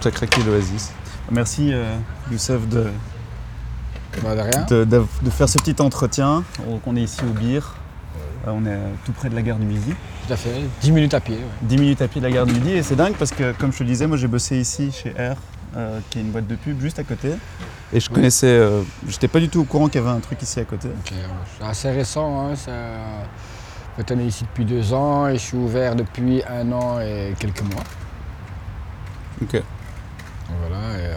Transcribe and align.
Tu 0.00 0.08
as 0.08 0.10
craqué 0.10 0.42
l'oasis. 0.42 0.92
Merci 1.30 1.72
euh, 1.72 1.96
Youssef 2.30 2.68
de, 2.68 2.86
Bah, 4.22 4.34
de 4.34 4.40
rien. 4.40 4.66
de, 4.68 4.84
de- 4.84 5.06
de 5.22 5.30
faire 5.30 5.48
ce 5.48 5.58
petit 5.58 5.80
entretien. 5.80 6.44
Donc, 6.68 6.82
on 6.86 6.96
est 6.96 7.02
ici 7.02 7.20
au 7.22 7.32
Bir. 7.32 7.74
Euh, 8.46 8.50
on 8.52 8.66
est 8.66 8.78
tout 9.04 9.12
près 9.12 9.28
de 9.30 9.34
la 9.34 9.42
gare 9.42 9.56
du 9.56 9.64
Midi. 9.66 9.94
Tout 10.26 10.32
à 10.32 10.36
fait. 10.36 10.50
10 10.82 10.92
minutes 10.92 11.14
à 11.14 11.20
pied. 11.20 11.36
ouais. 11.36 11.42
10 11.62 11.78
minutes 11.78 12.02
à 12.02 12.08
pied 12.08 12.20
de 12.20 12.26
la 12.26 12.32
gare 12.32 12.46
du 12.46 12.52
Midi. 12.52 12.72
Et 12.72 12.82
c'est 12.82 12.96
dingue 12.96 13.14
parce 13.18 13.30
que, 13.30 13.52
comme 13.52 13.72
je 13.72 13.78
te 13.78 13.82
le 13.84 13.88
disais, 13.90 14.06
moi 14.06 14.16
j'ai 14.16 14.28
bossé 14.28 14.58
ici 14.58 14.92
chez 14.92 15.10
R, 15.10 15.36
euh, 15.76 15.98
qui 16.10 16.18
est 16.18 16.22
une 16.22 16.30
boîte 16.30 16.46
de 16.46 16.54
pub 16.56 16.80
juste 16.80 16.98
à 16.98 17.04
côté. 17.04 17.30
Et 17.92 18.00
je 18.00 18.10
connaissais. 18.10 18.46
euh, 18.48 18.82
J'étais 19.08 19.28
pas 19.28 19.40
du 19.40 19.48
tout 19.48 19.60
au 19.60 19.64
courant 19.64 19.88
qu'il 19.88 20.00
y 20.00 20.04
avait 20.04 20.12
un 20.14 20.20
truc 20.20 20.42
ici 20.42 20.60
à 20.60 20.64
côté. 20.64 20.88
C'est 21.58 21.64
assez 21.64 21.90
récent. 21.90 22.48
Hein, 22.50 22.56
ça... 22.56 22.72
En 22.72 23.96
fait, 23.98 24.12
on 24.12 24.18
est 24.18 24.26
ici 24.26 24.44
depuis 24.44 24.64
deux 24.64 24.92
ans 24.92 25.28
et 25.28 25.34
je 25.34 25.38
suis 25.40 25.56
ouvert 25.56 25.94
depuis 25.94 26.42
un 26.50 26.70
an 26.72 26.98
et 27.00 27.32
quelques 27.38 27.62
mois. 27.62 27.84
Ok. 29.40 29.62
Voilà. 30.60 30.98
Et, 30.98 31.06
euh, 31.06 31.16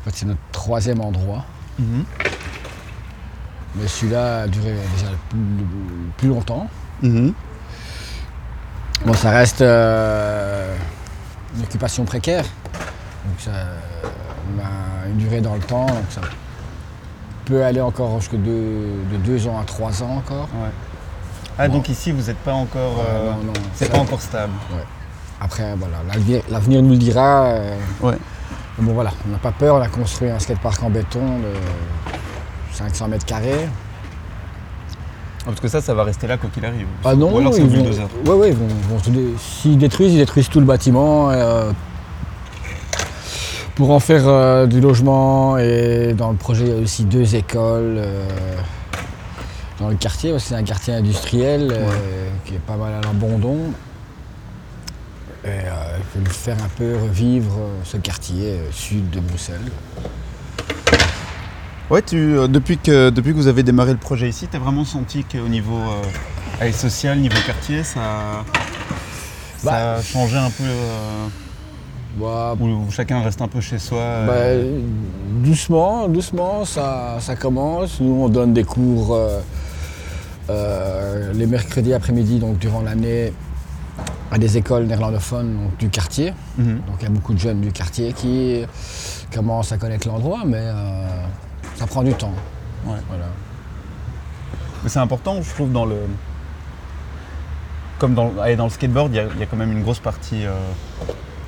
En 0.00 0.04
fait, 0.04 0.10
c'est 0.16 0.26
notre 0.26 0.40
troisième 0.52 1.00
endroit. 1.00 1.44
Mhm. 1.78 2.04
Mais 3.76 3.88
celui-là 3.88 4.42
a 4.42 4.46
duré 4.46 4.72
déjà 4.96 5.08
plus, 5.28 5.38
plus 6.16 6.28
longtemps. 6.28 6.68
Mhm. 7.02 7.32
Bon, 9.04 9.14
ça 9.14 9.30
reste 9.30 9.60
euh, 9.62 10.74
une 11.56 11.62
occupation 11.62 12.04
précaire. 12.04 12.44
Donc 13.26 13.40
ça 13.40 13.50
a 13.50 15.08
une 15.08 15.16
durée 15.16 15.40
dans 15.40 15.54
le 15.54 15.60
temps. 15.60 15.86
Donc 15.86 16.04
ça 16.10 16.20
peut 17.44 17.64
aller 17.64 17.80
encore 17.80 18.18
jusque 18.20 18.36
de, 18.36 18.82
de 19.12 19.16
deux 19.24 19.46
ans 19.48 19.58
à 19.60 19.64
trois 19.64 20.02
ans 20.02 20.16
encore. 20.18 20.48
Ouais. 20.54 20.70
Ah, 21.58 21.68
Bon. 21.68 21.74
donc 21.74 21.88
ici 21.88 22.12
vous 22.12 22.22
n'êtes 22.22 22.38
pas 22.38 22.52
encore. 22.52 23.04
euh, 23.08 23.30
Non, 23.32 23.46
non, 23.46 23.52
c'est 23.74 23.90
pas 23.90 23.98
encore 23.98 24.20
stable. 24.20 24.52
Après, 25.40 25.74
voilà, 25.76 25.96
l'avenir- 26.48 26.82
nous 26.82 26.90
le 26.92 26.96
dira. 26.96 27.44
euh, 27.46 27.76
Ouais. 28.00 28.16
bon, 28.78 28.92
voilà, 28.94 29.10
on 29.26 29.32
n'a 29.32 29.38
pas 29.38 29.52
peur. 29.52 29.74
On 29.76 29.80
a 29.80 29.88
construit 29.88 30.30
un 30.30 30.38
skatepark 30.38 30.82
en 30.82 30.90
béton 30.90 31.20
de 31.38 31.52
500 32.74 33.08
mètres 33.08 33.24
carrés. 33.26 33.66
Ah, 35.40 35.44
Parce 35.46 35.60
que 35.60 35.68
ça, 35.68 35.80
ça 35.80 35.94
va 35.94 36.04
rester 36.04 36.26
là 36.26 36.36
quoi 36.38 36.48
qu'il 36.52 36.64
arrive. 36.64 36.86
Ah 37.04 37.14
non, 37.14 37.32
Ou 37.34 37.38
alors 37.38 37.56
ils 37.58 37.64
vont, 37.66 37.84
ouais, 37.84 38.32
ouais, 38.38 38.48
ils 38.50 38.54
vont, 38.56 38.66
vont 38.88 38.98
tout 39.00 39.10
dé- 39.10 39.34
s'ils 39.38 39.76
détruisent, 39.78 40.12
ils 40.14 40.18
détruisent 40.18 40.48
tout 40.48 40.60
le 40.60 40.66
bâtiment 40.66 41.30
euh, 41.30 41.70
pour 43.74 43.90
en 43.90 44.00
faire 44.00 44.22
euh, 44.26 44.66
du 44.66 44.80
logement. 44.80 45.58
Et 45.58 46.14
dans 46.14 46.30
le 46.30 46.36
projet, 46.36 46.64
il 46.64 46.74
y 46.74 46.78
a 46.78 46.82
aussi 46.82 47.04
deux 47.04 47.34
écoles 47.34 47.96
euh, 47.98 48.26
dans 49.80 49.88
le 49.88 49.96
quartier, 49.96 50.30
parce 50.30 50.44
que 50.44 50.48
c'est 50.50 50.54
un 50.54 50.62
quartier 50.62 50.94
industriel 50.94 51.78
qui 52.46 52.54
est 52.54 52.58
pas 52.58 52.76
mal 52.76 52.94
à 52.94 53.00
l'abandon. 53.06 53.58
Et 55.44 55.48
il 56.16 56.24
faut 56.24 56.30
faire 56.32 56.56
un 56.64 56.68
peu 56.78 56.96
revivre 56.96 57.52
ce 57.84 57.98
quartier 57.98 58.58
sud 58.72 59.10
de 59.10 59.20
Bruxelles. 59.20 59.60
Ouais, 61.90 62.00
tu, 62.02 62.16
euh, 62.16 62.48
depuis, 62.48 62.78
que, 62.78 63.10
depuis 63.10 63.32
que 63.32 63.36
vous 63.36 63.46
avez 63.46 63.62
démarré 63.62 63.92
le 63.92 63.98
projet 63.98 64.28
ici, 64.28 64.48
tu 64.50 64.56
as 64.56 64.60
vraiment 64.60 64.84
senti 64.84 65.22
qu'au 65.24 65.48
niveau 65.48 65.78
euh, 66.62 66.72
social, 66.72 67.18
niveau 67.18 67.36
quartier, 67.46 67.84
ça, 67.84 68.44
ça 69.58 69.70
Bah. 69.70 69.94
a 69.96 70.02
changé 70.02 70.36
un 70.38 70.48
peu 70.50 70.64
euh, 70.64 71.26
Bah, 72.18 72.54
où, 72.58 72.90
chacun 72.90 73.20
reste 73.22 73.42
un 73.42 73.48
peu 73.48 73.60
chez 73.60 73.78
soi 73.78 73.98
euh, 73.98 74.26
Bah, 74.72 74.78
doucement, 75.44 76.08
doucement, 76.08 76.64
ça, 76.64 77.18
ça 77.20 77.36
commence. 77.36 78.00
Nous, 78.00 78.14
on 78.14 78.28
donne 78.30 78.54
des 78.54 78.64
cours 78.64 79.18
euh, 80.50 81.32
les 81.34 81.46
mercredis 81.46 81.92
après-midi, 81.92 82.38
donc 82.38 82.58
durant 82.58 82.80
l'année, 82.80 83.32
à 84.32 84.38
des 84.38 84.56
écoles 84.56 84.84
néerlandophones 84.84 85.54
donc, 85.64 85.76
du 85.76 85.90
quartier. 85.90 86.32
mhm. 86.56 86.76
Donc 86.86 86.96
il 87.00 87.02
y 87.04 87.06
a 87.06 87.10
beaucoup 87.10 87.34
de 87.34 87.38
jeunes 87.38 87.60
du 87.60 87.72
quartier 87.72 88.14
qui 88.14 88.62
commencent 89.34 89.72
à 89.72 89.76
connaître 89.76 90.08
l'endroit, 90.08 90.44
mais 90.46 90.64
ça 91.76 91.86
prend 91.86 92.02
du 92.02 92.12
temps. 92.14 92.32
Ouais. 92.86 92.98
Voilà. 93.08 93.24
Mais 94.82 94.88
c'est 94.90 94.98
important, 94.98 95.40
je 95.42 95.50
trouve, 95.50 95.72
dans 95.72 95.84
le. 95.86 95.96
Comme 97.98 98.14
dans, 98.14 98.32
allez, 98.42 98.56
dans 98.56 98.64
le 98.64 98.70
skateboard, 98.70 99.12
il 99.12 99.16
y, 99.16 99.20
a- 99.20 99.26
il 99.34 99.40
y 99.40 99.42
a 99.42 99.46
quand 99.46 99.56
même 99.56 99.72
une 99.72 99.82
grosse 99.82 100.00
partie 100.00 100.44
euh, 100.44 100.52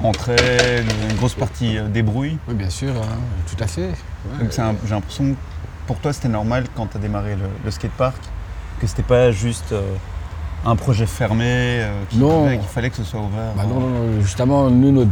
une 0.02 1.16
grosse 1.16 1.34
partie 1.34 1.76
euh, 1.78 1.88
débrouille. 1.88 2.38
Oui, 2.48 2.54
bien 2.54 2.70
sûr, 2.70 2.90
hein, 2.90 3.16
tout 3.48 3.62
à 3.62 3.66
fait. 3.66 3.88
Ouais. 3.88 4.48
J'ai 4.50 4.92
l'impression 4.94 5.32
que 5.32 5.36
pour 5.86 5.98
toi, 5.98 6.12
c'était 6.12 6.28
normal 6.28 6.64
quand 6.76 6.86
tu 6.86 6.96
as 6.96 7.00
démarré 7.00 7.34
le, 7.34 7.46
le 7.64 7.70
skatepark, 7.70 8.16
que 8.80 8.86
c'était 8.86 9.02
pas 9.02 9.32
juste 9.32 9.72
euh, 9.72 9.82
un 10.64 10.76
projet 10.76 11.06
fermé, 11.06 11.44
euh, 11.82 12.04
qu'il 12.10 12.68
fallait 12.68 12.90
que 12.90 12.96
ce 12.96 13.04
soit 13.04 13.20
ouvert. 13.20 13.52
Bah 13.56 13.64
non, 13.68 13.80
non, 13.80 13.88
non, 13.88 14.20
justement, 14.20 14.70
nous, 14.70 14.92
notre, 14.92 15.10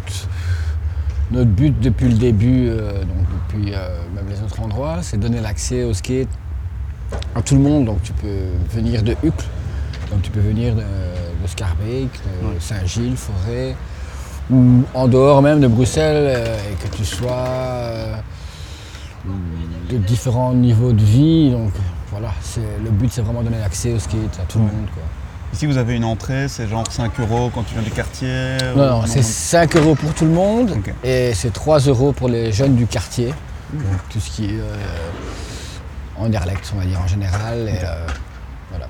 notre 1.31 1.51
but 1.51 1.79
depuis 1.81 2.09
le 2.09 2.15
début, 2.15 2.69
euh, 2.69 3.01
donc 3.01 3.27
depuis 3.49 3.73
euh, 3.75 3.99
même 4.15 4.27
les 4.29 4.41
autres 4.43 4.61
endroits, 4.61 4.99
c'est 5.03 5.17
donner 5.19 5.41
l'accès 5.41 5.85
au 5.85 5.95
skate 5.95 6.29
à 7.35 7.43
tout 7.43 7.55
le 7.55 7.61
monde. 7.61 7.87
Donc 7.87 8.03
tu 8.03 8.13
peux 8.13 8.49
venir 8.71 9.03
de 9.03 9.13
Uccle, 9.25 9.47
donc 10.11 10.23
tu 10.23 10.31
peux 10.31 10.41
venir 10.41 10.75
de, 10.75 10.81
de 10.81 11.47
Scarbeck, 11.47 12.09
de 12.43 12.47
Ouais. 12.47 12.55
Saint-Gilles, 12.61 13.17
Forêt, 13.17 13.75
ou 14.51 14.83
en 14.93 15.09
dehors 15.09 15.41
même 15.43 15.61
de 15.61 15.67
Bruxelles, 15.69 16.37
euh, 16.37 16.57
et 16.71 16.75
que 16.89 16.95
tu 16.95 17.05
sois 17.05 17.47
euh, 17.49 18.17
de 19.91 19.97
différents 19.97 20.53
niveaux 20.55 20.93
de 20.93 21.03
vie. 21.03 21.51
Donc 21.51 21.73
voilà, 22.11 22.33
le 22.85 22.91
but 22.91 23.11
c'est 23.13 23.23
vraiment 23.23 23.43
donner 23.43 23.59
l'accès 23.59 23.93
au 23.93 23.99
skate 23.99 24.39
à 24.41 24.45
tout 24.45 24.59
le 24.59 24.65
monde. 24.65 24.89
Quoi. 24.93 25.03
Ici, 25.55 25.67
vous 25.67 25.79
avez 25.79 25.95
une 25.95 26.05
entrée, 26.05 26.49
c'est 26.49 26.67
genre 26.67 26.85
5 26.91 27.13
euros 27.21 27.49
quand 27.55 27.63
tu 27.63 27.75
viens 27.75 27.83
du 27.83 27.91
quartier 27.93 28.57
ou- 28.75 28.79
Non, 28.79 28.87
non, 28.91 29.03
c'est 29.07 29.23
5 29.23 29.77
euros 29.77 29.95
pour 29.95 30.13
tout 30.13 30.25
le 30.25 30.33
monde 30.33 30.77
et 31.05 31.33
c'est 31.35 31.53
3 31.53 31.79
euros 31.81 32.13
pour 32.13 32.29
les 32.29 32.51
jeunes 32.53 32.75
du 32.75 32.87
quartier. 32.87 33.29
Donc 33.73 33.85
tout 34.11 34.19
ce 34.21 34.31
qui 34.31 34.47
est 34.47 34.59
euh, 34.61 34.75
en 36.19 36.29
dialecte, 36.29 36.73
on 36.75 36.81
va 36.81 36.85
dire 36.87 37.01
en 37.01 37.07
général. 37.07 37.69
Et, 37.69 37.79
euh, 37.85 38.07
voilà. 38.71 38.87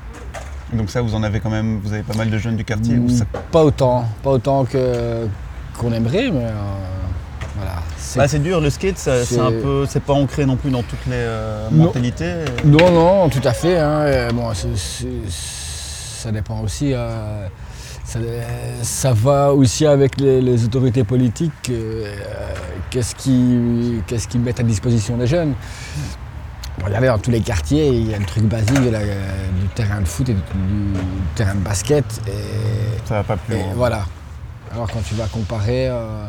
Donc 0.72 0.88
ça, 0.90 1.02
vous 1.02 1.14
en 1.14 1.22
avez 1.22 1.40
quand 1.40 1.50
même, 1.50 1.80
vous 1.84 1.92
avez 1.92 2.02
pas 2.02 2.14
mal 2.16 2.30
de 2.30 2.38
jeunes 2.38 2.56
du 2.56 2.64
quartier 2.64 2.96
ou 2.96 3.10
ça- 3.10 3.24
Pas 3.52 3.62
autant, 3.62 4.06
pas 4.22 4.30
autant 4.30 4.64
que 4.64 5.26
qu'on 5.78 5.92
aimerait, 5.92 6.30
mais 6.30 6.44
euh, 6.44 6.52
voilà. 7.56 7.72
C'est- 7.98 8.18
Bah, 8.18 8.26
c'est 8.28 8.38
dur, 8.42 8.60
le 8.62 8.70
skate, 8.70 8.96
c'est 8.98 9.38
un 9.38 9.50
peu, 9.52 9.84
c'est 9.88 10.02
pas 10.02 10.14
ancré 10.14 10.46
non 10.46 10.56
plus 10.56 10.70
dans 10.70 10.82
toutes 10.82 11.04
les 11.06 11.12
euh, 11.14 11.68
Non. 11.70 11.84
mentalités. 11.86 12.32
Non, 12.64 12.90
non, 12.90 13.28
tout 13.28 13.42
à 13.46 13.52
fait. 13.52 13.78
hein, 13.78 14.06
et 14.06 14.32
bon, 14.32 14.48
c'est- 14.54 15.06
ça 16.24 16.32
dépend 16.32 16.60
aussi. 16.60 16.92
euh, 16.94 17.46
ça, 18.04 18.18
ça 18.82 19.12
va 19.12 19.52
aussi 19.52 19.84
avec 19.86 20.18
les, 20.18 20.40
les 20.40 20.64
autorités 20.64 21.04
politiques. 21.04 21.68
euh, 21.70 22.14
qu'est-ce 22.90 23.14
qu'ils 23.14 24.02
qu'est-ce 24.06 24.26
qu'ils 24.26 24.40
mettent 24.40 24.60
à 24.60 24.62
disposition 24.62 25.18
des 25.18 25.26
jeunes 25.26 25.52
Regardez, 26.84 27.06
dans 27.08 27.18
tous 27.18 27.30
les 27.30 27.40
quartiers, 27.40 27.88
il 27.88 28.10
y 28.10 28.14
a 28.14 28.18
le 28.18 28.24
truc 28.24 28.44
basique 28.44 28.82
de 28.82 28.88
la- 28.90 29.00
du 29.00 29.68
terrain 29.74 30.00
de 30.00 30.06
foot 30.06 30.28
et 30.30 30.32
du, 30.34 30.40
du 30.40 31.00
terrain 31.34 31.54
de 31.54 31.60
basket. 31.60 32.04
Et, 32.26 33.06
Ça 33.06 33.16
va 33.16 33.22
pas 33.24 33.36
plus 33.36 33.54
et 33.56 33.64
voilà. 33.76 34.04
Alors 34.72 34.90
quand 34.90 35.02
tu 35.06 35.14
vas 35.14 35.26
comparer, 35.26 35.88
euh, 35.88 36.26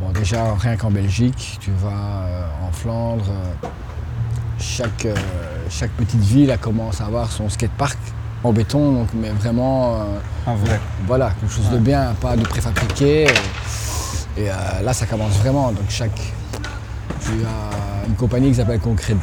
bon 0.00 0.10
déjà 0.10 0.54
rien 0.54 0.76
qu'en 0.76 0.90
Belgique, 0.90 1.58
tu 1.60 1.70
vas 1.70 2.48
en 2.66 2.72
Flandre, 2.72 3.24
chaque, 4.58 5.04
euh, 5.06 5.14
chaque 5.70 5.90
petite 5.92 6.20
ville 6.22 6.50
elle 6.50 6.58
commence 6.58 7.00
à 7.00 7.04
avoir 7.06 7.30
son 7.30 7.48
skatepark 7.48 7.98
en 8.46 8.52
béton, 8.52 8.92
donc 8.92 9.08
mais 9.14 9.30
vraiment 9.30 9.96
euh, 9.96 10.18
Un 10.46 10.54
vrai. 10.54 10.80
voilà 11.06 11.30
quelque 11.40 11.52
chose 11.52 11.68
de 11.70 11.78
bien, 11.78 12.14
pas 12.20 12.36
de 12.36 12.42
préfabriqué. 12.42 13.24
Et, 13.24 14.42
et, 14.42 14.50
euh, 14.50 14.54
là 14.82 14.92
ça 14.92 15.06
commence 15.06 15.32
vraiment. 15.38 15.72
Donc 15.72 15.84
chaque, 15.88 16.20
tu 17.20 17.30
as 17.44 18.06
une 18.08 18.14
compagnie 18.14 18.48
qui 18.50 18.54
s'appelle 18.56 18.80
Concrete, 18.80 19.16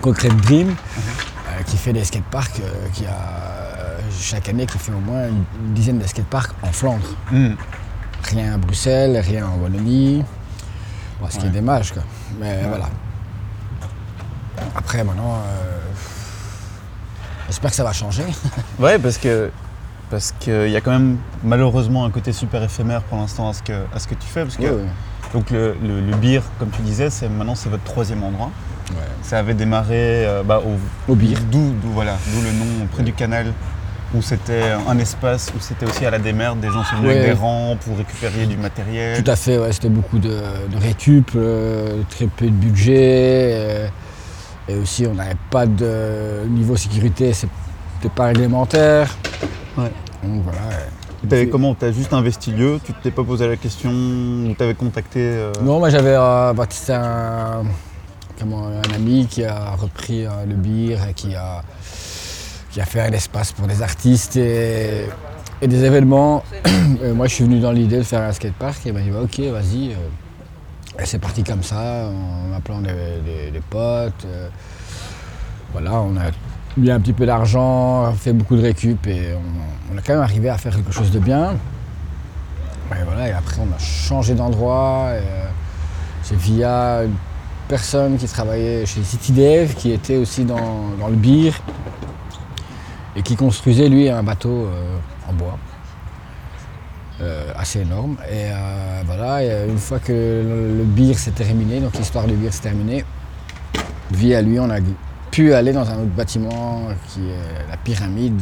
Concrete 0.00 0.36
Dream 0.42 0.68
euh, 0.70 1.62
qui 1.66 1.76
fait 1.76 1.92
des 1.92 2.04
skateparks, 2.04 2.60
euh, 2.60 2.88
qui 2.92 3.04
a 3.06 3.10
euh, 3.10 3.98
chaque 4.18 4.48
année 4.48 4.66
qui 4.66 4.78
fait 4.78 4.92
au 4.92 5.00
moins 5.00 5.28
une, 5.28 5.44
une 5.66 5.74
dizaine 5.74 5.98
de 5.98 6.06
skateparks 6.06 6.52
en 6.62 6.72
Flandre. 6.72 7.06
Hmm. 7.30 7.54
Rien 8.30 8.54
à 8.54 8.56
Bruxelles, 8.56 9.18
rien 9.26 9.46
en 9.46 9.62
Wallonie. 9.62 10.24
Bon, 11.20 11.26
ce 11.28 11.36
qui 11.36 11.42
Ouais. 11.42 11.48
est 11.48 11.50
dommage, 11.50 11.92
quoi. 11.92 12.02
Mais 12.40 12.46
Ouais. 12.56 12.68
voilà. 12.68 12.86
Après, 14.76 15.04
maintenant, 15.04 15.34
euh, 15.34 15.78
j'espère 17.48 17.70
que 17.70 17.76
ça 17.76 17.84
va 17.84 17.92
changer. 17.92 18.24
Ouais, 18.78 18.98
parce 18.98 19.18
que 19.18 19.50
parce 20.10 20.32
qu'il 20.38 20.68
y 20.70 20.76
a 20.76 20.80
quand 20.80 20.92
même 20.92 21.16
malheureusement 21.42 22.04
un 22.04 22.10
côté 22.10 22.32
super 22.32 22.62
éphémère 22.62 23.02
pour 23.02 23.18
l'instant 23.18 23.48
à 23.48 23.52
ce 23.52 23.62
que 23.62 23.72
à 23.94 23.98
ce 23.98 24.06
que 24.08 24.14
tu 24.14 24.26
fais, 24.26 24.42
parce 24.42 24.56
que 24.56 24.62
ouais. 24.62 24.88
donc 25.32 25.50
le, 25.50 25.74
le, 25.82 26.00
le 26.00 26.16
beer, 26.16 26.40
comme 26.58 26.70
tu 26.70 26.82
disais, 26.82 27.10
c'est 27.10 27.28
maintenant 27.28 27.54
c'est 27.54 27.68
votre 27.70 27.84
troisième 27.84 28.22
endroit. 28.22 28.50
Ouais. 28.90 28.96
Ça 29.22 29.38
avait 29.38 29.54
démarré 29.54 30.26
euh, 30.26 30.42
bah, 30.42 30.60
au, 30.60 31.10
Au 31.12 31.14
Bir. 31.16 31.38
D'où, 31.50 31.72
voilà, 31.94 32.16
d'où 32.32 32.42
le 32.42 32.52
nom 32.52 32.86
près 32.92 33.02
du 33.02 33.14
canal 33.14 33.46
Où 34.14 34.20
c'était 34.20 34.72
un 34.86 34.98
espace 34.98 35.50
où 35.56 35.60
c'était 35.60 35.86
aussi 35.86 36.04
à 36.04 36.10
la 36.10 36.18
démerde, 36.18 36.60
des 36.60 36.68
gens 36.68 36.84
sont 36.84 36.96
venus 36.96 37.08
Ouais. 37.08 37.18
avec 37.20 37.32
des 37.34 37.38
rangs 37.40 37.76
pour 37.82 37.96
récupérer 37.96 38.44
du 38.46 38.58
matériel. 38.58 39.22
Tout 39.24 39.30
à 39.30 39.36
fait, 39.36 39.56
ouais, 39.58 39.72
c'était 39.72 39.88
beaucoup 39.88 40.18
de, 40.18 40.28
de 40.70 40.76
récup, 40.78 41.30
euh, 41.34 42.02
très 42.10 42.26
peu 42.26 42.44
de 42.44 42.50
budget. 42.50 43.52
euh, 43.54 43.88
et 44.68 44.76
aussi, 44.76 45.06
on 45.06 45.14
n'avait 45.14 45.36
pas 45.50 45.66
de 45.66 46.46
niveau 46.48 46.76
sécurité, 46.76 47.32
c'était 47.32 48.08
pas 48.14 48.26
réglementaire. 48.26 49.14
Ouais. 49.76 49.90
Donc 50.22 50.42
voilà. 50.42 50.60
Et 51.22 51.26
t'avais 51.26 51.48
comment? 51.48 51.74
T'as 51.74 51.92
juste 51.92 52.12
investi 52.12 52.50
le 52.50 52.56
lieu, 52.56 52.80
tu 52.84 52.92
t'es 52.92 53.10
pas 53.10 53.24
posé 53.24 53.46
la 53.46 53.56
question, 53.56 53.90
ou 53.90 54.54
t'avais 54.56 54.74
contacté 54.74 55.20
euh, 55.20 55.52
Non, 55.62 55.78
moi 55.78 55.88
j'avais 55.88 56.14
euh, 56.14 56.52
baptisé 56.52 56.92
un, 56.92 57.64
comment, 58.38 58.66
un 58.68 58.94
ami 58.94 59.26
qui 59.26 59.44
a 59.44 59.70
repris 59.72 60.26
euh, 60.26 60.30
le 60.46 60.54
beer 60.54 60.98
et 61.08 61.14
qui 61.14 61.34
a, 61.34 61.62
qui 62.70 62.80
a 62.80 62.84
fait 62.84 63.00
un 63.00 63.12
espace 63.12 63.52
pour 63.52 63.66
des 63.66 63.82
artistes 63.82 64.36
et, 64.36 65.06
et 65.62 65.68
des 65.68 65.84
événements. 65.84 66.42
Et 67.02 67.12
moi 67.12 67.26
je 67.26 67.34
suis 67.34 67.44
venu 67.44 67.60
dans 67.60 67.72
l'idée 67.72 67.98
de 67.98 68.02
faire 68.02 68.20
un 68.20 68.32
skatepark 68.32 68.86
et 68.86 68.90
il 68.90 68.94
m'a 68.94 69.00
dit 69.00 69.10
bah, 69.10 69.20
ok 69.22 69.40
vas-y. 69.50 69.94
Et 71.00 71.06
c'est 71.06 71.18
parti 71.18 71.42
comme 71.42 71.62
ça, 71.62 72.08
en 72.08 72.56
appelant 72.56 72.80
des, 72.80 73.60
potes. 73.68 74.24
euh. 74.26 74.48
Voilà, 75.72 76.00
on 76.00 76.16
a 76.16 76.30
mis 76.76 76.90
un 76.90 77.00
petit 77.00 77.12
peu 77.12 77.26
d'argent, 77.26 78.12
fait 78.12 78.32
beaucoup 78.32 78.56
de 78.56 78.62
récup 78.62 79.06
et 79.08 79.34
on, 79.92 79.98
a 79.98 80.00
quand 80.02 80.12
même 80.14 80.22
arrivé 80.22 80.48
à 80.48 80.56
faire 80.56 80.74
quelque 80.74 80.92
chose 80.92 81.10
de 81.10 81.18
bien. 81.18 81.54
Et 82.92 83.02
voilà, 83.04 83.28
et 83.28 83.32
après 83.32 83.56
on 83.60 83.74
a 83.74 83.78
changé 83.78 84.34
d'endroit. 84.34 85.06
euh, 85.08 85.20
C'est 86.22 86.36
via 86.36 87.02
une 87.04 87.14
personne 87.66 88.16
qui 88.18 88.26
travaillait 88.26 88.86
chez 88.86 89.02
CityDev, 89.02 89.74
qui 89.74 89.90
était 89.90 90.16
aussi 90.16 90.44
dans, 90.44 90.90
le 91.08 91.16
beer 91.16 91.52
et 93.16 93.22
qui 93.22 93.34
construisait 93.34 93.88
lui 93.88 94.08
un 94.08 94.22
bateau 94.22 94.66
euh, 94.66 94.96
en 95.28 95.32
bois. 95.32 95.58
Euh, 97.20 97.52
assez 97.56 97.80
énorme. 97.80 98.16
Et 98.28 98.50
euh, 98.50 99.02
voilà, 99.06 99.42
et, 99.42 99.50
euh, 99.50 99.68
une 99.68 99.78
fois 99.78 99.98
que 99.98 100.12
le, 100.12 100.78
le 100.78 100.84
beer 100.84 101.14
s'est 101.14 101.30
terminé, 101.32 101.80
donc 101.80 101.94
l'histoire 101.96 102.26
du 102.26 102.34
beer 102.34 102.50
s'est 102.52 102.62
terminée, 102.62 103.04
via 104.10 104.42
lui, 104.42 104.58
on 104.60 104.70
a 104.70 104.78
pu 105.30 105.52
aller 105.54 105.72
dans 105.72 105.88
un 105.88 105.94
autre 105.96 106.14
bâtiment 106.16 106.82
qui 107.08 107.20
est 107.28 107.68
la 107.70 107.76
pyramide, 107.76 108.40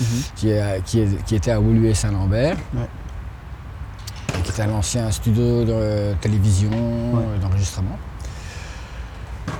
Mhm. 0.00 0.06
qui, 0.36 0.48
est- 0.50 0.82
qui 0.84 1.00
est- 1.00 1.24
qui 1.26 1.34
était 1.34 1.50
à 1.50 1.60
Woluwe-Saint-Lambert. 1.60 2.56
Ouais. 2.74 2.88
Et 4.38 4.42
qui 4.42 4.50
était 4.50 4.62
un 4.62 4.72
ancien 4.72 5.10
studio 5.10 5.64
de 5.64 6.14
télévision, 6.22 6.70
Ouais. 6.70 7.22
euh, 7.36 7.38
d'enregistrement. 7.42 7.98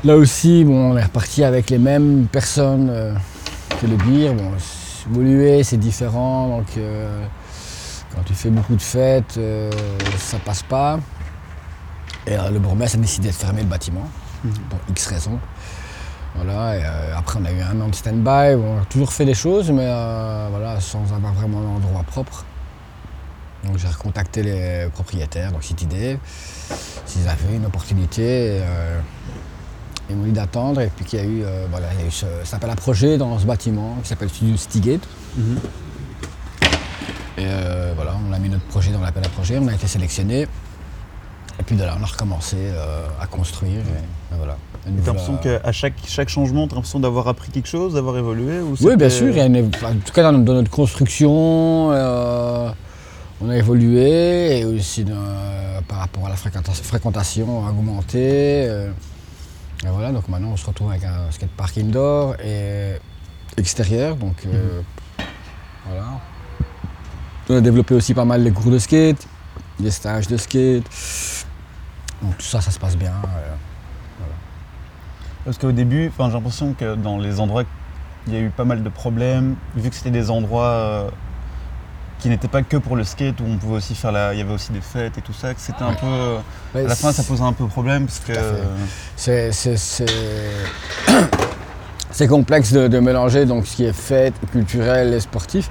Là 0.05 0.17
aussi, 0.17 0.65
bon, 0.65 0.93
on 0.93 0.97
est 0.97 1.03
reparti 1.03 1.45
avec 1.45 1.69
les 1.69 1.79
mêmes 1.79 2.27
personnes 2.31 2.89
euh, 2.91 3.13
que 3.81 3.87
le 3.87 3.97
beer. 3.97 4.33
Bon, 4.33 4.51
Woluwe, 5.15 5.63
c'est 5.63 5.77
différent, 5.77 6.49
donc 6.59 6.67
euh, 6.79 7.23
quand 8.15 8.23
tu 8.25 8.35
fais 8.35 8.51
beaucoup 8.51 8.75
de 8.77 8.83
fêtes, 8.83 9.37
euh, 9.39 9.71
ça 10.19 10.39
passe 10.39 10.63
pas. 10.63 10.99
Et 12.27 12.37
euh, 12.37 12.51
le 12.51 12.59
bourgmestre 12.59 12.99
a 12.99 13.01
décidé 13.01 13.29
de 13.29 13.35
fermer 13.35 13.63
le 13.63 13.69
bâtiment 13.69 14.09
Mhm. 14.45 14.53
pour 14.71 14.79
X 14.91 15.07
raisons. 15.07 15.39
Voilà, 16.37 16.77
et, 16.77 16.83
euh, 16.85 17.17
après 17.19 17.39
on 17.41 17.45
a 17.45 17.51
eu 17.51 17.61
un 17.61 17.81
an 17.81 17.89
de 17.89 17.95
stand-by, 17.95 18.55
on 18.57 18.81
a 18.81 18.85
toujours 18.89 19.13
fait 19.13 19.25
des 19.25 19.35
choses, 19.35 19.71
mais 19.71 19.85
euh, 19.87 20.47
voilà, 20.51 20.81
sans 20.81 21.03
avoir 21.13 21.33
vraiment 21.35 21.61
d'endroit 21.61 22.05
propre. 22.05 22.45
Donc 23.65 23.77
j'ai 23.79 23.89
recontacté 23.89 24.43
les 24.43 24.89
propriétaires, 24.93 25.53
donc 25.53 25.63
CityDev, 25.65 26.19
s'ils 27.05 27.29
avaient 27.29 27.57
une 27.57 27.67
opportunité. 27.67 28.23
et, 28.23 28.61
euh, 28.63 29.01
ils 30.09 30.17
m'ont 30.17 30.25
dit 30.25 30.33
d'attendre, 30.33 30.81
et 30.81 30.89
puis 30.97 31.05
qu'il 31.05 31.19
y 31.21 31.23
a 31.23 31.25
eu, 31.25 31.45
voilà, 31.71 31.87
il 31.95 32.01
y 32.01 32.03
a 32.05 32.07
eu 32.07 32.11
ce, 32.11 32.27
ça 32.43 32.53
s'appelle 32.53 32.71
un 32.71 32.75
projet 32.77 33.17
dans 33.19 33.39
ce 33.39 33.45
bâtiment 33.47 33.97
qui 34.03 34.09
s'appelle 34.09 34.29
Studio 34.31 34.57
Citygate. 34.57 35.07
Mhm. 35.37 35.59
Et 37.41 37.47
euh, 37.47 37.93
voilà, 37.97 38.13
on 38.29 38.33
a 38.35 38.39
mis 38.39 38.51
notre 38.51 38.65
projet 38.67 38.91
dans 38.91 39.01
l'appel 39.01 39.25
à 39.25 39.29
projet, 39.31 39.59
on 39.59 39.69
a 39.69 39.73
été 39.75 39.87
sélectionné. 39.87 40.43
Et 41.59 41.63
puis 41.65 41.75
de 41.77 41.83
là, 41.83 41.97
on 41.99 42.03
a 42.03 42.07
recommencé 42.07 42.57
euh, 42.59 43.07
à 43.21 43.27
construire. 43.27 43.81
Et, 43.81 44.35
et 44.35 44.37
voilà. 44.37 44.57
T'as 44.85 44.91
l'impression 45.07 45.37
qu'à 45.37 45.73
chaque, 45.73 45.95
chaque 46.07 46.29
changement, 46.29 46.67
t'as 46.69 46.75
l'impression 46.75 47.01
d'avoir 47.01 47.29
appris 47.29 47.51
quelque 47.51 47.69
chose, 47.69 47.95
d'avoir 47.95 48.17
évolué 48.19 48.61
ou 48.61 48.75
Oui, 48.83 48.97
bien 48.97 49.11
sûr. 49.11 49.35
une 49.35 49.57
en 49.57 49.95
tout 50.05 50.13
cas, 50.13 50.23
dans, 50.23 50.39
dans 50.39 50.55
notre 50.55 50.71
construction, 50.71 51.93
euh, 51.93 52.71
on 53.43 53.49
a 53.49 53.57
évolué 53.57 54.59
et 54.61 54.65
aussi 54.65 55.05
par 55.89 55.99
rapport 55.99 56.27
à 56.27 56.29
la 56.29 56.37
fréquentation, 56.37 56.85
fréquentation 56.85 57.67
a 57.67 57.71
augmenté. 57.71 58.67
euh, 58.69 58.91
et 59.85 59.89
voilà, 59.89 60.13
donc 60.13 60.29
maintenant, 60.29 60.51
on 60.53 60.57
se 60.57 60.67
retrouve 60.67 60.91
avec 60.91 61.05
un 61.05 61.31
skatepark 61.31 61.79
indoor 61.79 62.35
et 62.45 62.97
extérieur. 63.57 64.17
Donc 64.17 64.37
euh, 64.47 64.81
voilà. 65.87 66.21
On 67.49 67.57
a 67.57 67.61
développé 67.61 67.95
aussi 67.95 68.15
pas 68.15 68.25
mal 68.25 68.43
les 68.43 68.53
cours 68.53 68.71
de 68.71 68.79
skate, 68.79 69.27
des 69.79 69.91
stages 69.91 70.29
de 70.29 70.37
skate. 70.37 70.85
Donc 72.23 72.37
tout 72.39 72.45
ça, 72.45 72.61
ça 72.61 72.71
se 72.71 72.79
passe 72.79 72.97
bien. 72.97 73.13
euh. 73.25 73.55
Parce 75.45 75.59
qu'au 75.59 75.73
début, 75.73 76.13
j'ai 76.17 76.23
l'impression 76.29 76.75
que 76.75 76.95
dans 76.95 77.19
les 77.19 77.41
endroits, 77.41 77.65
il 78.27 78.35
y 78.35 78.37
a 78.37 78.41
eu 78.41 78.51
pas 78.51 78.65
mal 78.65 78.83
de 78.83 78.89
problèmes, 78.89 79.57
vu 79.75 79.89
que 79.89 79.97
c'était 79.97 80.11
des 80.11 80.31
endroits 80.31 80.65
euh, 80.67 81.09
qui 82.19 82.29
n'étaient 82.29 82.47
pas 82.47 82.63
que 82.63 82.77
pour 82.77 82.95
le 82.95 83.05
skate, 83.05 83.41
où 83.41 83.45
on 83.49 83.57
pouvait 83.57 83.77
aussi 83.77 83.95
faire 83.95 84.13
la, 84.13 84.35
il 84.35 84.39
y 84.39 84.43
avait 84.43 84.53
aussi 84.53 84.71
des 84.73 84.83
fêtes 84.83 85.17
et 85.17 85.23
tout 85.23 85.33
ça, 85.33 85.55
que 85.55 85.61
c'était 85.61 85.83
un 85.83 85.95
peu, 85.95 86.07
euh, 86.07 86.39
à 86.75 86.83
la 86.83 86.95
fin, 86.95 87.11
ça 87.13 87.23
posait 87.23 87.43
un 87.43 87.55
peu 87.55 87.67
problème 87.67 88.05
parce 88.07 88.21
que. 88.21 88.33
c'est 92.11 92.29
complexe 92.29 92.73
de, 92.73 92.87
de 92.89 92.99
mélanger 92.99 93.47
donc 93.47 93.67
ce 93.67 93.77
qui 93.77 93.85
est 93.85 93.95
fête, 93.95 94.35
culturel 94.53 95.15
et 95.15 95.21
sportif. 95.21 95.71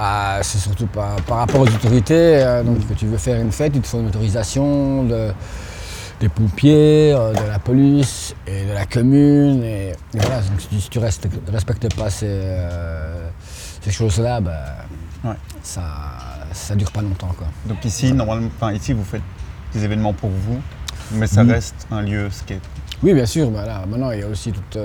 Bah, 0.00 0.40
c'est 0.42 0.58
surtout 0.58 0.84
par, 0.88 1.16
par 1.22 1.38
rapport 1.38 1.62
aux 1.62 1.66
autorités. 1.68 2.12
euh, 2.44 2.62
donc, 2.62 2.86
que 2.86 2.92
tu 2.92 3.06
veux 3.06 3.16
faire 3.16 3.40
une 3.40 3.50
fête, 3.50 3.72
il 3.74 3.80
te 3.80 3.86
faut 3.86 3.98
une 3.98 4.08
autorisation 4.08 5.04
de- 5.04 5.30
des 6.20 6.28
pompiers, 6.28 7.14
euh, 7.14 7.32
de 7.32 7.48
la 7.48 7.58
police 7.58 8.34
et 8.46 8.66
de 8.66 8.72
la 8.74 8.84
commune. 8.84 9.62
Et, 9.62 9.88
et 9.88 9.94
voilà, 10.20 10.42
donc 10.42 10.60
si 10.60 10.68
tu, 10.68 10.80
si 10.82 10.90
tu 10.90 10.98
restes- 10.98 11.26
respectes 11.50 11.94
pas 11.96 12.10
ces, 12.10 12.26
euh, 12.28 13.26
ces 13.80 13.90
choses-là, 13.90 14.42
bah, 14.42 14.52
Ouais. 15.24 15.34
ça 15.62 15.82
ça 16.52 16.74
dure 16.74 16.92
pas 16.92 17.00
longtemps. 17.00 17.32
Quoi. 17.36 17.46
Donc 17.66 17.82
ici, 17.86 18.12
normalement, 18.12 18.48
enfin 18.60 18.72
ici, 18.74 18.92
vous 18.92 19.02
faites 19.04 19.22
des 19.72 19.82
événements 19.82 20.12
pour 20.12 20.28
vous, 20.28 20.60
mais 21.12 21.26
ça 21.26 21.42
Oui. 21.42 21.52
reste 21.52 21.86
un 21.90 22.02
lieu 22.02 22.28
skate. 22.30 22.60
Oui, 23.02 23.14
bien 23.14 23.24
sûr. 23.26 23.50
là, 23.50 23.82
maintenant, 23.88 24.10
il 24.10 24.20
y 24.20 24.22
a 24.22 24.26
aussi 24.28 24.52
toute. 24.52 24.76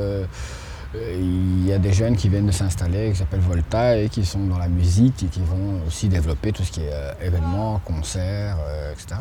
Euh, 0.95 1.17
il 1.19 1.65
y 1.67 1.71
a 1.73 1.77
des 1.77 1.93
jeunes 1.93 2.15
qui 2.17 2.27
viennent 2.29 2.47
de 2.47 2.51
s'installer, 2.51 3.11
qui 3.11 3.17
s'appellent 3.17 3.39
Volta, 3.39 3.97
et 3.97 4.09
qui 4.09 4.25
sont 4.25 4.45
dans 4.45 4.57
la 4.57 4.67
musique 4.67 5.23
et 5.23 5.27
qui 5.27 5.39
vont 5.41 5.81
aussi 5.87 6.09
développer 6.09 6.51
tout 6.51 6.63
ce 6.63 6.71
qui 6.71 6.81
est 6.81 6.91
euh, 6.91 7.13
événements, 7.21 7.79
concerts, 7.85 8.57
euh, 8.67 8.91
etc. 8.93 9.15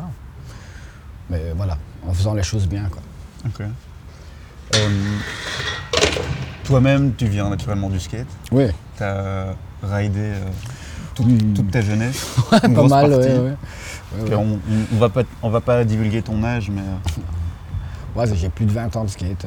Mais 1.29 1.53
voilà, 1.55 1.77
en 2.07 2.13
faisant 2.13 2.33
les 2.33 2.43
choses 2.43 2.67
bien. 2.67 2.89
Quoi. 2.89 3.01
Ok. 3.47 3.67
Euh, 4.75 5.17
Toi-même, 6.65 7.13
tu 7.15 7.25
viens 7.27 7.49
naturellement 7.49 7.89
du 7.89 7.99
skate. 7.99 8.27
Oui, 8.51 8.65
Tu 8.97 9.03
as 9.03 9.55
ridé 9.83 10.33
toute, 11.15 11.25
Oui. 11.25 11.37
toute 11.55 11.71
ta 11.71 11.81
jeunesse. 11.81 12.35
pas 12.49 12.67
mal. 12.67 13.11
ouais, 13.11 13.17
ouais. 13.17 13.55
Ouais. 14.23 14.35
On, 14.35 14.59
on 14.93 14.97
va 14.97 15.09
pas, 15.09 15.23
on 15.41 15.49
va 15.49 15.61
pas 15.61 15.83
divulguer 15.83 16.21
ton 16.21 16.43
âge, 16.43 16.69
mais 16.69 16.81
Ouais, 18.15 18.25
j'ai 18.35 18.49
plus 18.49 18.65
de 18.65 18.71
20 18.71 18.93
ans 18.97 19.05
de 19.05 19.09
skate. 19.09 19.45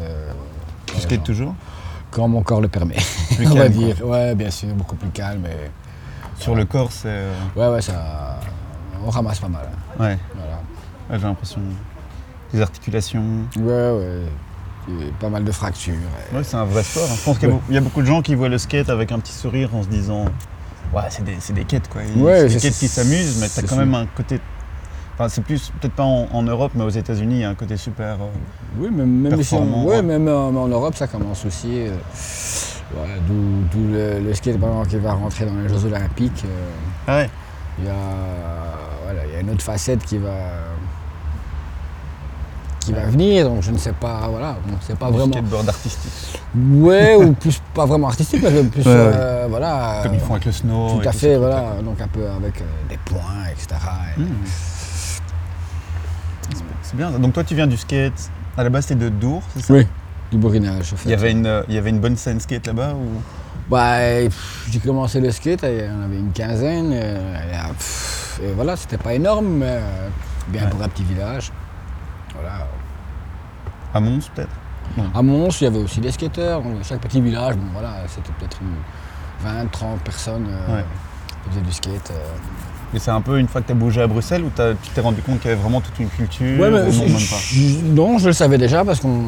tu 0.86 1.00
skates 1.00 1.22
toujours? 1.24 1.54
Quand 2.14 2.28
mon 2.28 2.42
corps 2.42 2.60
le 2.60 2.68
permet, 2.68 2.94
Plus 3.34 3.46
on 3.50 3.54
va 3.54 3.62
calme, 3.68 3.74
quoi. 3.74 3.84
dire. 3.84 4.06
Ouais, 4.06 4.34
bien 4.36 4.50
sûr, 4.50 4.68
beaucoup 4.74 4.94
plus 4.94 5.08
calme. 5.10 5.44
Et... 5.46 6.40
Sur 6.40 6.54
le 6.54 6.64
corps, 6.64 6.92
c'est. 6.92 7.08
euh, 7.08 7.32
Ouais, 7.56 7.66
ouais, 7.68 7.82
ça. 7.82 8.38
On 9.04 9.10
ramasse 9.10 9.40
pas 9.40 9.48
mal. 9.48 9.66
hein. 9.66 10.02
ouais, 10.02 10.18
Voilà. 10.36 10.52
ouais, 11.10 11.18
j'ai 11.18 11.26
l'impression. 11.26 11.60
Les 12.52 12.60
articulations. 12.60 13.24
Ouais, 13.56 13.90
ouais. 13.90 14.22
Et 14.88 15.10
pas 15.18 15.28
mal 15.28 15.42
de 15.44 15.50
fractures. 15.50 15.94
et- 15.94 16.36
Ouais, 16.36 16.44
c'est 16.44 16.56
un 16.56 16.64
vrai 16.64 16.84
sport. 16.84 17.02
hein. 17.10 17.14
Je 17.18 17.24
pense 17.24 17.38
qu'il 17.38 17.48
y, 17.48 17.50
a 17.50 17.54
Ouais. 17.54 17.60
beau- 17.60 17.64
il 17.70 17.74
y 17.74 17.78
a 17.78 17.80
beaucoup 17.80 18.00
de 18.02 18.06
gens 18.06 18.22
qui 18.22 18.34
voient 18.36 18.48
le 18.48 18.58
skate 18.58 18.90
avec 18.90 19.10
un 19.10 19.18
petit 19.18 19.32
sourire 19.32 19.74
en 19.74 19.82
se 19.82 19.88
disant 19.88 20.26
Ouais, 20.94 21.02
c'est 21.08 21.24
des, 21.24 21.36
des 21.52 21.64
quêtes 21.64 21.88
quoi. 21.88 22.02
Ouais, 22.16 22.48
c'est 22.48 22.54
des 22.54 22.60
quêtes 22.60 22.78
qui 22.78 22.86
s'amusent, 22.86 23.38
mais 23.40 23.48
t'as 23.48 23.66
quand 23.66 23.76
même 23.76 23.94
un 23.94 24.06
côté. 24.06 24.38
Enfin, 25.14 25.28
c'est 25.28 25.42
plus, 25.42 25.70
peut-être 25.80 25.94
pas 25.94 26.02
en, 26.02 26.26
en 26.32 26.42
Europe, 26.42 26.72
mais 26.74 26.82
aux 26.82 26.88
États-Unis, 26.88 27.36
il 27.36 27.40
y 27.42 27.44
a 27.44 27.50
un 27.50 27.54
côté 27.54 27.76
super. 27.76 28.14
euh, 28.14 28.26
Oui, 28.78 28.90
même, 28.90 29.08
même, 29.20 29.34
ouais, 29.86 30.02
même 30.02 30.26
en, 30.28 30.48
en 30.48 30.66
Europe, 30.68 30.94
ça 30.96 31.06
commence 31.06 31.44
aussi. 31.46 31.86
euh, 31.86 31.94
voilà, 32.96 33.14
D'où 33.28 33.92
le, 33.92 34.18
le 34.20 34.34
skate 34.34 34.56
qui 34.88 34.96
va 34.98 35.12
rentrer 35.12 35.46
dans 35.46 35.54
les 35.62 35.68
Jeux 35.68 35.84
Olympiques. 35.86 36.44
euh, 36.44 36.70
Ah 37.06 37.16
ouais 37.18 37.30
Il 37.78 37.84
y, 37.84 37.88
a, 37.88 37.92
voilà, 39.04 39.20
il 39.26 39.32
y 39.34 39.36
a 39.36 39.40
une 39.40 39.50
autre 39.50 39.62
facette 39.62 40.04
qui 40.04 40.18
va, 40.18 40.30
qui 42.80 42.92
va 42.92 43.02
venir, 43.06 43.48
donc 43.48 43.62
je 43.62 43.70
ne 43.70 43.78
sais 43.78 43.92
pas, 43.92 44.26
voilà, 44.28 44.56
on 44.68 44.72
ne 44.76 44.80
sait 44.80 44.94
pas 44.94 45.06
du 45.10 45.16
vraiment. 45.16 45.32
skateboard 45.32 45.68
artistique. 45.68 46.40
Ouais, 46.56 47.14
ou 47.16 47.32
plus 47.32 47.62
pas 47.72 47.86
vraiment 47.86 48.08
artistique, 48.08 48.42
mais 48.42 48.62
plus, 48.64 48.82
Ouais, 48.84 48.92
euh, 48.92 49.46
voilà. 49.48 50.00
Comme 50.02 50.14
ils 50.14 50.20
font 50.20 50.34
avec 50.34 50.44
le 50.46 50.52
snow. 50.52 51.00
Tout 51.00 51.08
à 51.08 51.12
fait, 51.12 51.36
voilà, 51.36 51.76
donc 51.84 52.00
un 52.00 52.08
peu 52.08 52.28
avec 52.28 52.60
euh, 52.60 52.64
des 52.88 52.98
points, 52.98 53.44
etc. 53.52 53.68
Et-. 54.18 54.22
C'est- 56.82 56.96
bien. 56.96 57.10
ça. 57.12 57.18
Donc 57.18 57.32
toi, 57.32 57.44
tu 57.44 57.54
viens 57.54 57.66
du 57.66 57.76
skate. 57.76 58.30
À 58.56 58.62
la 58.62 58.70
base, 58.70 58.86
t'es 58.86 58.94
de 58.94 59.08
Dour, 59.08 59.42
c'est 59.54 59.62
ça? 59.62 59.74
Oui, 59.74 59.86
du 60.30 60.38
bourrinage, 60.38 60.92
en 60.92 60.96
fait. 60.96 61.08
Il 61.08 61.10
y, 61.10 61.14
avait 61.14 61.32
une, 61.32 61.46
euh, 61.46 61.62
il 61.68 61.74
y 61.74 61.78
avait 61.78 61.90
une 61.90 61.98
bonne 62.00 62.16
scène 62.16 62.38
skate 62.40 62.66
là-bas 62.66 62.94
ou... 62.94 63.20
Bah, 63.68 64.28
j'ai 64.70 64.78
commencé 64.84 65.20
le 65.20 65.30
skate, 65.32 65.60
il 65.64 65.84
y 65.86 65.90
en 65.90 66.02
avait 66.02 66.18
une 66.18 66.32
quinzaine. 66.32 66.90
euh, 66.92 67.38
et, 68.42 68.52
voilà, 68.54 68.76
c'était 68.76 68.98
pas 68.98 69.14
énorme, 69.14 69.46
mais 69.58 69.66
euh, 69.80 70.08
bien 70.48 70.64
Ouais. 70.64 70.70
pour 70.70 70.82
un 70.82 70.88
petit 70.88 71.04
village. 71.04 71.50
Voilà. 72.34 72.66
À 73.94 74.00
Mons, 74.00 74.28
peut-être? 74.34 74.50
À 75.14 75.22
Mons, 75.22 75.48
il 75.60 75.64
y 75.64 75.66
avait 75.66 75.78
aussi 75.78 76.00
des 76.00 76.10
skateurs. 76.12 76.62
chaque 76.82 77.00
petit 77.00 77.20
village, 77.20 77.56
bon 77.56 77.66
voilà, 77.72 77.94
c'était 78.08 78.32
peut-être 78.38 78.58
une 78.60 79.48
20, 79.48 79.70
30 79.70 80.00
personnes 80.00 80.46
euh, 80.48 80.76
Ouais. 80.76 80.84
qui 81.44 81.50
faisaient 81.50 81.60
du 81.62 81.72
skate. 81.72 82.10
euh. 82.10 82.14
Et 82.92 82.98
c'est 82.98 83.10
un 83.10 83.20
peu 83.20 83.38
une 83.38 83.48
fois 83.48 83.60
que 83.60 83.66
tu 83.66 83.72
as 83.72 83.76
bougé 83.76 84.02
à 84.02 84.06
Bruxelles 84.06 84.42
où 84.44 84.50
t'as- 84.54 84.74
tu 84.74 84.90
t'es 84.94 85.00
rendu 85.00 85.20
compte 85.22 85.40
qu'il 85.40 85.50
y 85.50 85.52
avait 85.52 85.60
vraiment 85.62 85.80
toute 85.80 85.98
une 85.98 86.08
culture 86.08 86.60
Ouais, 86.60 86.70
mais 86.70 86.82
ou 86.82 86.84
non, 86.86 86.90
je- 86.92 87.00
même 87.00 87.86
pas 87.86 88.02
non, 88.02 88.18
je 88.18 88.26
le 88.26 88.32
savais 88.32 88.58
déjà 88.58 88.84
parce 88.84 89.00
qu'on 89.00 89.22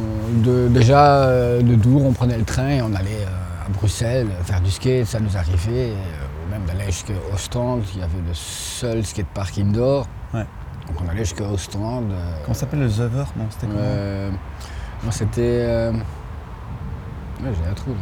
de, 0.45 0.69
déjà 0.69 1.25
euh, 1.25 1.63
de 1.63 1.75
Dour, 1.75 2.05
on 2.07 2.13
prenait 2.13 2.39
le 2.39 2.45
train 2.45 2.69
et 2.69 2.83
on 2.83 2.95
allait 2.95 3.25
euh, 3.27 3.67
à 3.67 3.69
Bruxelles 3.71 4.29
faire 4.45 4.61
du 4.61 4.71
skate, 4.71 5.07
ça 5.07 5.19
nous 5.19 5.37
arrivait, 5.37 5.91
euh, 5.91 6.47
ou 6.47 6.51
même 6.51 6.63
d'aller 6.67 6.87
jusqu'au 6.93 7.13
stand, 7.37 7.83
il 7.95 8.01
y 8.01 8.03
avait 8.05 8.13
le 8.27 8.35
seul 8.35 9.05
skatepark 9.05 9.59
indoor. 9.59 10.07
Ouais. 10.33 10.45
Donc 10.87 10.97
on 11.05 11.09
allait 11.11 11.25
jusqu'au 11.25 11.57
stand. 11.57 12.13
euh, 12.13 12.33
Comment 12.45 12.55
ça 12.55 12.61
s'appelle 12.61 12.81
le 12.81 12.89
Zover 12.89 13.25
Non, 13.37 13.47
c'était 13.51 13.67
comment 13.67 13.79
euh, 13.83 14.31
non, 15.05 15.11
c'était. 15.11 15.41
euh, 15.41 15.91
ouais, 15.93 17.51
j'ai 17.53 17.69
un 17.71 17.75
trou 17.75 17.91
là. 17.91 17.97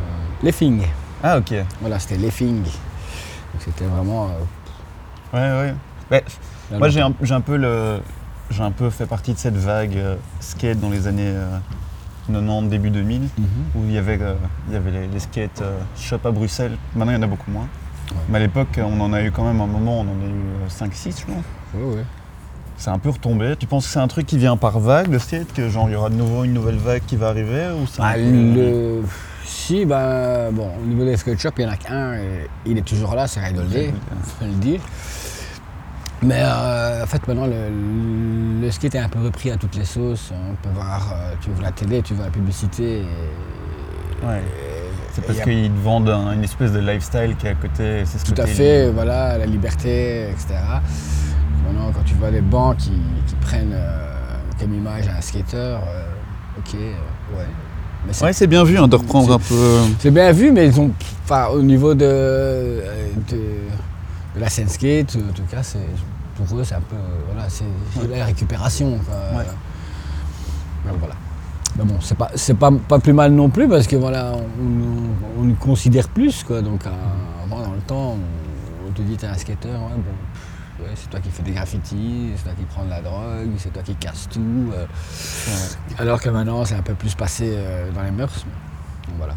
Euh, 0.00 0.44
Leffing. 0.46 0.82
Ah, 1.22 1.38
ok. 1.38 1.52
Voilà, 1.80 1.98
c'était 1.98 2.16
Leffing. 2.16 2.62
Donc 3.56 3.62
c'était 3.64 3.84
vraiment. 3.86 4.26
euh, 4.26 4.28
Ouais, 5.32 5.68
ouais. 5.70 5.74
Ouais, 6.10 6.24
là, 6.70 6.78
moi, 6.78 6.88
j'ai 6.88 7.00
un, 7.00 7.40
peu 7.40 7.56
le. 7.56 8.00
J'ai 8.50 8.62
un 8.62 8.70
peu 8.70 8.90
fait 8.90 9.06
partie 9.06 9.32
de 9.32 9.38
cette 9.38 9.56
vague 9.56 9.96
euh, 9.96 10.16
skate 10.40 10.78
dans 10.78 10.90
les 10.90 11.06
années 11.08 11.24
euh, 11.34 11.58
90, 12.28 12.68
début 12.68 12.90
2000, 12.90 13.22
Mhm. 13.22 13.28
où 13.74 13.80
il 13.86 13.92
y 13.92 13.98
avait, 13.98 14.18
euh, 14.20 14.34
il 14.68 14.74
y 14.74 14.76
avait 14.76 14.90
les, 14.90 15.06
les 15.08 15.18
skate 15.18 15.62
euh, 15.62 15.78
shops 15.96 16.24
à 16.26 16.30
Bruxelles. 16.30 16.76
Maintenant, 16.94 17.12
il 17.12 17.16
y 17.16 17.18
en 17.18 17.22
a 17.22 17.26
beaucoup 17.26 17.50
moins. 17.50 17.62
Ouais. 18.10 18.16
Mais 18.28 18.36
à 18.36 18.40
l'époque, 18.40 18.78
on 18.78 19.00
en 19.00 19.12
a 19.14 19.22
eu 19.22 19.32
quand 19.32 19.44
même 19.44 19.60
un 19.60 19.66
moment, 19.66 20.00
on 20.00 20.02
en 20.02 20.04
a 20.04 20.28
eu 20.28 20.68
5-6, 20.68 21.20
je 21.20 21.24
pense. 21.26 21.44
Ouais, 21.74 21.96
ouais. 21.96 22.04
C'est 22.76 22.90
un 22.90 22.98
peu 22.98 23.08
retombé. 23.08 23.56
Tu 23.58 23.66
penses 23.66 23.86
que 23.86 23.92
c'est 23.92 23.98
un 23.98 24.06
truc 24.06 24.26
qui 24.26 24.36
vient 24.38 24.56
par 24.58 24.78
vague, 24.80 25.08
le 25.10 25.18
skate 25.18 25.50
Que 25.54 25.68
genre, 25.70 25.88
il 25.88 25.92
y 25.92 25.96
aura 25.96 26.10
de 26.10 26.14
nouveau 26.14 26.44
une 26.44 26.52
nouvelle 26.52 26.76
vague 26.76 27.02
qui 27.06 27.16
va 27.16 27.28
arriver 27.28 27.68
ou 27.72 27.86
Ah, 27.98 28.16
le... 28.18 29.02
Si, 29.46 29.84
ben, 29.86 30.50
bon, 30.52 30.70
au 30.82 30.86
niveau 30.86 31.04
des 31.04 31.16
skate 31.16 31.38
shops, 31.38 31.52
il 31.58 31.62
y 31.64 31.66
en 31.66 31.70
a 31.70 31.76
qu'un, 31.76 32.14
et 32.14 32.48
il 32.66 32.76
est 32.78 32.82
toujours 32.86 33.14
là, 33.14 33.26
c'est 33.28 33.40
Day, 33.70 33.92
faut 34.38 34.44
le 34.44 34.50
dire. 34.52 34.80
Mais 36.22 36.42
euh, 36.42 37.04
en 37.04 37.06
fait, 37.06 37.26
maintenant, 37.28 37.46
le, 37.46 38.60
le 38.60 38.70
skate 38.70 38.94
est 38.96 38.98
un 38.98 39.08
peu 39.08 39.20
repris 39.20 39.50
à 39.52 39.56
toutes 39.56 39.76
les 39.76 39.84
sauces. 39.84 40.32
On 40.32 40.54
peut 40.56 40.74
voir, 40.74 41.12
euh, 41.12 41.34
tu 41.40 41.50
ouvres 41.50 41.62
la 41.62 41.70
télé, 41.72 42.02
tu 42.02 42.14
vois 42.14 42.24
la 42.26 42.30
publicité. 42.30 43.00
Et, 43.00 43.06
Ouais. 44.26 44.42
C'est 45.12 45.20
parce 45.26 45.38
a 45.40 45.42
qu'ils 45.44 45.70
te 45.70 45.78
vendent 45.84 46.08
un- 46.08 46.32
une 46.32 46.42
espèce 46.44 46.72
de 46.72 46.78
lifestyle 46.78 47.36
qui 47.38 47.46
est 47.46 47.50
à 47.50 47.54
côté. 47.54 48.02
c'est 48.06 48.18
ce 48.18 48.24
Tout 48.24 48.40
à 48.40 48.46
fait, 48.46 48.90
voilà, 48.90 49.36
la 49.36 49.44
liberté, 49.46 50.30
etc. 50.30 50.54
Maintenant, 51.66 51.92
quand 51.94 52.02
tu 52.04 52.14
vois 52.14 52.30
les 52.30 52.40
bancs 52.40 52.78
qui, 52.78 52.92
qui 53.26 53.34
prennent 53.42 53.74
euh, 53.74 54.38
comme 54.58 54.72
image 54.74 55.06
un 55.08 55.20
skater, 55.20 55.56
euh, 55.58 56.08
ok, 56.58 56.74
ouais. 56.74 57.44
Mais 58.06 58.12
c'est 58.12 58.24
Ouais, 58.24 58.32
c'est 58.32 58.46
bien 58.46 58.64
vu 58.64 58.78
hein, 58.78 58.88
de 58.88 58.96
reprendre 58.96 59.32
un 59.32 59.38
peu. 59.38 59.78
C'est 59.98 60.10
bien 60.10 60.32
vu, 60.32 60.52
mais 60.52 60.66
ils 60.66 60.80
ont, 60.80 60.90
enfin, 61.24 61.48
au 61.48 61.62
niveau 61.62 61.94
de, 61.94 62.04
euh, 62.04 63.08
de, 63.30 63.36
de 63.36 64.40
la 64.40 64.48
scène 64.48 64.68
skate, 64.68 65.16
en 65.16 65.32
tout 65.32 65.42
cas, 65.50 65.62
c'est, 65.62 65.78
pour 66.36 66.58
eux, 66.58 66.64
c'est 66.64 66.74
un 66.74 66.80
peu, 66.80 66.96
euh, 66.96 67.32
voilà, 67.32 67.48
c'est 67.48 67.64
c'est 67.94 68.08
la 68.16 68.24
récupération. 68.24 68.98
quoi. 69.06 69.38
Ouais. 69.38 69.44
Donc, 70.88 70.98
voilà. 71.00 71.14
Mais 71.78 71.84
bon, 71.84 71.96
c'est 72.00 72.16
pas, 72.16 72.30
c'est 72.34 72.54
pas, 72.54 72.70
pas 72.70 72.98
plus 72.98 73.12
mal 73.12 73.32
non 73.32 73.50
plus 73.50 73.68
parce 73.68 73.86
que 73.86 73.96
voilà, 73.96 74.32
on, 74.34 75.40
on 75.40 75.44
nous 75.44 75.54
considère 75.56 76.08
plus, 76.08 76.42
quoi. 76.44 76.62
Donc, 76.62 76.86
euh, 76.86 76.90
avant, 77.44 77.62
dans 77.62 77.72
le 77.72 77.80
temps, 77.80 78.16
on, 78.16 78.88
on 78.88 78.92
te 78.92 79.02
dit, 79.02 79.16
t'es 79.16 79.26
un 79.26 79.34
skater, 79.34 79.68
ouais, 79.68 79.74
bon. 79.96 80.35
Ouais, 80.86 80.92
c'est 80.94 81.10
toi 81.10 81.20
qui 81.20 81.30
fais 81.30 81.42
des 81.42 81.52
graffitis, 81.52 82.32
c'est 82.36 82.44
toi 82.44 82.52
qui 82.58 82.64
prends 82.64 82.84
de 82.84 82.90
la 82.90 83.00
drogue, 83.02 83.50
c'est 83.58 83.72
toi 83.72 83.82
qui 83.82 83.94
casse 83.96 84.28
tout. 84.28 84.72
euh. 84.74 84.86
alors 85.98 86.20
que 86.20 86.28
maintenant, 86.28 86.64
c'est 86.64 86.74
un 86.76 86.82
peu 86.82 86.94
plus 86.94 87.14
passé 87.14 87.52
euh, 87.56 87.90
dans 87.92 88.02
les 88.02 88.10
mœurs. 88.10 88.44
mais 88.46 89.12
bon, 89.12 89.14
voilà. 89.18 89.34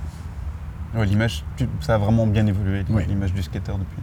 Ouais, 0.96 1.06
l'image, 1.06 1.44
ça 1.82 1.96
a 1.96 1.98
vraiment 1.98 2.26
bien 2.26 2.46
évolué, 2.48 2.84
Oui. 2.90 3.04
l'image 3.08 3.34
du 3.34 3.44
skater 3.44 3.74
depuis. 3.74 4.02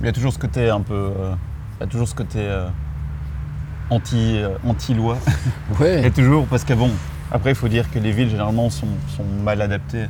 Il 0.00 0.06
y 0.06 0.08
a 0.08 0.12
toujours 0.12 0.32
ce 0.32 0.38
côté 0.38 0.70
un 0.70 0.80
peu. 0.80 0.94
euh, 0.94 1.34
il 1.78 1.80
y 1.82 1.84
a 1.84 1.86
toujours 1.86 2.08
ce 2.08 2.14
côté 2.14 2.38
euh, 2.40 2.68
anti, 3.90 4.40
anti-loi. 4.64 5.18
Il 5.70 5.76
y 5.76 5.82
Ouais. 5.82 6.04
a 6.06 6.10
toujours, 6.10 6.46
parce 6.46 6.64
que 6.64 6.72
bon, 6.74 6.90
après, 7.30 7.50
il 7.50 7.54
faut 7.56 7.68
dire 7.68 7.90
que 7.90 7.98
les 7.98 8.12
villes, 8.12 8.30
généralement, 8.30 8.70
sont, 8.70 8.88
sont 9.16 9.24
mal 9.44 9.60
adaptées 9.60 10.06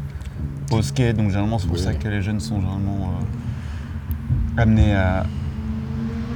au 0.71 0.83
skate, 0.83 1.17
donc 1.17 1.29
généralement, 1.31 1.59
c'est 1.59 1.67
pour 1.67 1.77
Oui. 1.77 1.83
ça 1.83 1.95
que 1.95 2.07
les 2.09 2.23
jeunes 2.23 2.41
sont 2.41 2.61
généralement 2.61 3.15
amenés 4.57 4.95
à. 4.95 5.25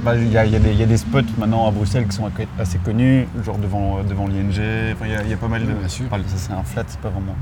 Bah, 0.03 0.15
Il 0.15 0.31
y, 0.31 0.37
a, 0.37 0.45
il 0.45 0.51
y 0.51 0.55
a 0.55 0.59
des- 0.59 0.71
il 0.71 0.79
y 0.79 0.83
a 0.83 0.87
des 0.87 0.97
spots 0.97 1.19
maintenant 1.37 1.67
à 1.67 1.71
Bruxelles 1.71 2.07
qui 2.07 2.15
sont 2.15 2.29
assez 2.59 2.79
connus, 2.79 3.27
genre 3.45 3.57
devant, 3.59 4.01
devant 4.03 4.27
l'ING. 4.27 4.59
Enfin, 4.93 5.05
il, 5.05 5.11
y 5.11 5.15
a, 5.15 5.21
il 5.23 5.29
y 5.29 5.33
a 5.33 5.37
pas 5.37 5.47
mal 5.47 5.61
de. 5.65 5.71
Bien 5.73 5.87
sûr. 5.87 6.05
ça, 6.09 6.17
c'est 6.37 6.53
un 6.53 6.63
flat, 6.63 6.83
c'est 6.87 6.99
pas 6.99 7.09
vraiment. 7.09 7.35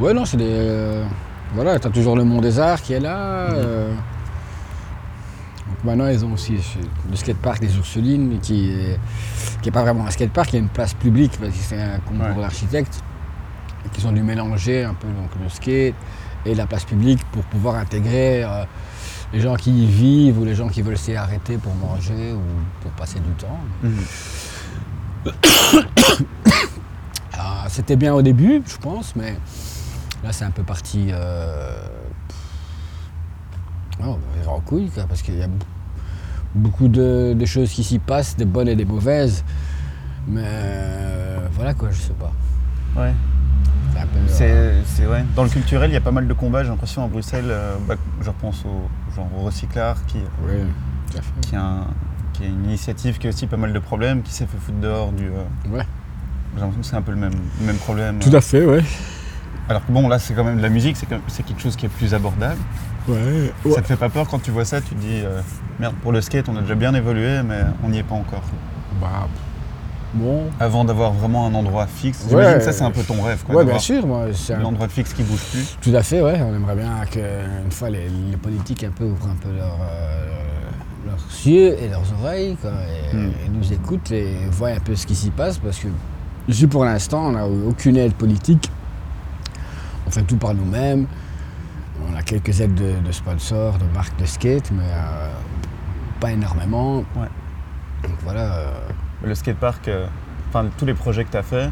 Ouais, 0.00 0.12
non, 0.14 0.24
c'est 0.24 0.36
des. 0.36 0.44
euh, 0.48 1.04
voilà, 1.54 1.78
t'as 1.78 1.90
toujours 1.90 2.16
le 2.16 2.24
Mont 2.24 2.40
des 2.40 2.58
Arts 2.58 2.82
qui 2.82 2.92
est 2.94 3.00
là. 3.00 3.48
Mhm. 3.50 3.54
euh. 3.56 3.90
Donc 5.68 5.84
maintenant, 5.84 6.08
ils 6.08 6.24
ont 6.24 6.32
aussi 6.32 6.56
le 7.08 7.16
skatepark 7.16 7.60
des 7.60 7.76
Ursulines 7.76 8.40
qui 8.40 8.70
est, 8.72 8.98
qui 9.62 9.68
est 9.68 9.72
pas 9.72 9.82
vraiment 9.82 10.06
un 10.06 10.10
skatepark, 10.10 10.48
qui 10.48 10.56
est 10.56 10.60
une 10.60 10.68
place 10.68 10.94
publique 10.94 11.38
parce 11.38 11.52
que 11.52 11.58
c'est 11.58 11.80
un 11.80 11.98
concours 12.00 12.36
Ouais. 12.36 12.42
d'architectes 12.42 13.00
qu'ils 13.92 14.06
ont 14.08 14.12
dû 14.12 14.22
mélanger 14.22 14.84
un 14.84 14.94
peu 14.94 15.06
donc, 15.06 15.30
le 15.42 15.48
skate 15.48 15.94
et 16.44 16.54
la 16.54 16.66
place 16.66 16.84
publique 16.84 17.20
pour 17.32 17.42
pouvoir 17.44 17.76
intégrer 17.76 18.42
euh, 18.44 18.64
les 19.32 19.40
gens 19.40 19.56
qui 19.56 19.70
y 19.70 19.86
vivent 19.86 20.38
ou 20.38 20.44
les 20.44 20.54
gens 20.54 20.68
qui 20.68 20.82
veulent 20.82 20.98
s'y 20.98 21.14
arrêter 21.14 21.58
pour 21.58 21.74
manger 21.74 22.32
ou 22.32 22.40
pour 22.80 22.90
passer 22.92 23.20
du 23.20 23.30
temps. 23.32 23.58
Ah, 27.40 27.66
C'était 27.68 27.94
bien 27.96 28.14
au 28.14 28.22
début, 28.22 28.62
je 28.66 28.76
pense, 28.78 29.14
mais 29.14 29.36
là 30.24 30.32
c'est 30.32 30.44
un 30.44 30.50
peu 30.50 30.64
parti 30.64 31.08
euh, 31.10 31.86
oh, 34.04 34.18
en 34.48 34.58
couille, 34.60 34.90
quoi, 34.90 35.04
parce 35.04 35.22
qu'il 35.22 35.38
y 35.38 35.42
a 35.42 35.48
beaucoup 36.54 36.88
de, 36.88 37.34
de 37.38 37.46
choses 37.46 37.70
qui 37.70 37.84
s'y 37.84 38.00
passent, 38.00 38.36
des 38.36 38.44
bonnes 38.44 38.66
et 38.66 38.74
des 38.74 38.84
mauvaises. 38.84 39.44
Mais 40.26 40.42
euh, 40.44 41.46
voilà 41.52 41.74
quoi, 41.74 41.90
je 41.92 42.00
sais 42.00 42.14
pas. 42.14 42.32
Ouais. 43.00 43.14
C'est 44.26 44.50
euh, 44.50 44.82
C'est, 44.84 45.06
ouais. 45.06 45.24
Dans 45.36 45.42
le 45.44 45.48
culturel, 45.48 45.90
il 45.90 45.94
y 45.94 45.96
a 45.96 46.00
pas 46.00 46.10
mal 46.10 46.26
de 46.28 46.32
combats, 46.34 46.62
j'ai 46.64 46.70
l'impression, 46.70 47.04
à 47.04 47.08
Bruxelles. 47.08 47.46
euh, 47.48 47.76
bah, 47.86 47.94
je 48.22 48.28
repense 48.28 48.64
au, 48.64 48.88
genre, 49.14 49.28
au 49.38 49.42
Recyclard, 49.44 49.96
qui, 50.06 50.18
fait. 50.18 51.20
qui, 51.48 51.56
a 51.56 51.62
un- 51.62 51.86
qui 52.32 52.44
a 52.44 52.46
une 52.46 52.64
initiative 52.64 53.18
qui 53.18 53.26
a 53.26 53.30
aussi 53.30 53.46
pas 53.46 53.56
mal 53.56 53.72
de 53.72 53.78
problèmes, 53.78 54.22
qui 54.22 54.32
s'est 54.32 54.46
fait 54.46 54.58
foutre 54.58 54.78
dehors 54.78 55.12
du. 55.12 55.26
euh, 55.26 55.74
Ouais. 55.76 55.84
j'ai 56.54 56.60
l'impression 56.60 56.80
que 56.80 56.86
c'est 56.86 56.96
un 56.96 57.02
peu 57.02 57.12
le 57.12 57.18
même, 57.18 57.32
le 57.60 57.66
même 57.66 57.76
problème. 57.76 58.18
Tout 58.18 58.34
à 58.34 58.40
fait, 58.40 58.64
ouais. 58.64 58.82
Alors 59.68 59.84
que 59.84 59.92
bon, 59.92 60.08
là, 60.08 60.18
c'est 60.18 60.32
quand 60.34 60.44
même 60.44 60.56
de 60.56 60.62
la 60.62 60.70
musique, 60.70 60.96
c'est, 60.96 61.06
quelque 61.44 61.60
chose 61.60 61.76
qui 61.76 61.86
est 61.86 61.90
plus 61.90 62.14
abordable. 62.14 62.60
Ouais. 63.06 63.52
Ça 63.74 63.82
te 63.82 63.86
fait 63.86 63.96
pas 63.96 64.08
peur 64.08 64.26
quand 64.28 64.38
tu 64.42 64.50
vois 64.50 64.64
ça, 64.64 64.80
tu 64.80 64.94
te 64.94 65.00
dis, 65.00 65.20
euh, 65.24 65.40
merde, 65.78 65.94
pour 66.02 66.12
le 66.12 66.20
skate, 66.20 66.48
on 66.48 66.56
a 66.56 66.60
déjà 66.62 66.74
bien 66.74 66.94
évolué, 66.94 67.42
mais 67.42 67.60
on 67.84 67.88
n'y 67.90 67.98
est 67.98 68.02
pas 68.02 68.14
encore. 68.14 68.42
Bah, 69.00 69.28
bon. 70.14 70.44
Avant 70.60 70.84
d'avoir 70.84 71.12
vraiment 71.12 71.46
un 71.46 71.54
endroit 71.54 71.86
fixe, 71.86 72.22
Ouais. 72.24 72.28
j'imagine 72.30 72.58
que 72.58 72.64
ça, 72.64 72.72
c'est 72.72 72.84
un 72.84 72.90
peu 72.90 73.02
ton 73.02 73.20
rêve. 73.22 73.42
Quoi, 73.44 73.56
Ouais, 73.56 73.64
bien 73.64 73.78
sûr, 73.78 74.06
moi, 74.06 74.26
c'est 74.32 74.54
un 74.54 74.60
L'endroit 74.60 74.88
fixe 74.88 75.12
qui 75.12 75.22
bouge 75.22 75.42
plus. 75.52 75.76
Tout 75.80 75.94
à 75.94 76.02
fait, 76.02 76.20
ouais. 76.22 76.40
On 76.42 76.54
aimerait 76.54 76.76
bien 76.76 77.04
qu'une 77.10 77.70
fois 77.70 77.90
les, 77.90 78.08
les 78.30 78.36
politiques 78.36 78.84
un 78.84 78.90
peu 78.90 79.04
ouvrent 79.04 79.28
un 79.28 79.36
peu 79.36 79.50
leur, 79.56 79.76
euh, 79.82 80.26
leurs 81.06 81.46
yeux 81.46 81.76
et 81.82 81.88
leurs 81.88 82.04
oreilles 82.20 82.56
quoi, 82.60 82.70
et, 83.12 83.16
Mm. 83.16 83.30
et 83.46 83.48
nous 83.50 83.72
écoutent 83.72 84.10
et 84.12 84.34
voient 84.50 84.68
un 84.70 84.80
peu 84.80 84.94
ce 84.96 85.06
qui 85.06 85.14
s'y 85.14 85.30
passe 85.30 85.58
parce 85.58 85.78
que 85.78 85.88
juste 86.48 86.68
pour 86.70 86.84
l'instant, 86.84 87.26
on 87.26 87.32
n'a 87.32 87.46
aucune 87.46 87.96
aide 87.96 88.14
politique. 88.14 88.70
On 90.06 90.10
fait 90.10 90.22
tout 90.22 90.36
par 90.36 90.54
nous-mêmes. 90.54 91.06
On 92.10 92.16
a 92.16 92.22
quelques 92.22 92.60
aides 92.60 92.74
de, 92.74 92.92
de 93.06 93.12
sponsors, 93.12 93.76
de 93.78 93.84
marques 93.94 94.18
de 94.20 94.24
skate, 94.24 94.70
mais 94.70 94.84
euh, 94.84 95.28
pas 96.20 96.30
énormément. 96.32 96.98
Ouais. 97.16 97.28
Donc 98.04 98.12
voilà. 98.22 98.40
euh, 98.54 98.70
Le 99.22 99.34
skatepark, 99.34 99.88
euh, 99.88 100.06
enfin 100.48 100.66
tous 100.78 100.84
les 100.86 100.94
projets 100.94 101.24
que 101.24 101.30
tu 101.30 101.36
as 101.36 101.42
fait, 101.42 101.70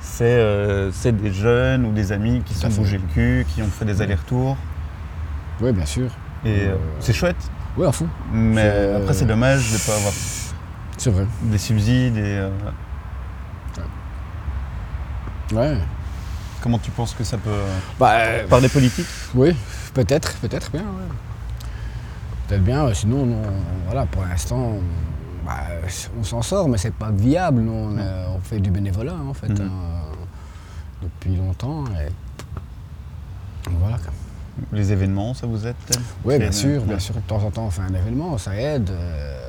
c'est 0.00 0.24
euh, 0.24 0.92
c'est 0.92 1.12
des 1.16 1.32
jeunes 1.32 1.84
ou 1.86 1.92
des 1.92 2.12
amis 2.12 2.42
qui 2.44 2.54
se 2.54 2.60
sont 2.60 2.68
bougés 2.68 2.98
le 2.98 3.12
cul, 3.12 3.46
qui 3.48 3.62
ont 3.62 3.66
fait 3.68 3.84
des 3.84 4.00
allers-retours. 4.00 4.56
oui, 5.60 5.72
bien 5.72 5.86
sûr. 5.86 6.10
Et 6.44 6.66
euh, 6.66 6.76
c'est 7.00 7.12
chouette, 7.14 7.36
Oui, 7.76 7.86
à 7.86 7.92
fond. 7.92 8.06
mais 8.32 8.92
après 8.96 9.14
c'est 9.14 9.24
dommage 9.24 9.68
de 9.70 9.74
ne 9.74 9.78
pas 9.86 9.96
avoir 9.96 10.12
C'est 10.98 11.10
vrai. 11.10 11.26
des 11.42 11.58
subsides. 11.58 12.16
Et, 12.16 12.40
Ouais. 15.52 15.76
comment 16.62 16.78
tu 16.78 16.90
penses 16.90 17.12
que 17.14 17.22
ça 17.24 17.36
peut. 17.36 17.50
Bah, 17.98 18.16
par 18.48 18.60
des 18.60 18.68
politiques? 18.68 19.06
Oui, 19.34 19.54
peut-être, 19.92 20.34
peut-être 20.36 20.70
bien. 20.70 20.80
ouais. 20.82 21.66
Peut-être 22.48 22.62
bien, 22.64 22.92
sinon, 22.94 23.26
non, 23.26 23.42
voilà, 23.86 24.06
pour 24.06 24.22
l'instant, 24.22 24.56
on, 24.56 24.80
bah, 25.44 25.60
on 26.18 26.22
s'en 26.24 26.42
sort, 26.42 26.68
mais 26.68 26.78
c'est 26.78 26.94
pas 26.94 27.10
viable. 27.10 27.60
Nous, 27.62 27.72
on, 27.72 27.98
euh, 27.98 28.26
on 28.36 28.40
fait 28.40 28.60
du 28.60 28.70
bénévolat, 28.70 29.14
en 29.28 29.34
fait, 29.34 29.48
Mhm. 29.48 29.60
hein, 29.62 30.02
depuis 31.02 31.36
longtemps. 31.36 31.84
Et 31.86 32.10
Voilà. 33.80 33.96
Les 34.72 34.92
événements, 34.92 35.34
ça 35.34 35.46
vous 35.46 35.66
aide 35.66 35.74
Oui, 36.24 36.38
bien 36.38 36.52
C'est- 36.52 36.60
sûr, 36.60 36.80
ouais. 36.82 36.88
bien 36.88 36.98
sûr. 36.98 37.14
De 37.16 37.20
temps 37.20 37.42
en 37.42 37.50
temps, 37.50 37.64
on 37.66 37.70
fait 37.70 37.82
un 37.82 37.94
événement, 37.94 38.38
ça 38.38 38.54
aide. 38.56 38.90
euh, 38.90 39.40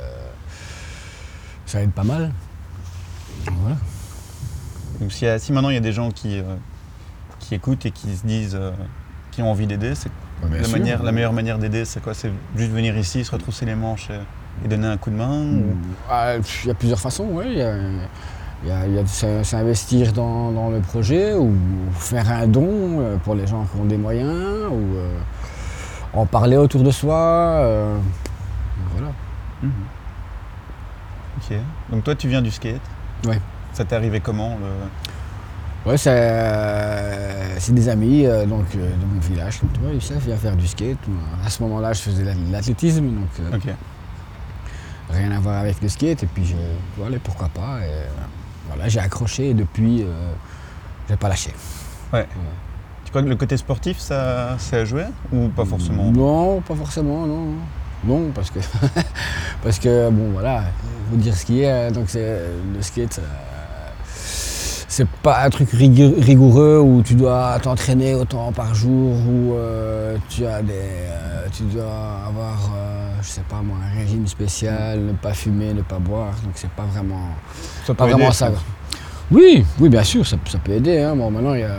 ça 1.68 1.82
aide 1.82 1.92
pas 1.92 2.04
mal. 2.04 2.32
Voilà. 3.52 3.76
Donc 5.00 5.12
si 5.12 5.52
maintenant 5.52 5.70
il 5.70 5.76
y 5.76 5.78
a 5.78 5.82
des 5.82 5.92
gens 5.92 6.10
qui, 6.10 6.40
euh, 6.40 6.56
qui 7.40 7.54
écoutent 7.54 7.86
et 7.86 7.92
qui 7.92 8.16
se 8.16 8.26
disent, 8.26 8.56
euh, 8.56 8.72
qui 9.32 9.42
ont 9.42 9.52
envie 9.52 9.68
d'aider, 9.68 9.94
c'est 9.94 10.10
bien 10.44 10.58
la, 10.60 10.64
sûr. 10.64 10.78
manière, 10.78 11.04
la 11.04 11.12
meilleure 11.12 11.34
manière 11.34 11.60
d'aider, 11.60 11.86
c'est 11.86 12.02
quoi? 12.02 12.14
C'est 12.14 12.32
juste 12.56 12.72
venir 12.72 12.98
ici, 12.98 13.24
se 13.26 13.32
retrousser 13.32 13.66
les 13.66 13.76
manches 13.76 14.10
et, 14.10 14.20
et 14.64 14.68
donner 14.68 14.88
un 14.88 14.98
coup 14.98 15.10
de 15.10 15.16
main 15.16 15.42
ou- 15.42 15.76
Ah, 16.10 16.34
Il 16.64 16.68
y 16.68 16.72
a 16.72 16.74
plusieurs 16.74 17.00
façons, 17.00 17.28
oui. 17.32 17.46
Il 17.50 17.58
y 17.58 17.62
a, 17.62 17.76
il 18.64 18.70
y 18.70 18.72
a- 18.72 18.88
il 18.88 18.94
y 18.94 18.98
a 19.00 19.04
de 19.04 19.08
s'in- 19.08 19.44
s'investir 19.44 20.14
dans, 20.14 20.52
dans 20.52 20.70
le 20.70 20.80
projet 20.80 21.34
ou 21.36 21.54
faire 21.94 22.32
un 22.32 22.48
don 22.48 22.68
euh, 23.02 23.18
pour 23.18 23.36
les 23.36 23.46
gens 23.48 23.66
qui 23.66 23.80
ont 23.80 23.86
des 23.86 23.98
moyens 23.98 24.32
ou 24.72 24.96
euh, 24.98 25.18
en 26.14 26.26
parler 26.26 26.58
autour 26.58 26.82
de 26.84 26.92
soi. 26.92 27.16
euh, 27.18 27.98
voilà. 28.94 29.12
Mhm. 29.62 29.72
Ok. 31.38 31.58
Donc 31.92 32.04
toi, 32.06 32.16
tu 32.16 32.28
viens 32.28 32.42
du 32.42 32.52
skate 32.52 32.82
Ouais. 33.28 33.40
Ça 33.74 33.84
t'est 33.84 33.96
arrivé 33.96 34.20
comment 34.22 34.58
le- 34.60 35.90
Ouais, 35.92 35.98
c'est 35.98 36.10
euh, 36.12 37.58
des 37.70 37.90
amis 37.90 38.24
donc, 38.48 38.72
de 38.72 39.06
mon 39.14 39.20
village. 39.22 39.60
Tu 39.74 39.80
vois, 39.82 39.92
ils 39.94 40.02
savent, 40.02 40.18
viens 40.26 40.36
faire 40.38 40.56
du 40.56 40.66
skate. 40.66 40.98
À 41.46 41.50
ce 41.50 41.62
moment-là, 41.62 41.94
je 41.94 42.02
faisais 42.02 42.24
de 42.24 42.52
l'athlétisme, 42.52 43.06
donc. 43.06 43.62
Rien 45.10 45.32
à 45.32 45.40
voir 45.40 45.60
avec 45.60 45.82
le 45.82 45.90
skate. 45.90 46.24
Et 46.24 46.28
puis, 46.28 46.46
je, 46.46 46.56
voilà, 46.98 47.18
pourquoi 47.24 47.50
pas. 47.50 47.80
Et, 47.86 47.90
voilà, 48.68 48.88
j'ai 48.90 49.00
accroché 49.00 49.50
et 49.50 49.54
depuis, 49.54 50.04
euh, 50.04 50.32
j'ai 51.10 51.16
pas 51.18 51.30
lâché. 51.30 51.52
Tu 53.04 53.10
crois 53.12 53.22
que 53.24 53.28
le 53.28 53.36
côté 53.36 53.56
sportif, 53.58 54.00
ça, 54.00 54.56
ça 54.58 54.78
a 54.78 54.86
joué 54.86 55.04
Ou 55.32 55.48
pas 55.50 55.66
forcément? 55.66 56.12
Non, 56.12 56.62
pas 56.62 56.76
forcément, 56.76 57.26
non. 57.26 57.48
Non, 58.04 58.32
parce 58.34 58.52
que, 58.52 58.60
parce 59.64 59.80
que 59.80 60.10
bon, 60.10 60.32
voilà, 60.34 60.64
il 61.08 61.12
faut 61.12 61.22
dire 61.22 61.36
ce 61.36 61.46
qui 61.46 61.62
est. 61.62 61.72
hein, 61.88 61.92
Donc, 61.92 62.10
c'est 62.10 62.40
le 62.74 62.82
skate, 62.82 63.14
ça- 63.14 63.22
c'est 64.96 65.08
pas 65.10 65.44
un 65.44 65.50
truc 65.50 65.68
rigoureux 65.72 66.80
où 66.80 67.02
tu 67.04 67.16
dois 67.16 67.60
t'entraîner 67.62 68.16
autant 68.16 68.54
par 68.54 68.74
jour, 68.74 69.12
où 69.28 69.54
euh, 69.56 70.16
tu 70.30 70.46
as 70.46 70.62
des, 70.62 70.72
euh, 70.74 71.48
tu 71.52 71.64
dois 71.64 72.22
avoir, 72.26 72.72
euh, 72.74 73.12
je 73.22 73.28
sais 73.28 73.42
pas 73.50 73.62
moi, 73.62 73.76
un 73.92 74.00
régime 74.00 74.26
spécial, 74.26 75.02
ne 75.02 75.12
pas 75.12 75.34
fumer, 75.34 75.74
ne 75.74 75.82
pas 75.82 76.00
boire. 76.00 76.32
Donc, 76.46 76.54
c'est 76.56 76.70
pas 76.70 76.84
vraiment. 76.84 77.28
Ça 77.86 77.94
Pas 77.94 78.06
vraiment 78.06 78.28
aider, 78.28 78.34
ça. 78.36 78.52
Oui, 79.32 79.66
oui, 79.82 79.90
bien 79.90 80.04
sûr, 80.04 80.26
ça, 80.26 80.38
ça 80.50 80.60
peut 80.60 80.72
aider. 80.72 81.00
hein. 81.02 81.14
Bon, 81.18 81.30
maintenant, 81.30 81.56
il 81.56 81.60
y 81.60 81.64
a. 81.64 81.76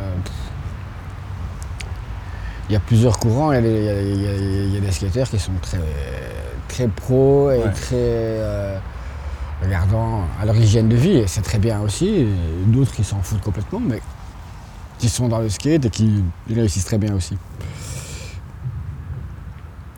Il 2.69 2.73
y 2.75 2.77
a 2.77 2.81
plusieurs 2.81 3.19
courants. 3.19 3.51
Il 3.53 3.55
y 3.55 3.59
a 3.59 3.63
des, 3.63 4.15
y 4.15 4.77
y 4.77 4.85
y 4.85 4.87
a 4.87 4.93
skateurs 4.93 5.31
qui 5.31 5.39
sont 5.39 5.53
très, 5.63 5.79
très 6.69 6.87
pros 6.89 7.51
et 7.51 7.61
Ouais. 7.61 7.71
très 7.73 8.79
regardant 9.63 10.25
à 10.41 10.45
leur 10.45 10.57
hygiène 10.57 10.89
de 10.89 10.97
vie. 10.97 11.17
Et 11.19 11.27
c'est 11.27 11.43
très 11.43 11.59
bien 11.59 11.81
aussi. 11.81 12.27
D'autres 12.67 12.93
qui 12.93 13.05
s'en 13.05 13.21
foutent 13.23 13.43
complètement, 13.43 13.81
mais 13.81 14.01
qui 14.99 15.09
sont 15.09 15.29
dans 15.29 15.39
le 15.39 15.49
skate 15.49 15.85
et 15.85 15.91
qui 15.91 16.25
réussissent 16.49 16.85
très 16.87 16.99
bien 16.99 17.15
aussi. 17.15 17.37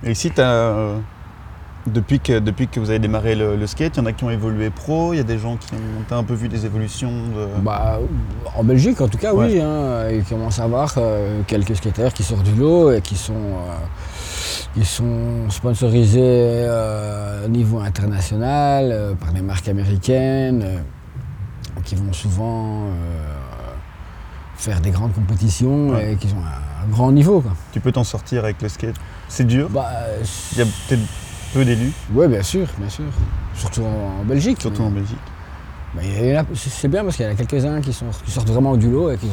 Et 0.04 0.12
ici, 0.12 0.30
t'as, 0.30 0.50
euh, 0.50 0.98
depuis, 1.86 2.20
que, 2.20 2.38
depuis 2.38 2.68
que 2.68 2.78
vous 2.78 2.90
avez 2.90 2.98
démarré 2.98 3.34
le, 3.34 3.56
le 3.56 3.66
skate, 3.66 3.96
il 3.96 4.00
y 4.00 4.02
en 4.02 4.06
a 4.06 4.12
qui 4.12 4.24
ont 4.24 4.30
évolué 4.30 4.70
pro, 4.70 5.12
il 5.12 5.16
y 5.16 5.20
a 5.20 5.24
des 5.24 5.38
gens 5.38 5.56
qui 5.56 5.74
ont 5.74 6.16
un 6.16 6.24
peu 6.24 6.34
vu 6.34 6.48
des 6.48 6.66
évolutions 6.66 7.10
de... 7.10 7.60
Bah, 7.62 7.98
en 8.56 8.64
Belgique, 8.64 9.00
en 9.00 9.08
tout 9.08 9.18
cas, 9.18 9.34
oui. 9.34 9.60
Hein, 9.60 10.08
il 10.10 10.24
commence 10.24 10.60
à 10.60 10.64
avoir 10.64 10.94
euh, 10.98 11.42
quelques 11.46 11.76
skateurs 11.76 12.12
qui 12.12 12.22
sortent 12.22 12.44
du 12.44 12.54
lot 12.54 12.92
et 12.92 13.00
qui 13.00 13.16
sont, 13.16 13.34
euh, 13.34 13.74
qui 14.78 14.84
sont 14.84 15.50
sponsorisés 15.50 16.20
euh, 16.22 17.46
au 17.46 17.48
niveau 17.48 17.80
international 17.80 18.90
euh, 18.92 19.14
par 19.14 19.32
des 19.32 19.40
marques 19.40 19.66
américaines 19.68 20.62
euh, 20.64 21.80
qui 21.84 21.96
vont 21.96 22.12
souvent 22.12 22.84
faire 24.56 24.80
des 24.80 24.90
grandes 24.90 25.12
compétitions 25.14 25.90
Ouais. 25.90 26.12
et 26.12 26.16
qui 26.16 26.26
ont 26.28 26.38
un, 26.42 26.84
un 26.84 26.88
grand 26.90 27.10
niveau. 27.12 27.40
Quoi. 27.40 27.52
Tu 27.72 27.80
peux 27.80 27.92
t'en 27.92 28.04
sortir 28.04 28.44
avec 28.44 28.60
le 28.62 28.68
skate. 28.68 28.96
C'est 29.28 29.44
dur, 29.46 29.68
Bah, 29.70 29.88
il 30.52 30.58
y 30.58 30.62
a 30.62 30.64
peut-être 30.88 31.02
peu 31.54 31.64
d'élus, 31.64 31.92
Oui, 32.14 32.28
bien 32.28 32.42
sûr, 32.42 32.66
bien 32.78 32.88
sûr. 32.88 33.04
Surtout 33.54 33.82
en, 33.82 34.20
en 34.20 34.24
Belgique. 34.24 34.60
surtout 34.60 34.82
en 34.82 34.90
Belgique. 34.90 35.18
Bah, 35.94 36.02
c'est 36.54 36.88
bien 36.88 37.02
parce 37.04 37.16
qu'il 37.16 37.24
y 37.24 37.28
en 37.28 37.32
a 37.32 37.34
quelques-uns 37.34 37.80
qui, 37.80 37.92
sont, 37.92 38.06
qui 38.24 38.30
sortent 38.30 38.48
vraiment 38.50 38.76
du 38.76 38.90
lot 38.90 39.10
et 39.10 39.16
qui 39.16 39.26
sont. 39.26 39.32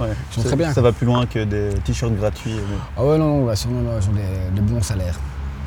Euh, 0.00 0.04
Ouais. 0.06 0.14
Ils 0.30 0.34
sont 0.34 0.40
ça, 0.42 0.48
très 0.48 0.56
bien, 0.56 0.68
Ça 0.68 0.74
quoi. 0.74 0.82
va 0.84 0.92
plus 0.92 1.06
loin 1.06 1.26
que 1.26 1.44
des 1.44 1.70
t-shirts 1.84 2.14
gratuits. 2.16 2.54
mais- 2.54 2.76
Ah 2.96 3.04
ouais, 3.04 3.18
non, 3.18 3.38
non, 3.40 3.46
bah, 3.46 3.54
ils 3.56 3.68
ont 3.68 4.12
des, 4.12 4.60
de 4.60 4.66
bons 4.66 4.82
salaires. 4.82 5.18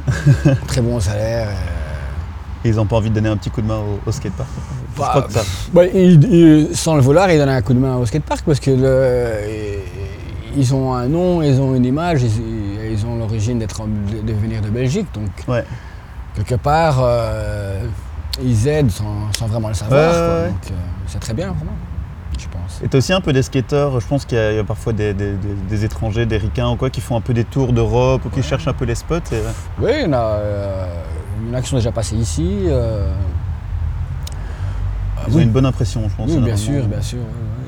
Très 0.67 0.81
bons 0.81 0.99
salaires. 0.99 1.47
euh. 1.49 2.65
Et 2.65 2.69
ils 2.69 2.75
n'ont 2.75 2.85
pas 2.85 2.95
envie 2.95 3.09
de 3.09 3.15
donner 3.15 3.29
un 3.29 3.37
petit 3.37 3.49
coup 3.49 3.61
de 3.61 3.67
main 3.67 3.77
au, 3.79 3.99
au 4.07 4.11
skatepark? 4.11 4.49
Bah, 4.97 5.25
ça. 5.29 5.41
Bah, 5.73 5.81
sans 6.73 6.95
le 6.95 7.01
vouloir, 7.01 7.29
ils 7.31 7.37
donnent 7.37 7.49
un 7.49 7.61
coup 7.61 7.73
de 7.73 7.79
main 7.79 7.95
au 7.97 8.05
skatepark 8.05 8.43
parce 8.45 8.59
que 8.59 8.71
le- 8.71 9.79
ils 10.55 10.73
ont 10.73 10.93
un 10.93 11.07
nom, 11.07 11.41
ils 11.41 11.59
ont 11.59 11.73
une 11.75 11.85
image, 11.85 12.21
ils, 12.23 12.91
ils 12.91 13.05
ont 13.05 13.17
l'origine 13.17 13.59
d'être 13.59 13.81
de, 13.85 14.33
venir 14.33 14.61
de 14.61 14.69
Belgique. 14.69 15.07
Donc, 15.13 15.29
Ouais. 15.47 15.63
quelque 16.35 16.55
part, 16.55 16.97
euh, 17.01 17.81
ils 18.41 18.67
aident 18.67 18.91
sans, 18.91 19.31
sans 19.37 19.47
vraiment 19.47 19.67
le 19.69 19.73
savoir. 19.73 19.99
Ouais, 20.13 20.17
euh, 20.17 20.49
c'est 21.07 21.19
très 21.19 21.33
bien, 21.33 21.47
vraiment, 21.47 21.71
je 22.39 22.47
pense. 22.47 22.81
Et 22.83 22.87
t'as 22.87 22.97
aussi 22.97 23.13
un 23.13 23.21
peu 23.21 23.33
des 23.33 23.43
skateurs, 23.43 23.99
je 23.99 24.07
pense 24.07 24.25
qu'il 24.25 24.37
y, 24.37 24.41
a- 24.41 24.51
il 24.51 24.55
y 24.55 24.59
a 24.59 24.63
parfois 24.63 24.93
des, 24.93 25.13
des- 25.13 25.33
des- 25.33 25.53
des 25.69 25.85
étrangers, 25.85 26.25
des 26.25 26.37
ricains 26.37 26.69
ou 26.69 26.75
quoi, 26.75 26.89
qui 26.89 27.01
font 27.01 27.15
un 27.15 27.21
peu 27.21 27.33
des 27.33 27.43
tours 27.45 27.73
d'Europe 27.73 28.25
ou 28.25 28.29
qui 28.29 28.37
Ouais. 28.37 28.41
cherchent 28.43 28.67
un 28.67 28.73
peu 28.73 28.85
les 28.85 28.95
spots. 28.95 29.17
et- 29.31 29.41
Oui, 29.79 29.91
il 29.99 30.01
y 30.01 30.05
en 30.05 30.13
a, 30.13 30.17
euh, 30.17 30.85
il 31.43 31.49
y 31.49 31.51
en 31.51 31.57
a 31.57 31.61
qui 31.61 31.69
sont 31.69 31.75
déjà 31.77 31.91
passés 31.91 32.15
ici. 32.15 32.63
euh, 32.67 33.11
Ils 35.27 35.37
ont 35.37 35.39
une 35.39 35.51
bonne 35.51 35.65
impression, 35.65 36.07
je 36.09 36.15
pense. 36.15 36.29
Oui, 36.29 36.37
bien 36.39 36.57
sûr, 36.57 36.85
bien 36.85 37.01
sûr. 37.01 37.19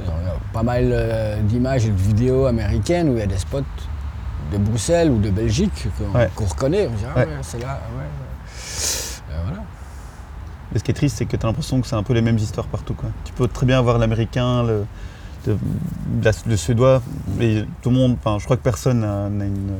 Il 0.03 0.07
y 0.07 0.09
a 0.29 0.33
pas 0.51 0.63
mal 0.63 0.89
euh, 0.91 1.39
d'images 1.41 1.85
et 1.85 1.89
de 1.89 1.95
vidéos 2.01 2.45
américaines 2.47 3.09
où 3.09 3.13
il 3.13 3.19
y 3.19 3.23
a 3.23 3.27
des 3.27 3.37
spots 3.37 3.61
de 4.51 4.57
Bruxelles 4.57 5.09
ou 5.09 5.19
de 5.19 5.29
Belgique 5.29 5.87
qu'on 5.97 6.17
Ouais. 6.19 6.29
reconnaît. 6.35 6.87
On 6.91 6.95
dit, 6.95 7.03
ah 7.15 7.19
Ouais. 7.19 7.25
ouais, 7.25 7.31
c'est 7.41 7.59
là, 7.61 7.79
ouais, 7.95 8.01
ouais. 8.01 9.31
Euh, 9.31 9.39
voilà. 9.47 9.63
Et 10.75 10.79
ce 10.79 10.83
qui 10.83 10.91
est 10.91 10.93
triste, 10.93 11.17
c'est 11.17 11.25
que 11.25 11.37
tu 11.37 11.45
as 11.45 11.47
l'impression 11.49 11.79
que 11.81 11.87
c'est 11.87 11.95
un 11.95 12.03
peu 12.03 12.13
les 12.13 12.21
mêmes 12.21 12.37
histoires 12.37 12.67
partout. 12.67 12.93
Quoi. 12.93 13.09
Tu 13.23 13.31
peux 13.33 13.47
très 13.47 13.65
bien 13.65 13.79
avoir 13.79 13.97
l'américain, 13.97 14.61
le, 14.63 14.85
le- 15.47 15.57
la- 16.21 16.31
le 16.45 16.57
suédois, 16.57 17.01
mais 17.39 17.65
tout 17.81 17.89
le 17.91 17.95
monde, 17.95 18.17
enfin, 18.23 18.37
je 18.39 18.43
crois 18.45 18.57
que 18.57 18.61
personne 18.63 18.99
n'a 18.99 19.27
une- 19.45 19.79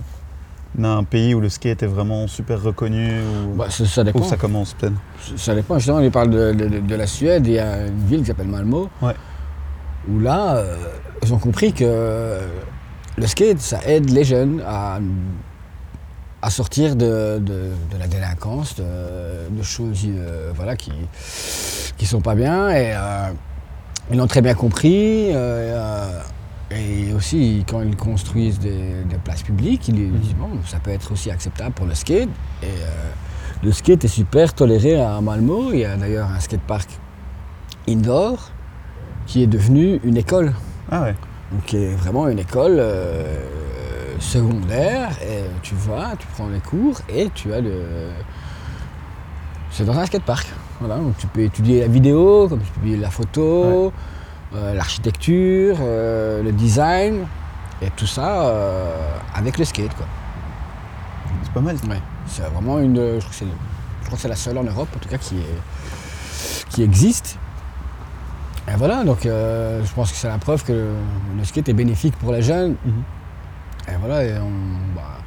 un 0.86 1.03
pays 1.03 1.34
où 1.34 1.39
le 1.41 1.49
skate 1.49 1.84
est 1.84 1.88
vraiment 1.88 2.27
super 2.27 2.62
reconnu, 2.62 3.10
ou 3.49 3.55
Bah, 3.55 3.69
ça, 3.69 3.86
ça 3.86 4.01
où 4.01 4.03
dépend. 4.05 4.23
ça 4.23 4.38
commence 4.38 4.73
peut-être. 4.73 4.95
Ça 5.38 5.53
dépend. 5.55 5.75
Justement, 5.77 5.99
il 5.99 6.12
parle 6.12 6.29
de, 6.29 6.53
de- 6.53 6.67
de- 6.67 6.79
de 6.79 6.95
la 6.95 7.08
Suède. 7.08 7.45
Il 7.47 7.53
y 7.53 7.60
a 7.60 7.88
une 7.88 8.05
ville 8.05 8.19
qui 8.21 8.27
s'appelle 8.27 8.47
Malmo. 8.47 8.89
Ouais. 9.01 9.13
Où 10.10 10.19
là, 10.19 10.55
euh, 10.58 10.75
ils 11.23 11.34
ont 11.34 11.38
compris 11.39 11.73
que 11.73 12.39
le 13.17 13.27
skate, 13.27 13.60
ça 13.60 13.79
aide 13.86 14.10
les 14.10 14.23
jeunes 14.23 14.62
à, 14.65 14.99
à 16.41 16.50
sortir 16.50 16.95
de, 16.95 17.39
de- 17.39 17.71
de 17.91 17.98
la 18.00 18.08
délinquance, 18.08 18.76
de, 18.76 18.84
de 19.50 19.63
choses 19.63 20.02
euh, 20.06 20.52
voilà, 20.56 20.76
qui 20.76 20.91
qui 21.98 22.06
sont 22.06 22.21
pas 22.21 22.36
bien. 22.36 22.69
Et 22.69 22.93
euh, 22.93 23.30
ils 24.12 24.17
l'ont 24.17 24.28
très 24.28 24.41
bien 24.41 24.54
compris. 24.54 25.30
euh, 25.34 26.19
et 26.71 27.13
aussi, 27.13 27.63
quand 27.69 27.82
ils 27.82 27.95
construisent 27.95 28.60
des, 28.60 29.04
des 29.10 29.17
places 29.24 29.43
publiques, 29.43 29.88
ils 29.88 30.12
disent 30.19 30.34
bon, 30.36 30.50
ça 30.65 30.80
peut 30.80 30.91
être 30.91 31.12
aussi 31.12 31.30
acceptable 31.32 31.71
pour 31.74 31.86
le 31.86 31.93
skate. 31.95 32.30
Et 32.63 32.67
le 33.63 33.71
skate 33.71 34.04
est 34.04 34.10
super 34.10 34.54
toléré 34.54 35.00
à 35.00 35.21
Malmo. 35.21 35.71
Il 35.74 35.80
y 35.80 35.86
a 35.86 35.95
d'ailleurs 35.95 36.30
un 36.30 36.39
skatepark 36.39 36.89
indoor 37.88 38.52
qui 39.28 39.43
est 39.43 39.48
devenu 39.48 40.00
une 40.04 40.17
école. 40.17 40.54
Ah 40.91 41.04
ouais. 41.04 41.15
Donc, 41.52 41.63
qui 41.65 41.78
est 41.78 41.95
vraiment 41.95 42.28
une 42.28 42.39
école 42.39 42.80
secondaire. 44.19 45.12
Et 45.21 45.43
tu 45.62 45.75
vas, 45.75 46.15
tu 46.17 46.28
prends 46.28 46.47
les 46.47 46.60
cours 46.60 46.99
et 47.10 47.30
tu 47.34 47.54
as 47.54 47.62
le. 47.62 47.82
C'est 49.71 49.86
dans 49.86 49.97
un 49.97 50.06
skatepark. 50.06 50.47
Voilà, 50.80 50.97
donc 50.97 51.17
tu 51.17 51.28
peux 51.28 51.41
étudier 51.41 51.82
la 51.82 51.88
vidéo, 51.88 52.47
comme 52.49 52.60
tu 52.60 52.71
peux 52.71 52.80
étudier 52.82 52.97
la 52.97 53.10
photo, 53.10 53.93
euh, 54.54 54.73
l'architecture, 54.73 55.78
euh, 55.82 56.43
le 56.43 56.51
design, 56.51 57.25
et 57.82 57.89
tout 57.95 58.08
ça 58.08 58.47
euh, 58.47 58.93
avec 59.34 59.58
le 59.58 59.65
skate. 59.65 59.93
Quoi. 59.95 60.06
C'est 61.43 61.54
pas 61.54 61.62
mal. 61.62 61.75
Ouais. 61.89 62.01
C'est 62.28 62.43
vraiment 62.43 62.80
une. 62.80 62.95
Je 62.95 63.19
crois 63.19 63.30
que 63.30 63.36
c'est, 63.36 63.45
je 63.45 64.06
crois 64.06 64.15
que 64.15 64.21
c'est 64.21 64.28
la 64.28 64.36
seule 64.36 64.58
en 64.58 64.63
Europe, 64.63 64.89
en 64.95 64.99
tout 64.99 65.10
cas, 65.10 65.17
qui, 65.17 65.36
est, 65.38 66.69
qui 66.69 66.84
existe. 66.84 67.38
Et 68.67 68.75
voilà, 68.78 69.04
donc 69.04 69.25
euh, 69.25 69.84
je 69.86 69.93
pense 69.93 70.12
que 70.12 70.17
c'est 70.17 70.28
la 70.28 70.39
preuve 70.39 70.63
que 70.63 70.73
le, 70.73 70.88
le 71.38 71.43
skate 71.43 71.69
est 71.69 71.73
bénéfique 71.73 72.15
pour 72.17 72.32
les 72.32 72.41
jeunes. 72.41 72.75
Mhm. 72.84 73.04
Et 73.88 73.95
voilà, 74.00 74.24
bah, 74.95 75.19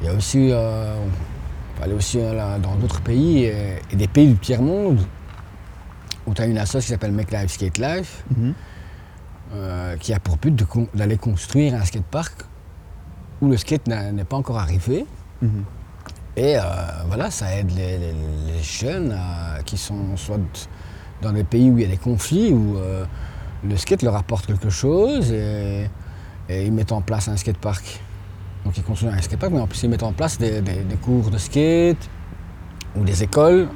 il 0.00 0.06
y 0.06 0.10
a 0.10 0.14
aussi. 0.14 0.50
euh, 0.52 0.94
on 0.96 1.78
peut 1.78 1.84
aller 1.84 1.94
aussi 1.94 2.18
euh, 2.20 2.32
là, 2.34 2.58
dans 2.58 2.74
d'autres 2.76 3.00
pays 3.02 3.44
et, 3.44 3.80
et 3.90 3.96
des 3.96 4.08
pays 4.08 4.28
du 4.28 4.36
tiers-monde 4.38 5.00
où 6.26 6.34
tu 6.34 6.42
as 6.42 6.46
une 6.46 6.58
association 6.58 6.80
qui 6.86 6.92
s'appelle 6.92 7.12
Make 7.12 7.30
Life 7.32 7.50
Skate 7.52 7.78
Life 7.78 8.24
Mhm. 8.36 8.54
euh, 9.54 9.96
qui 9.98 10.12
a 10.14 10.18
pour 10.20 10.36
but 10.38 10.64
con- 10.64 10.88
d'aller 10.94 11.16
construire 11.18 11.74
un 11.74 11.84
skatepark 11.84 12.44
où 13.40 13.48
le 13.48 13.56
skate 13.56 13.86
n'est 13.88 14.24
pas 14.24 14.36
encore 14.36 14.58
arrivé. 14.58 15.04
Mhm. 15.42 15.64
Et 16.38 16.56
euh, 16.58 16.62
voilà, 17.08 17.30
ça 17.30 17.54
aide 17.56 17.70
les, 17.76 17.98
les- 17.98 18.12
les 18.52 18.62
jeunes 18.62 19.16
qui 19.66 19.76
sont 19.76 20.16
soit 20.16 20.38
dans 21.22 21.32
des 21.32 21.44
pays 21.44 21.70
où 21.70 21.78
il 21.78 21.82
y 21.82 21.86
a 21.86 21.88
des 21.90 21.96
conflits, 21.96 22.52
où 22.52 22.76
le 23.66 23.76
skate 23.76 24.02
leur 24.02 24.16
apporte 24.16 24.46
quelque 24.46 24.68
chose 24.70 25.32
et, 25.32 25.88
et 26.48 26.64
ils 26.66 26.72
mettent 26.72 26.92
en 26.92 27.00
place 27.00 27.28
un 27.28 27.36
skatepark. 27.36 28.00
Donc 28.64 28.76
ils 28.76 28.82
construisent 28.82 29.12
un 29.12 29.20
skatepark, 29.22 29.52
mais 29.52 29.60
en 29.60 29.66
plus 29.66 29.82
ils 29.82 29.90
mettent 29.90 30.02
en 30.02 30.12
place 30.12 30.38
des, 30.38 30.60
des- 30.60 30.82
des 30.82 30.96
cours 30.96 31.30
de 31.30 31.38
skate 31.38 32.08
ou 32.96 33.04
des 33.04 33.22
écoles 33.22 33.68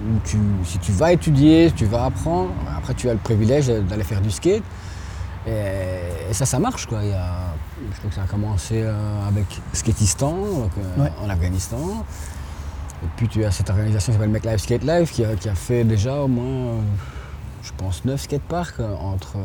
où 0.00 0.18
tu, 0.24 0.38
si 0.64 0.78
tu 0.78 0.92
vas 0.92 1.12
étudier, 1.12 1.72
tu 1.74 1.84
vas 1.84 2.04
apprendre, 2.04 2.50
après 2.76 2.94
tu 2.94 3.08
as 3.08 3.12
le 3.12 3.18
privilège 3.18 3.66
d'aller 3.66 4.04
faire 4.04 4.20
du 4.20 4.30
skate. 4.30 4.62
Et, 5.46 5.50
et 6.30 6.32
ça, 6.32 6.44
ça 6.46 6.58
marche 6.58 6.86
quoi. 6.86 6.98
Il 7.02 7.10
y 7.10 7.12
a, 7.12 7.54
je 7.92 7.96
crois 7.98 8.10
que 8.10 8.16
ça 8.16 8.22
a 8.22 8.26
commencé 8.26 8.82
euh, 8.82 9.28
avec 9.28 9.46
Skatistan, 9.72 10.32
donc, 10.32 10.70
euh, 10.78 11.02
Ouais. 11.02 11.10
en 11.24 11.28
Afghanistan. 11.30 12.04
Et 13.02 13.06
puis 13.16 13.28
tu 13.28 13.44
as 13.44 13.50
cette 13.52 13.70
organisation 13.70 14.12
qui 14.12 14.18
s'appelle 14.18 14.30
Make 14.32 14.44
Life 14.44 14.58
Skate 14.60 14.82
Life 14.84 15.12
qui 15.12 15.24
a, 15.24 15.34
qui 15.36 15.48
a 15.48 15.54
fait 15.54 15.84
déjà 15.84 16.16
au 16.16 16.28
moins, 16.28 16.44
euh, 16.74 16.80
je 17.62 17.70
pense, 17.76 18.04
9 18.04 18.20
skateparks 18.20 18.80
entre, 19.00 19.36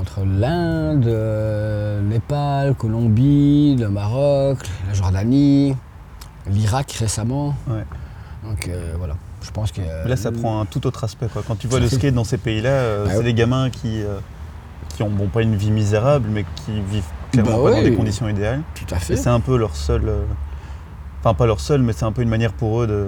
entre 0.00 0.20
l'Inde, 0.24 1.06
euh, 1.06 2.00
Népal, 2.02 2.74
Colombie, 2.74 3.76
le 3.78 3.88
Maroc, 3.88 4.58
la 4.86 4.94
Jordanie, 4.94 5.76
l'Irak 6.48 6.90
récemment. 6.92 7.54
Ouais. 7.68 7.84
Donc 8.44 8.68
euh, 8.68 8.94
voilà, 8.98 9.14
je 9.42 9.50
pense 9.50 9.72
que. 9.72 9.80
Là, 10.06 10.16
ça 10.16 10.30
prend 10.32 10.60
un 10.60 10.64
tout 10.64 10.86
autre 10.86 11.04
aspect. 11.04 11.26
Quoi. 11.32 11.42
Quand 11.46 11.56
tu 11.56 11.66
vois 11.66 11.80
le 11.80 11.88
skate 11.88 12.14
dans 12.14 12.24
ces 12.24 12.38
pays-là, 12.38 12.70
euh, 12.70 13.04
Bah 13.04 13.10
c'est 13.12 13.18
ouais. 13.18 13.24
des 13.24 13.34
gamins 13.34 13.70
qui, 13.70 14.02
euh, 14.02 14.18
qui 14.90 15.02
ont 15.02 15.10
bon, 15.10 15.26
pas 15.28 15.42
une 15.42 15.56
vie 15.56 15.70
misérable, 15.70 16.28
mais 16.30 16.44
qui 16.64 16.80
vivent 16.80 17.02
clairement 17.32 17.62
Bah 17.64 17.70
pas 17.70 17.76
dans 17.76 17.82
des 17.82 17.94
conditions 17.94 18.28
idéales. 18.28 18.62
Tout 18.74 18.94
à 18.94 18.98
Et 18.98 19.00
fait. 19.00 19.16
c'est 19.16 19.28
un 19.30 19.40
peu 19.40 19.56
leur 19.56 19.74
seul. 19.76 20.08
euh, 20.08 20.22
Enfin, 21.20 21.34
pas 21.34 21.46
leur 21.46 21.58
seul, 21.58 21.82
mais 21.82 21.92
c'est 21.92 22.04
un 22.04 22.12
peu 22.12 22.22
une 22.22 22.28
manière 22.28 22.52
pour 22.52 22.80
eux 22.82 22.86
de, 22.86 23.06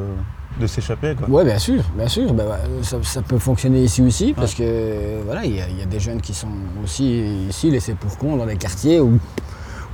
de 0.59 0.67
s'échapper. 0.67 1.15
quoi. 1.15 1.27
Oui, 1.31 1.45
bien 1.45 1.59
sûr, 1.59 1.83
bien 1.97 2.09
sûr. 2.09 2.33
Ben, 2.35 2.47
ouais, 2.47 2.83
ça, 2.83 2.97
ça 3.03 3.23
peut 3.23 3.39
fonctionner 3.39 3.83
ici 3.83 4.03
aussi, 4.03 4.33
parce 4.35 4.55
que 4.55 4.63
euh, 4.65 5.23
voilà, 5.25 5.45
il 5.45 5.55
y, 5.55 5.61
a- 5.61 5.69
il 5.69 5.79
y 5.79 5.83
a 5.83 5.87
des 5.87 6.01
jeunes 6.01 6.21
qui 6.21 6.35
sont 6.35 6.49
aussi 6.83 7.47
ici 7.49 7.71
laissés 7.71 7.95
pour 7.95 8.17
compte 8.19 8.39
dans 8.39 8.47
des 8.47 8.57
quartiers 8.57 9.01
où, 9.01 9.09
où 9.15 9.19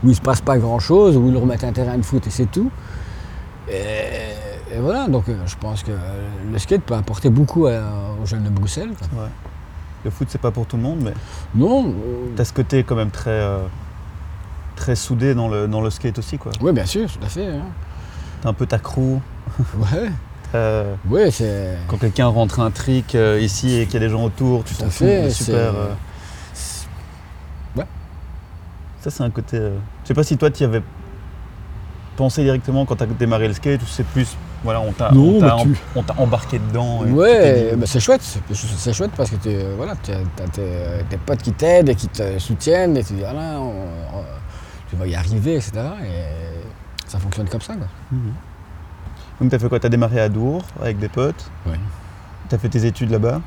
il 0.05 0.09
ne 0.11 0.14
se 0.14 0.21
passe 0.21 0.40
pas 0.40 0.59
grand-chose, 0.59 1.16
où 1.16 1.27
ils 1.29 1.33
leur 1.35 1.47
mettent 1.47 1.64
un 1.64 1.73
terrain 1.73 1.97
de 1.99 2.03
foot 2.05 2.27
et 2.27 2.31
c'est 2.31 2.51
tout. 2.51 2.71
Et, 3.69 4.75
et 4.75 4.79
voilà, 4.81 5.09
donc 5.09 5.29
euh, 5.29 5.37
je 5.47 5.57
pense 5.57 5.83
que 5.83 5.90
euh, 5.92 6.29
le 6.53 6.59
skate 6.59 6.83
peut 6.83 6.95
apporter 6.95 7.31
beaucoup 7.31 7.66
à- 7.66 7.83
aux 8.23 8.27
jeunes 8.27 8.45
de 8.45 8.51
Bruxelles. 8.51 8.90
quoi. 9.12 9.25
Ouais. 9.25 9.31
Le 10.05 10.11
foot, 10.11 10.29
c'est 10.31 10.40
pas 10.40 10.51
pour 10.53 10.66
tout 10.66 10.77
le 10.77 10.83
monde, 10.83 11.01
mais 11.03 11.12
Non, 11.55 11.92
t'as 12.37 12.45
ce 12.45 12.53
côté 12.53 12.85
quand 12.85 12.95
même 12.95 13.11
très, 13.11 13.31
euh, 13.31 13.59
très 14.77 14.95
soudé 14.95 15.35
dans 15.35 15.49
le, 15.49 15.66
dans 15.66 15.81
le 15.81 15.90
skate 15.90 16.19
aussi. 16.19 16.38
quoi. 16.38 16.53
oui, 16.61 16.73
bien 16.73 16.87
sûr, 16.87 17.11
tout 17.11 17.25
à 17.25 17.29
fait. 17.29 17.47
hein. 17.47 17.62
T'as 18.40 18.51
un 18.51 18.53
peu 18.53 18.66
ta 18.66 18.79
crew. 18.79 19.19
Ouais, 19.79 20.11
ouais, 21.09 21.31
c'est. 21.31 21.77
Quand 21.88 21.97
quelqu'un 21.99 22.27
rentre 22.27 22.61
un 22.61 22.71
trick 22.71 23.14
euh, 23.14 23.40
ici 23.40 23.79
et 23.79 23.87
qu'il 23.87 23.95
y 23.95 23.97
a 23.97 24.01
des 24.07 24.09
gens 24.11 24.23
autour, 24.25 24.64
tu 24.64 24.75
t'en 24.75 24.90
fous. 24.90 25.05
super. 25.31 25.57
euh, 25.75 25.88
c'est- 26.55 26.87
Ça, 29.03 29.11
c'est 29.11 29.23
un 29.23 29.31
côté. 29.31 29.57
euh, 29.57 29.77
Je 30.03 30.09
sais 30.09 30.14
pas 30.14 30.25
si 30.25 30.37
toi, 30.37 30.51
tu 30.51 30.62
y 30.62 30.66
avais 30.66 30.83
pensé 32.16 32.42
directement 32.42 32.85
quand 32.87 32.97
tu 32.97 33.05
as 33.05 33.07
démarré 33.07 33.47
le 33.47 33.55
skate 33.55 33.83
ou 33.83 33.87
c'est 33.87 34.05
plus. 34.07 34.37
Voilà, 34.64 34.81
on 34.81 34.90
t'a 34.90 35.11
bah, 35.40 35.57
tu- 35.62 35.77
embarqué 36.19 36.59
dedans. 36.59 37.05
et 37.07 37.12
Ouais, 37.12 37.71
dit, 37.71 37.77
bah, 37.77 37.87
c'est 37.87 38.01
chouette, 38.01 38.23
c'est- 38.23 38.92
chouette 38.92 39.12
parce 39.16 39.31
que 39.31 39.37
tu 39.37 39.51
voilà, 39.77 39.92
as, 39.92 39.97
tes, 39.97 40.62
tes 41.09 41.16
potes 41.19 41.42
qui 41.42 41.53
t'aident 41.53 41.90
et 41.90 41.95
qui 41.95 42.09
te 42.09 42.38
soutiennent 42.40 42.97
et 42.97 43.05
tu 43.05 43.12
dis 43.12 43.23
ah 43.25 43.33
là, 43.35 43.61
on- 43.61 43.69
on- 44.19 44.25
tu 44.90 44.97
vas 44.97 45.07
y 45.07 45.14
arriver, 45.14 45.55
etc. 45.57 45.73
Et 46.05 47.07
ça 47.07 47.19
fonctionne 47.21 47.49
comme 47.49 47.61
ça. 47.61 47.75
Quoi. 47.75 47.87
Mhm. 48.11 48.33
Donc, 49.40 49.51
tu 49.51 49.57
as 49.57 49.59
fait 49.59 49.68
quoi? 49.68 49.79
Tu 49.81 49.87
as 49.87 49.90
démarré 49.90 50.20
à 50.20 50.29
Dour 50.29 50.62
avec 50.81 50.99
des 50.99 51.09
potes? 51.09 51.51
Ouais. 51.66 51.79
Tu 52.49 52.55
as 52.55 52.59
fait 52.59 52.68
tes 52.68 52.85
études 52.87 53.11
là-bas? 53.11 53.40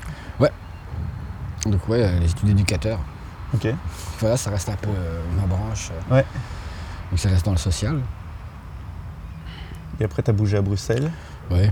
Donc 1.65 1.89
ouais, 1.89 2.10
les 2.21 2.32
études 2.32 2.47
d'éducateur, 2.47 2.99
Ok. 3.54 3.67
voilà, 4.21 4.38
ça 4.38 4.49
reste 4.49 4.69
un 4.69 4.75
peu 4.78 4.88
euh, 4.89 5.19
ma 5.38 5.45
branche. 5.45 5.91
euh. 6.10 6.15
Ouais. 6.15 6.25
Donc 7.12 7.19
ça 7.19 7.28
reste 7.28 7.43
dans 7.45 7.52
le 7.52 7.58
social. 7.58 7.99
Et 9.99 10.06
après, 10.06 10.23
tu 10.23 10.30
as 10.30 10.34
bougé 10.34 10.56
à 10.56 10.62
Bruxelles? 10.62 11.12
Ouais. 11.52 11.69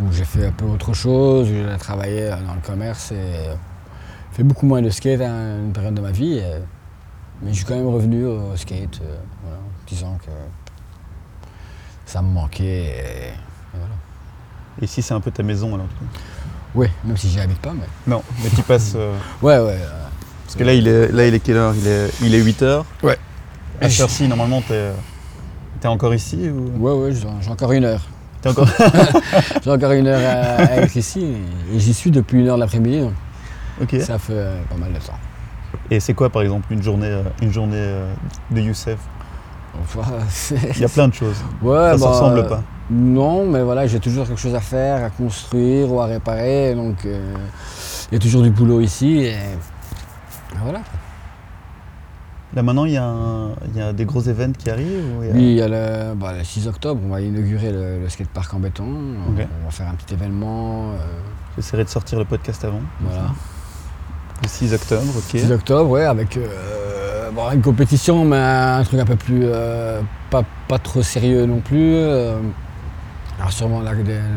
Où 0.00 0.10
j'ai 0.12 0.24
fait 0.24 0.46
un 0.46 0.50
peu 0.52 0.64
autre 0.64 0.94
chose, 0.94 1.46
où 1.50 1.52
j'ai 1.52 1.76
travaillé 1.78 2.22
euh, 2.32 2.36
dans 2.46 2.54
le 2.54 2.60
commerce 2.62 3.12
et 3.12 3.16
euh, 3.18 3.54
fait 4.32 4.42
beaucoup 4.44 4.64
moins 4.64 4.80
de 4.80 4.88
skate 4.88 5.20
à 5.20 5.26
une 5.26 5.72
période 5.74 5.94
de 5.94 6.00
ma 6.00 6.10
vie. 6.10 6.38
et- 6.38 6.62
mais 7.42 7.50
je 7.50 7.56
suis 7.56 7.64
quand 7.66 7.76
même 7.76 7.86
revenu 7.86 8.24
au 8.24 8.56
skate, 8.56 9.00
euh, 9.02 9.18
voilà, 9.42 9.58
en 9.58 9.86
disant 9.86 10.18
que 10.24 10.30
ça 12.06 12.22
me 12.22 12.28
manquait. 12.32 12.86
Et 12.96 13.32
voilà. 13.78 13.94
Et 14.80 14.84
ici, 14.84 15.02
c'est 15.02 15.14
un 15.14 15.20
peu 15.20 15.30
ta 15.30 15.42
maison 15.42 15.74
alors. 15.74 15.86
Oui, 16.74 16.88
même 17.04 17.16
si 17.16 17.28
j'y 17.28 17.40
habite 17.40 17.58
pas, 17.58 17.72
mais. 17.72 17.86
Non, 18.06 18.22
mais 18.42 18.50
tu 18.50 18.62
passes. 18.62 18.92
euh, 18.96 19.14
Ouais, 19.42 19.58
ouais. 19.58 19.78
euh, 19.80 20.04
Parce 20.44 20.56
que 20.56 20.64
là, 20.64 20.74
il 20.74 20.86
est, 20.86 21.08
là, 21.12 21.26
il 21.26 21.34
est 21.34 21.40
quelle 21.40 21.56
heure? 21.56 21.74
Il 21.74 21.86
est, 21.86 22.10
il 22.22 22.34
est 22.34 22.40
8 22.42 22.62
h 22.62 22.82
Ouais. 23.02 23.18
À 23.80 23.88
cette 23.88 24.00
heure-ci, 24.00 24.28
normalement, 24.28 24.60
tu 24.62 24.72
es, 24.72 25.86
encore 25.86 26.14
ici 26.14 26.48
ou... 26.48 26.72
ouais, 26.84 26.92
ouais, 26.92 27.12
j'ai 27.14 27.50
encore 27.50 27.72
une 27.72 27.84
heure. 27.84 28.02
T'es 28.40 28.50
encore... 28.50 28.68
J'ai 29.64 29.70
encore 29.70 29.92
une 29.92 30.06
heure 30.06 30.20
à, 30.20 30.62
à 30.62 30.76
être 30.76 30.94
ici 30.96 31.24
et, 31.72 31.78
j'y 31.78 31.92
suis 31.94 32.10
depuis 32.10 32.38
une 32.40 32.48
heure 32.48 32.54
de 32.56 32.60
l'après-midi, 32.60 33.02
ok. 33.80 33.96
ça 34.00 34.18
fait 34.18 34.32
euh, 34.32 34.60
pas 34.70 34.76
mal 34.76 34.92
de 34.92 34.98
temps. 34.98 35.18
Et 35.90 35.98
c'est 36.00 36.14
quoi, 36.14 36.30
par 36.30 36.42
exemple, 36.42 36.72
une 36.72 36.82
journée, 36.82 37.08
euh, 37.08 37.22
une 37.42 37.52
journée 37.52 37.76
euh, 37.76 38.12
de 38.50 38.60
Youssef? 38.60 38.98
Enfin, 39.80 40.02
Il 40.74 40.80
y 40.80 40.84
a 40.84 40.88
plein 40.88 41.08
de 41.08 41.14
choses. 41.14 41.36
Ouais, 41.62 41.76
Ça 41.76 41.94
ne 41.94 42.00
bah, 42.00 42.08
ressemble 42.08 42.46
pas. 42.46 42.62
Non, 42.90 43.44
mais 43.46 43.62
voilà, 43.62 43.86
j'ai 43.86 44.00
toujours 44.00 44.26
quelque 44.26 44.40
chose 44.40 44.54
à 44.54 44.60
faire, 44.60 45.04
à 45.04 45.10
construire 45.10 45.92
ou 45.92 46.00
à 46.00 46.06
réparer, 46.06 46.74
donc 46.74 47.04
euh, 47.04 47.34
il 48.10 48.14
y 48.14 48.16
a 48.16 48.20
toujours 48.20 48.42
du 48.42 48.50
boulot 48.50 48.80
ici 48.80 49.18
et, 49.24 49.34
voilà. 50.62 50.80
Là, 52.54 52.62
maintenant, 52.62 52.86
il 52.86 52.92
y, 52.92 52.96
a 52.96 53.04
un- 53.04 53.50
il 53.72 53.76
y 53.76 53.82
a 53.82 53.92
des 53.92 54.06
gros 54.06 54.22
événements 54.22 54.54
qui 54.56 54.70
arrivent 54.70 55.04
ou 55.18 55.22
il 55.22 55.28
y 55.28 55.30
a- 55.30 55.34
Oui, 55.34 55.42
il 55.42 55.52
y 55.56 55.60
a 55.62 55.68
le, 55.68 56.14
bah, 56.14 56.32
le 56.32 56.42
6 56.42 56.66
octobre, 56.66 56.98
on 57.04 57.10
va 57.10 57.20
inaugurer 57.20 57.70
le, 57.72 58.00
le 58.00 58.08
skatepark 58.08 58.54
en 58.54 58.58
béton, 58.60 58.86
on 58.86 59.32
va 59.32 59.70
faire 59.70 59.86
un 59.88 59.94
petit 59.94 60.14
événement, 60.14 60.92
euh, 60.92 60.96
J'essaierai 61.56 61.84
de 61.84 61.90
sortir 61.90 62.18
le 62.18 62.24
podcast 62.24 62.64
avant. 62.64 62.80
voilà. 63.00 63.32
Le 64.42 64.48
6 64.48 64.72
octobre, 64.72 65.02
ok. 65.14 65.22
6 65.40 65.52
octobre, 65.52 65.90
ouais, 65.90 66.04
avec 66.04 66.38
euh, 66.38 67.30
bon, 67.32 67.50
une 67.52 67.60
compétition, 67.60 68.24
mais 68.24 68.38
un 68.38 68.82
truc 68.84 69.00
un 69.00 69.04
peu 69.04 69.16
plus. 69.16 69.42
euh, 69.44 70.00
pas, 70.30 70.42
pas 70.68 70.78
trop 70.78 71.02
sérieux 71.02 71.44
non 71.44 71.58
plus. 71.60 71.94
Alors, 73.38 73.52
sûrement 73.52 73.80
de, 73.80 73.86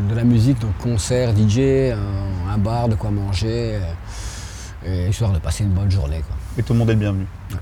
de 0.09 0.15
la 0.15 0.23
musique, 0.23 0.59
donc 0.59 0.77
concert, 0.77 1.31
DJ, 1.35 1.91
un, 1.93 2.51
un 2.53 2.57
bar, 2.57 2.87
de 2.87 2.95
quoi 2.95 3.09
manger, 3.09 3.79
euh, 4.85 5.05
et 5.05 5.09
histoire 5.09 5.31
de 5.31 5.39
passer 5.39 5.63
une 5.63 5.71
bonne 5.71 5.89
journée. 5.89 6.21
Quoi. 6.27 6.35
Et 6.57 6.63
tout 6.63 6.73
le 6.73 6.79
monde 6.79 6.89
est 6.89 6.93
le 6.93 6.99
bienvenu. 6.99 7.25
Ouais. 7.51 7.57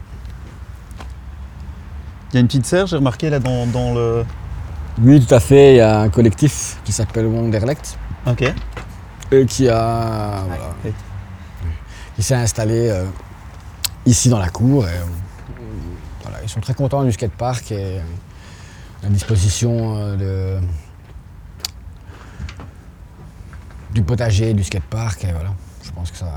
Il 2.32 2.36
y 2.36 2.38
a 2.38 2.40
une 2.42 2.48
petite 2.48 2.66
serre, 2.66 2.88
j'ai 2.88 2.98
remarqué 2.98 3.30
là 3.30 3.40
dans, 3.40 3.66
dans 3.68 3.94
le. 3.94 4.26
Oui, 5.02 5.26
tout 5.26 5.34
à 5.34 5.40
fait, 5.40 5.74
il 5.74 5.78
y 5.78 5.82
a 5.82 6.02
un 6.02 6.10
collectif 6.10 6.78
qui 6.84 6.92
s'appelle 6.92 7.26
Wonderlect, 7.26 7.98
Ok. 8.28 8.44
et 9.32 9.46
qui 9.46 9.68
a. 9.70 10.44
Voilà, 10.48 10.64
Et- 10.86 10.94
qui 12.16 12.24
s'est 12.24 12.36
installé 12.36 12.90
euh, 12.90 13.06
ici 14.06 14.28
dans 14.28 14.40
la 14.40 14.50
cour. 14.50 14.86
Et, 14.86 14.92
euh, 14.92 15.04
voilà, 16.24 16.40
ils 16.44 16.50
sont 16.50 16.60
très 16.60 16.74
contents 16.74 17.04
du 17.06 17.14
skatepark 17.14 17.72
et 17.72 17.78
euh, 17.78 18.00
la 19.04 19.10
disposition 19.10 20.18
de, 20.18 20.58
du 23.94 24.02
potager, 24.04 24.54
du 24.54 24.64
skatepark. 24.64 25.24
Et 25.24 25.32
voilà, 25.32 25.50
je 25.84 25.92
pense 25.92 26.12
que 26.12 26.18
ça. 26.18 26.28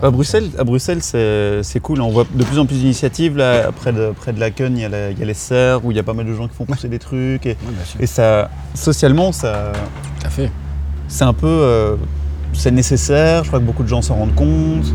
ça 0.00 0.06
À 0.06 0.10
Bruxelles, 0.10 0.50
à 0.58 0.64
Bruxelles 0.64 1.02
c'est 1.02 1.80
cool. 1.80 2.00
On 2.00 2.10
voit 2.10 2.26
de 2.32 2.44
plus 2.44 2.58
en 2.58 2.66
plus 2.66 2.76
d'initiatives. 2.76 3.36
Là, 3.36 3.72
près 3.72 3.92
de, 3.92 4.12
près 4.16 4.32
de 4.32 4.40
la 4.40 4.50
Cun, 4.50 4.66
il 4.70 4.78
y, 4.80 4.84
a 4.84 4.88
la- 4.88 5.10
il 5.10 5.18
y 5.18 5.22
a 5.22 5.26
les 5.26 5.34
serres 5.34 5.84
où 5.84 5.90
il 5.90 5.96
y 5.96 6.00
a 6.00 6.02
pas 6.04 6.14
mal 6.14 6.26
de 6.26 6.34
gens 6.34 6.46
qui 6.48 6.54
font 6.54 6.64
pousser 6.64 6.88
des 6.88 6.98
trucs. 6.98 7.46
Et, 7.46 7.56
Oui, 7.98 8.06
ça, 8.06 8.50
socialement, 8.74 9.32
ça, 9.32 9.72
tout 10.20 10.26
à 10.26 10.30
fait. 10.30 10.50
c'est 11.08 11.24
un 11.24 11.32
peu. 11.34 11.46
euh, 11.46 11.96
c'est 12.54 12.70
nécessaire. 12.70 13.42
Je 13.44 13.48
crois 13.48 13.60
que 13.60 13.64
beaucoup 13.64 13.82
de 13.82 13.88
gens 13.88 14.00
s'en 14.02 14.14
rendent 14.16 14.34
compte. 14.34 14.86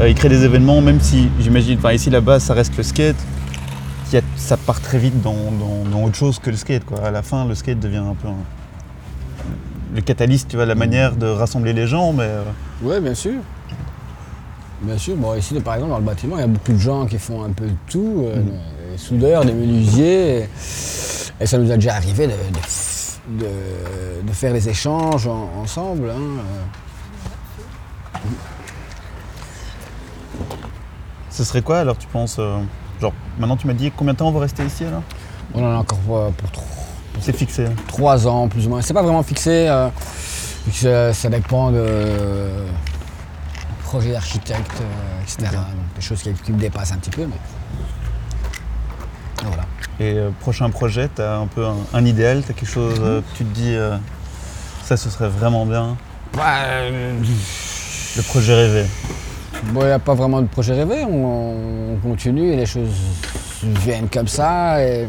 Euh, 0.00 0.08
ils 0.08 0.14
créent 0.14 0.30
des 0.30 0.44
événements, 0.44 0.80
même 0.80 1.00
si 1.00 1.28
j'imagine. 1.40 1.76
Enfin, 1.78 1.92
ici, 1.92 2.08
là-bas, 2.10 2.40
ça 2.40 2.54
reste 2.54 2.76
le 2.76 2.82
skate. 2.82 3.16
Ça 4.36 4.56
part 4.58 4.80
très 4.80 4.98
vite 4.98 5.22
dans, 5.22 5.32
dans- 5.32 5.84
dans 5.90 6.04
autre 6.04 6.16
chose 6.16 6.38
que 6.38 6.50
le 6.50 6.56
skate. 6.56 6.84
Quoi. 6.84 6.98
À 7.02 7.10
la 7.10 7.22
fin, 7.22 7.46
le 7.46 7.54
skate 7.54 7.80
devient 7.80 7.96
un 7.98 8.14
peu 8.14 8.28
un- 8.28 8.44
le 9.94 10.00
catalyste, 10.00 10.48
tu 10.48 10.56
vois, 10.56 10.66
la 10.66 10.74
manière 10.74 11.14
de 11.16 11.26
rassembler 11.26 11.72
les 11.72 11.86
gens. 11.86 12.12
Mais 12.12 12.24
euh, 12.24 12.42
Oui, 12.82 13.00
bien 13.00 13.14
sûr. 13.14 13.40
Bien 14.82 14.98
sûr. 14.98 15.16
Bon, 15.16 15.34
ici, 15.34 15.58
par 15.60 15.74
exemple, 15.74 15.92
dans 15.92 15.98
le 15.98 16.04
bâtiment, 16.04 16.36
il 16.36 16.40
y 16.40 16.44
a 16.44 16.48
beaucoup 16.48 16.72
de 16.72 16.78
gens 16.78 17.06
qui 17.06 17.18
font 17.18 17.44
un 17.44 17.50
peu 17.50 17.66
de 17.66 17.76
tout. 17.88 18.24
euh, 18.26 18.36
Mm. 18.40 18.50
Des 18.92 18.98
soudeurs, 18.98 19.44
des 19.46 19.54
menuisiers. 19.54 20.38
Et, 20.40 20.48
et 21.40 21.46
ça 21.46 21.56
nous 21.56 21.70
a 21.70 21.76
déjà 21.76 21.94
arrivé 21.94 22.26
de, 22.26 22.32
de- 22.32 23.44
de- 23.44 24.26
de 24.26 24.32
faire 24.32 24.52
des 24.52 24.68
échanges 24.68 25.26
en- 25.26 25.48
ensemble. 25.62 26.10
hein, 26.10 26.14
euh. 28.14 28.28
ce 31.30 31.44
serait 31.44 31.62
quoi 31.62 31.78
alors, 31.78 31.96
tu 31.96 32.06
penses 32.08 32.36
euh, 32.38 32.58
Genre, 33.00 33.12
maintenant 33.38 33.56
tu 33.56 33.66
m'as 33.66 33.72
dit 33.72 33.90
combien 33.96 34.12
de 34.12 34.18
temps 34.18 34.28
on 34.28 34.32
va 34.32 34.40
rester 34.40 34.64
ici 34.64 34.84
alors? 34.84 35.02
On 35.54 35.64
en 35.64 35.70
a 35.72 35.76
encore 35.76 35.98
pour, 36.00 36.30
pour 36.32 36.50
tro- 36.50 36.62
C'est 37.22 37.36
fixé. 37.36 37.66
hein. 37.66 37.72
trois 37.88 38.26
ans 38.26 38.48
plus 38.48 38.66
ou 38.66 38.70
moins. 38.70 38.82
C'est 38.82 38.94
pas 38.94 39.02
vraiment 39.02 39.22
fixé, 39.22 39.66
euh, 39.68 39.88
que 40.66 40.72
ça, 40.72 41.12
ça 41.14 41.28
dépend 41.28 41.70
de 41.70 42.48
projet 43.84 44.12
d'architecte, 44.12 44.80
euh, 44.80 45.22
etc. 45.22 45.50
Donc, 45.52 45.94
des 45.96 46.00
choses 46.02 46.22
qui, 46.22 46.32
qui 46.32 46.52
me 46.52 46.58
dépassent 46.58 46.92
un 46.92 46.96
petit 46.96 47.10
peu, 47.10 47.22
mais 47.26 47.36
Et 49.42 49.46
voilà. 49.46 49.62
Et 50.00 50.18
euh, 50.18 50.30
prochain 50.40 50.68
projet, 50.70 51.08
tu 51.14 51.20
as 51.22 51.36
un 51.36 51.46
peu 51.46 51.64
un, 51.66 51.76
un 51.92 52.04
idéal, 52.04 52.42
tu 52.44 52.50
as 52.50 52.54
quelque 52.54 52.68
chose 52.70 52.98
euh, 53.00 53.20
que 53.20 53.36
tu 53.38 53.44
te 53.44 53.54
dis 53.54 53.74
euh, 53.74 53.96
ça 54.84 54.96
ce 54.96 55.10
serait 55.10 55.28
vraiment 55.28 55.66
bien? 55.66 55.96
Le 58.16 58.22
projet 58.22 58.54
rêvé. 58.54 58.86
Bon, 59.72 59.82
il 59.82 59.86
n'y 59.86 59.92
a 59.92 59.98
pas 59.98 60.14
vraiment 60.14 60.40
de 60.42 60.46
projet 60.48 60.72
rêvé, 60.74 61.04
on, 61.04 61.94
on 61.94 61.96
continue 62.02 62.52
et 62.52 62.56
les 62.56 62.66
choses 62.66 62.90
viennent 63.62 64.08
comme 64.08 64.26
ça 64.26 64.82
et 64.82 65.08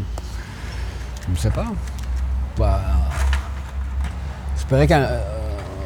je 1.28 1.32
ne 1.32 1.38
sais 1.38 1.50
pas. 1.50 1.66
Bah, 2.58 2.80
qu'un- 4.88 5.02
euh, 5.02 5.20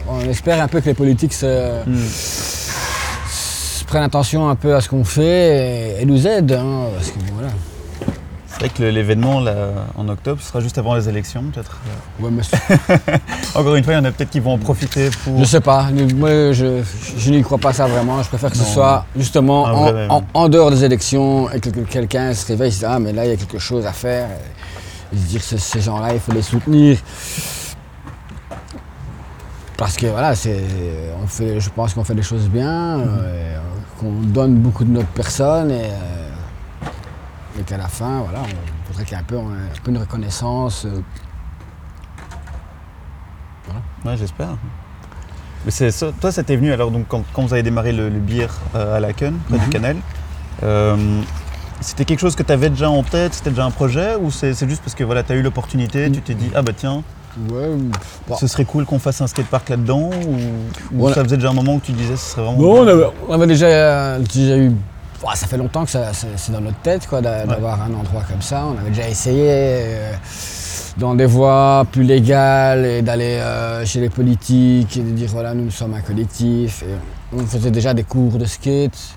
on 0.10 0.22
espère 0.22 0.62
un 0.62 0.68
peu 0.68 0.80
que 0.82 0.86
les 0.86 0.94
politiques 0.94 1.34
se, 1.34 1.72
se 3.78 3.84
prennent 3.86 4.04
attention 4.04 4.48
un 4.50 4.56
peu 4.56 4.76
à 4.76 4.82
ce 4.82 4.90
qu'on 4.90 5.04
fait 5.04 5.98
et, 5.98 6.02
et 6.02 6.06
nous 6.06 6.26
aident. 6.28 6.54
hein, 6.54 6.86
parce 6.96 7.12
que 7.12 7.20
voilà. 7.34 7.50
C'est 8.48 8.60
vrai 8.66 8.70
que 8.70 8.84
l'événement 8.84 9.44
en 9.98 10.10
octobre 10.10 10.42
ce 10.42 10.48
sera 10.48 10.62
juste 10.62 10.78
avant 10.80 10.96
les 10.96 11.08
élections 11.08 11.44
peut-être. 11.54 11.80
Ouais, 12.20 12.32
mais 12.32 12.42
Encore 13.56 13.76
une 13.76 13.84
fois, 13.84 13.94
il 13.94 13.98
y 13.98 14.00
en 14.00 14.06
a 14.06 14.12
peut-être 14.12 14.32
qui 14.32 14.40
vont 14.40 14.54
en 14.54 14.58
profiter 14.58 15.10
pour. 15.24 15.38
je 15.38 15.44
sais 15.46 15.62
pas, 15.62 15.90
moi 16.16 16.30
je, 16.54 16.82
je 17.18 17.30
n'y 17.32 17.44
crois 17.44 17.60
pas 17.60 17.72
ça 17.72 17.86
vraiment. 17.86 18.22
Je 18.24 18.28
préfère 18.30 18.50
que 18.50 18.58
ce 18.58 18.64
soit 18.66 19.06
justement 19.16 19.68
Un 20.10 20.24
en, 20.34 20.50
dehors 20.50 20.72
des 20.72 20.84
élections 20.84 21.52
et 21.52 21.60
que 21.60 21.70
que 21.70 21.82
quelqu'un 21.82 22.34
se 22.34 22.48
réveille 22.48 22.70
et 22.70 22.72
se 22.72 22.80
dit 22.80 22.86
Ah, 22.88 22.98
mais 23.00 23.14
là 23.14 23.26
il 23.26 23.30
y 23.30 23.34
a 23.34 23.38
quelque 23.38 23.60
chose 23.60 23.86
à 23.86 23.92
faire. 23.94 24.28
Et 24.28 24.42
dire 25.14 25.42
que 25.42 25.58
ces 25.58 25.82
gens-là, 25.82 26.14
il 26.14 26.20
faut 26.20 26.32
les 26.34 26.42
soutenir. 26.42 26.98
Parce 29.78 29.96
que 29.96 30.08
voilà, 30.08 30.34
c'est, 30.34 30.64
on 31.24 31.28
fait, 31.28 31.60
je 31.60 31.70
pense 31.70 31.94
qu'on 31.94 32.04
fait 32.04 32.16
des 32.16 32.24
choses 32.24 32.50
bien, 32.50 33.00
euh, 33.00 33.60
qu'on 34.00 34.12
donne 34.12 34.56
beaucoup 34.56 34.84
de 34.84 34.90
notre 34.90 35.10
personne 35.10 35.70
et, 35.70 35.84
euh, 35.86 37.60
et 37.60 37.64
qu'à 37.64 37.78
la 37.78 37.88
fin, 37.88 38.22
voilà, 38.22 38.40
on 38.42 38.88
voudrait 38.88 39.04
qu'il 39.06 39.14
y 39.14 39.20
ait 39.20 39.22
un 39.22 39.26
peu, 39.26 39.38
un 39.38 39.82
peu 39.84 39.92
une 39.92 40.00
reconnaissance. 40.00 40.86
euh, 40.86 41.02
Ouais, 44.06 44.16
j'espère. 44.18 44.56
Mais 45.66 45.72
c'est 45.72 45.92
ça- 45.92 46.12
toi, 46.22 46.32
ça 46.32 46.42
t'est 46.44 46.56
venu 46.56 46.72
alors 46.72 46.90
donc 46.92 47.06
quand, 47.10 47.24
quand 47.34 47.44
vous 47.46 47.54
avez 47.54 47.64
démarré 47.64 47.92
le, 47.92 48.10
le 48.10 48.22
euh, 48.76 48.96
à 48.96 49.00
Laken, 49.00 49.38
près 49.50 49.58
du 49.60 49.66
Mhm. 49.66 49.70
canal. 49.72 49.98
C'était 51.88 52.04
quelque 52.06 52.20
chose 52.20 52.36
que 52.36 52.44
tu 52.44 52.52
avais 52.52 52.70
déjà 52.70 52.90
en 52.90 53.02
tête, 53.04 53.34
c'était 53.34 53.50
déjà 53.52 53.64
un 53.66 53.72
projet 53.72 54.16
ou 54.22 54.30
c'est 54.30 54.54
juste 54.68 54.82
parce 54.82 54.94
que 54.96 55.04
voilà, 55.06 55.24
tu 55.24 55.32
as 55.32 55.36
eu 55.36 55.42
l'opportunité, 55.42 56.12
tu 56.12 56.22
t'es 56.22 56.34
dit 56.34 56.52
ah 56.54 56.62
bah 56.62 56.74
tiens, 56.76 57.02
ouais, 57.50 57.70
bon. 58.28 58.36
ce 58.36 58.46
serait 58.48 58.66
cool 58.66 58.86
qu'on 58.86 59.00
fasse 59.00 59.22
un 59.22 59.28
skatepark 59.28 59.70
là-dedans 59.70 60.10
ou, 60.28 60.34
ou 60.34 61.00
Voilà. 61.00 61.16
ça 61.16 61.24
faisait 61.24 61.38
déjà 61.38 61.50
un 61.50 61.54
moment 61.54 61.80
que 61.80 61.86
tu 61.86 61.94
disais 61.94 62.18
ce 62.18 62.32
serait 62.32 62.42
vraiment 62.44 62.58
Non, 62.62 62.82
on 62.82 62.88
avait, 62.88 63.06
on 63.30 63.34
avait 63.34 63.48
déjà, 63.48 64.20
déjà 64.20 64.58
eu. 64.58 64.72
Ouah, 65.24 65.36
ça 65.36 65.48
fait 65.48 65.58
longtemps 65.58 65.84
que 65.86 65.90
ça- 65.92 66.12
c'est 66.14 66.52
dans 66.52 66.62
notre 66.62 66.78
tête 66.82 67.08
quoi, 67.08 67.22
d'a- 67.22 67.46
d'avoir 67.46 67.82
un 67.82 67.94
endroit 67.94 68.22
comme 68.30 68.42
ça. 68.42 68.66
On 68.68 68.78
avait 68.80 68.92
déjà 68.92 69.08
essayé 69.10 69.46
euh, 69.48 70.12
dans 70.98 71.16
des 71.16 71.26
voies 71.26 71.86
plus 71.92 72.04
légales 72.04 72.86
et 72.86 73.02
d'aller 73.02 73.38
euh, 73.40 73.84
chez 73.86 74.00
les 74.00 74.10
politiques 74.10 74.96
et 74.98 75.02
de 75.02 75.10
dire 75.12 75.30
voilà, 75.32 75.54
nous 75.56 75.72
sommes 75.72 75.94
un 75.96 76.02
collectif. 76.02 76.84
Et 76.84 77.36
on 77.36 77.40
faisait 77.48 77.72
déjà 77.72 77.94
des 77.96 78.04
cours 78.04 78.38
de 78.38 78.46
skate, 78.46 79.17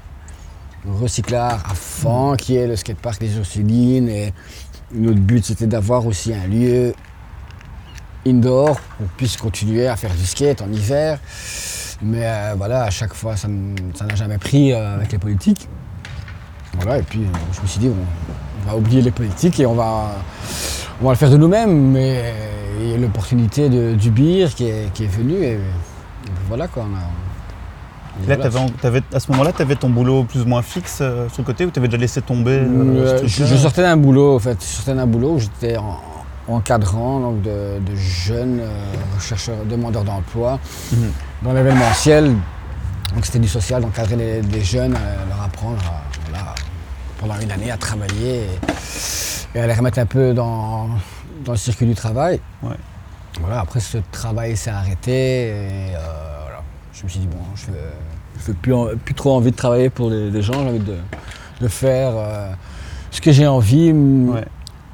recyclage 0.88 1.60
à 1.68 1.74
fond, 1.74 2.34
qui 2.36 2.56
est 2.56 2.66
le 2.66 2.76
skatepark 2.76 3.20
des 3.20 3.36
Ursulines. 3.36 4.08
Et 4.08 4.32
notre 4.92 5.20
but 5.20 5.44
c'était 5.44 5.66
d'avoir 5.66 6.06
aussi 6.06 6.32
un 6.34 6.46
lieu 6.46 6.94
indoor 8.26 8.80
qu'on 8.98 9.04
puisse 9.16 9.36
continuer 9.36 9.86
à 9.86 9.96
faire 9.96 10.14
du 10.14 10.26
skate 10.26 10.62
en 10.62 10.70
hiver. 10.72 11.18
Mais 12.02 12.22
euh, 12.24 12.54
voilà, 12.56 12.84
à 12.84 12.90
chaque 12.90 13.12
fois, 13.14 13.36
ça 13.36 13.48
n'a 13.48 14.14
jamais 14.14 14.38
pris 14.38 14.72
euh, 14.72 14.94
avec 14.96 15.12
les 15.12 15.18
politiques. 15.18 15.68
Voilà, 16.74 16.98
et 16.98 17.02
puis 17.02 17.20
euh, 17.20 17.38
je 17.52 17.60
me 17.60 17.66
suis 17.66 17.80
dit, 17.80 17.88
on, 17.88 18.68
va 18.70 18.76
oublier 18.76 19.02
les 19.02 19.10
politiques 19.10 19.58
et 19.60 19.66
on 19.66 19.74
va, 19.74 20.12
on 21.00 21.04
va 21.06 21.10
le 21.10 21.16
faire 21.16 21.30
de 21.30 21.36
nous-mêmes. 21.36 21.90
Mais 21.90 22.32
il 22.80 22.90
y 22.90 22.94
a 22.94 22.96
l'opportunité 22.96 23.68
du 23.68 24.10
beer 24.10 24.48
qui 24.54 24.64
est, 24.66 24.92
qui 24.94 25.04
est 25.04 25.08
venu 25.08 25.42
et, 25.42 25.58
voilà 26.48 26.68
quoi. 26.68 26.84
a- 26.84 27.29
Là, 28.28 28.36
à 29.14 29.20
ce 29.20 29.30
moment-là, 29.32 29.52
tu 29.52 29.62
avais 29.62 29.76
ton 29.76 29.88
boulot 29.90 30.24
plus 30.24 30.42
ou 30.42 30.46
moins 30.46 30.62
fixe 30.62 30.98
euh, 31.00 31.28
sur 31.28 31.42
le 31.42 31.46
côté 31.46 31.64
ou 31.66 31.70
tu 31.70 31.78
avais 31.78 31.88
déjà 31.88 31.98
laissé 31.98 32.20
tomber 32.22 32.58
euh, 32.60 33.18
Euh, 33.22 33.26
je, 33.26 33.56
sortais 33.56 33.82
d'un 33.82 33.96
boulot, 33.96 34.36
en 34.36 34.38
fait. 34.38 34.58
Je 34.60 34.66
sortais 34.66 34.94
d'un 34.94 35.06
boulot 35.06 35.34
où 35.34 35.38
j'étais 35.38 35.76
en, 35.76 35.98
encadrant 36.48 37.20
donc 37.20 37.42
de, 37.42 37.78
de 37.80 37.94
jeunes 37.96 38.60
rechercheurs, 39.16 39.64
demandeurs 39.68 40.04
d'emploi 40.04 40.58
Mhm. 40.92 41.10
dans 41.42 41.52
l'événementiel. 41.52 42.34
Donc 43.14 43.24
c'était 43.26 43.38
du 43.40 43.48
social, 43.48 43.82
d'encadrer 43.82 44.16
les, 44.16 44.42
les 44.42 44.60
jeunes, 44.62 44.92
leur 45.28 45.42
apprendre 45.44 45.78
à, 45.84 46.02
voilà, 46.30 46.54
pendant 47.18 47.38
une 47.40 47.50
année 47.50 47.70
à 47.70 47.76
travailler 47.76 48.44
et, 49.54 49.58
et 49.58 49.60
à 49.60 49.66
les 49.66 49.74
remettre 49.74 49.98
un 49.98 50.06
peu 50.06 50.32
dans, 50.32 50.88
dans 51.44 51.52
le 51.52 51.58
circuit 51.58 51.86
du 51.86 51.94
travail. 51.94 52.40
Ouais. 52.62 52.76
Voilà, 53.40 53.60
après 53.60 53.80
ce 53.80 53.98
travail 54.12 54.56
s'est 54.56 54.70
arrêté 54.70 55.12
et 55.12 55.52
euh, 55.94 55.98
voilà. 56.42 56.62
je 56.92 57.04
me 57.04 57.08
suis 57.08 57.20
dit 57.20 57.26
bon, 57.28 57.38
je 57.54 57.66
n'ai 58.48 58.54
plus, 58.54 58.74
en- 58.74 58.88
plus 59.04 59.14
trop 59.14 59.34
envie 59.36 59.50
de 59.50 59.56
travailler 59.56 59.90
pour 59.90 60.10
les, 60.10 60.30
les 60.30 60.42
gens, 60.42 60.54
j'ai 60.54 60.68
envie 60.68 60.78
de, 60.78 60.96
de 61.60 61.68
faire 61.68 62.12
euh, 62.16 62.50
ce 63.10 63.20
que 63.20 63.32
j'ai 63.32 63.46
envie. 63.46 63.92
Ouais. 63.92 64.44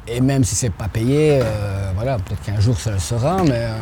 Et 0.08 0.20
même 0.20 0.44
si 0.44 0.54
c'est 0.54 0.70
pas 0.70 0.88
payé, 0.88 1.40
euh, 1.42 1.90
voilà, 1.96 2.16
peut-être 2.18 2.42
qu'un 2.42 2.60
jour 2.60 2.78
ça 2.78 2.92
le 2.92 2.98
sera, 2.98 3.42
mais 3.42 3.50
euh, 3.54 3.72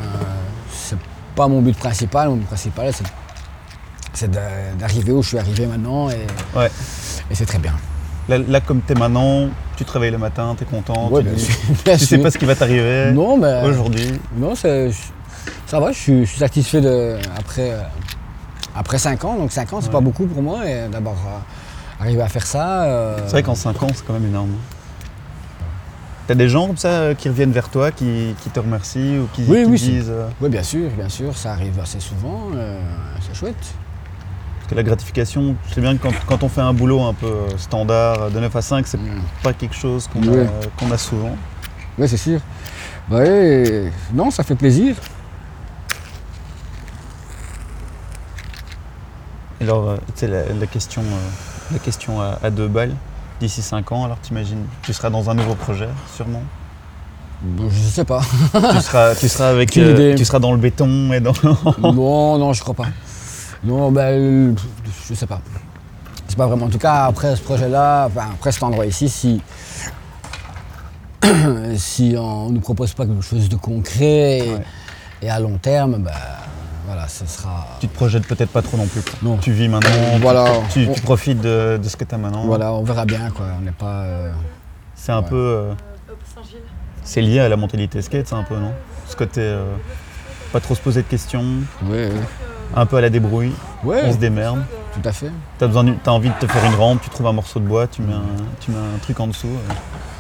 c'est 0.72 0.96
pas 1.36 1.48
mon 1.48 1.60
but 1.60 1.76
principal. 1.76 2.28
Mon 2.30 2.36
but 2.36 2.46
principal, 2.46 2.90
c'est, 4.12 4.30
d'arriver 4.78 5.12
où 5.12 5.22
je 5.22 5.28
suis 5.28 5.38
arrivé 5.38 5.66
maintenant 5.66 6.08
et, 6.08 6.26
Ouais. 6.56 6.70
et 7.30 7.34
c'est 7.34 7.46
très 7.46 7.58
bien. 7.58 7.74
Là, 8.28 8.38
là, 8.38 8.60
comme 8.60 8.80
tu 8.86 8.92
es 8.92 8.96
maintenant, 8.96 9.48
tu 9.76 9.84
travailles 9.84 10.12
le 10.12 10.18
matin, 10.18 10.54
tu 10.56 10.62
es 10.62 10.66
content, 10.66 11.08
Ouais, 11.10 11.20
tu, 11.22 11.26
bien 11.28 11.36
dis- 11.36 11.44
sûr, 11.44 11.54
bien 11.84 11.96
tu 11.98 12.04
sais 12.06 12.18
pas 12.18 12.30
ce 12.30 12.38
qui 12.38 12.44
va 12.46 12.54
t'arriver 12.54 13.10
Non, 13.12 13.36
mais 13.36 13.62
aujourd'hui. 13.64 14.12
non, 14.36 14.54
ça 14.54 14.68
va, 15.80 15.92
je 15.92 15.98
suis, 15.98 16.20
je 16.24 16.30
suis 16.30 16.38
satisfait 16.38 16.80
de, 16.80 17.16
après, 17.36 17.72
euh, 17.72 17.82
après 18.74 18.98
5 18.98 19.24
ans. 19.24 19.36
Donc 19.36 19.52
5 19.52 19.72
ans, 19.72 19.80
c'est 19.80 19.86
Ouais. 19.86 19.92
pas 19.92 20.00
beaucoup 20.00 20.26
pour 20.26 20.42
moi. 20.42 20.68
Et 20.68 20.88
d'abord, 20.90 21.16
euh, 21.26 22.02
arriver 22.02 22.22
à 22.22 22.28
faire 22.28 22.46
ça. 22.46 22.82
euh, 22.84 23.18
C'est 23.24 23.32
vrai 23.32 23.42
qu'en 23.42 23.54
5 23.54 23.82
ans, 23.82 23.88
c'est 23.94 24.04
quand 24.06 24.12
même 24.14 24.26
énorme. 24.26 24.50
T'as 26.26 26.34
des 26.34 26.48
gens 26.48 26.66
comme 26.68 26.78
ça 26.78 26.88
euh, 26.88 27.14
qui 27.14 27.28
reviennent 27.28 27.52
vers 27.52 27.68
toi, 27.68 27.90
qui, 27.90 28.34
qui 28.42 28.48
te 28.48 28.58
remercient 28.58 29.18
ou 29.18 29.28
qui, 29.34 29.44
Oui, 29.46 29.64
qui 29.64 29.70
oui, 29.70 29.78
disent. 29.78 30.12
Oui, 30.40 30.48
bien 30.48 30.62
sûr, 30.62 30.88
bien 30.96 31.08
sûr, 31.10 31.36
ça 31.36 31.52
arrive 31.52 31.78
assez 31.78 32.00
souvent. 32.00 32.48
euh, 32.54 32.80
c'est 33.20 33.34
chouette. 33.38 33.54
parce 34.58 34.70
que 34.70 34.74
la 34.74 34.82
gratification, 34.82 35.54
je 35.68 35.74
sais 35.74 35.80
bien 35.82 35.94
que 35.98 36.02
quand, 36.02 36.14
quand 36.26 36.42
on 36.42 36.48
fait 36.48 36.62
un 36.62 36.72
boulot 36.72 37.02
un 37.02 37.12
peu 37.12 37.30
standard, 37.58 38.30
de 38.30 38.40
9 38.40 38.56
à 38.56 38.62
5, 38.62 38.86
c'est 38.86 38.96
Mm. 38.96 39.20
pas 39.42 39.52
quelque 39.52 39.74
chose 39.74 40.08
qu'on 40.78 40.90
a, 40.90 40.96
souvent. 40.98 41.36
Oui, 41.98 42.08
c'est 42.08 42.16
sûr. 42.16 42.40
Non, 44.14 44.30
ça 44.30 44.42
fait 44.44 44.54
plaisir. 44.54 44.96
Alors, 49.60 49.88
euh, 49.88 49.96
tu 50.08 50.12
sais, 50.20 50.26
la, 50.26 50.52
la 50.52 50.66
question, 50.66 51.02
euh, 51.02 51.72
la 51.72 51.78
question 51.78 52.20
à, 52.20 52.38
à 52.42 52.50
deux 52.50 52.68
balles, 52.68 52.94
d'ici 53.40 53.62
5 53.62 53.92
ans, 53.92 54.04
alors 54.04 54.18
t'imagines, 54.18 54.64
tu 54.82 54.92
seras 54.92 55.10
dans 55.10 55.30
un 55.30 55.34
nouveau 55.34 55.54
projet, 55.54 55.88
sûrement? 56.14 56.42
Je 57.68 57.78
sais 57.78 58.04
pas. 58.04 58.22
tu, 58.52 58.80
seras, 58.80 59.14
tu, 59.14 59.28
seras 59.28 59.50
avec, 59.50 59.76
euh, 59.76 59.92
idée. 59.92 60.14
tu 60.16 60.24
seras 60.24 60.38
dans 60.38 60.52
le 60.52 60.58
béton 60.58 61.12
et 61.12 61.20
dans. 61.20 61.34
non, 61.82 62.38
non, 62.38 62.52
je 62.52 62.62
crois 62.62 62.74
pas. 62.74 62.86
Non, 63.62 63.92
ben, 63.92 64.56
je 65.08 65.14
sais 65.14 65.26
pas. 65.26 65.40
C'est 66.26 66.36
pas 66.36 66.46
vraiment. 66.46 66.66
En 66.66 66.70
tout 66.70 66.78
cas, 66.78 67.04
après 67.04 67.36
ce 67.36 67.42
projet-là, 67.42 68.04
après 68.04 68.50
cet 68.50 68.62
endroit 68.62 68.86
ici, 68.86 69.08
si, 69.08 69.42
si 71.76 72.14
on 72.18 72.50
nous 72.50 72.60
propose 72.60 72.94
pas 72.94 73.04
quelque 73.04 73.22
chose 73.22 73.48
de 73.48 73.56
concret 73.56 74.42
et 75.20 75.30
à 75.30 75.38
long 75.38 75.58
terme, 75.58 75.98
ben, 75.98 76.12
voilà, 76.94 77.08
ce 77.08 77.26
sera. 77.26 77.66
tu 77.80 77.88
te 77.88 77.94
projettes 77.94 78.26
peut-être 78.26 78.50
pas 78.50 78.62
trop 78.62 78.76
non 78.76 78.86
plus. 78.86 79.02
Non. 79.22 79.36
Tu 79.38 79.50
vis 79.52 79.68
maintenant, 79.68 79.90
tu- 80.14 80.20
Voilà. 80.22 80.44
tu, 80.72 80.84
tu 80.84 80.90
On- 80.90 80.94
profites 81.02 81.40
de, 81.40 81.78
de 81.82 81.88
ce 81.88 81.96
que 81.96 82.04
tu 82.04 82.14
as 82.14 82.18
maintenant. 82.18 82.44
Voilà, 82.44 82.72
on 82.72 82.82
verra 82.84 83.04
bien, 83.04 83.30
quoi. 83.30 83.46
On 83.58 83.62
n'est 83.62 83.72
pas. 83.72 84.02
euh, 84.04 84.32
C'est 84.94 85.12
un 85.12 85.20
Ouais. 85.22 85.28
peu. 85.28 85.36
euh, 85.36 85.72
c'est 87.02 87.20
lié 87.20 87.40
à 87.40 87.48
la 87.48 87.56
mentalité 87.56 88.00
skate, 88.00 88.26
c'est 88.28 88.34
un 88.34 88.44
peu, 88.44 88.56
non? 88.56 88.72
Ce 89.08 89.16
côté. 89.16 89.40
euh, 89.40 89.64
pas 90.52 90.60
trop 90.60 90.76
se 90.76 90.80
poser 90.80 91.02
de 91.02 91.08
questions, 91.08 91.44
Oui, 91.84 92.06
un 92.76 92.86
peu 92.86 92.96
à 92.96 93.00
la 93.00 93.10
débrouille, 93.10 93.52
oui. 93.82 93.96
on 94.04 94.12
se 94.12 94.18
démerde. 94.18 94.62
tout 94.94 95.00
à 95.08 95.10
fait. 95.10 95.32
T'as 95.58 95.66
besoin, 95.66 95.84
t'as 96.04 96.12
envie 96.12 96.28
de 96.28 96.34
te 96.38 96.46
faire 96.46 96.64
une 96.64 96.76
rampe, 96.76 97.00
tu 97.02 97.10
trouves 97.10 97.26
un 97.26 97.32
morceau 97.32 97.58
de 97.58 97.66
bois, 97.66 97.88
tu 97.88 98.02
mets 98.02 98.12
un, 98.14 98.22
tu 98.60 98.70
mets 98.70 98.76
un 98.78 98.98
truc 99.02 99.18
en 99.18 99.26
dessous. 99.26 99.48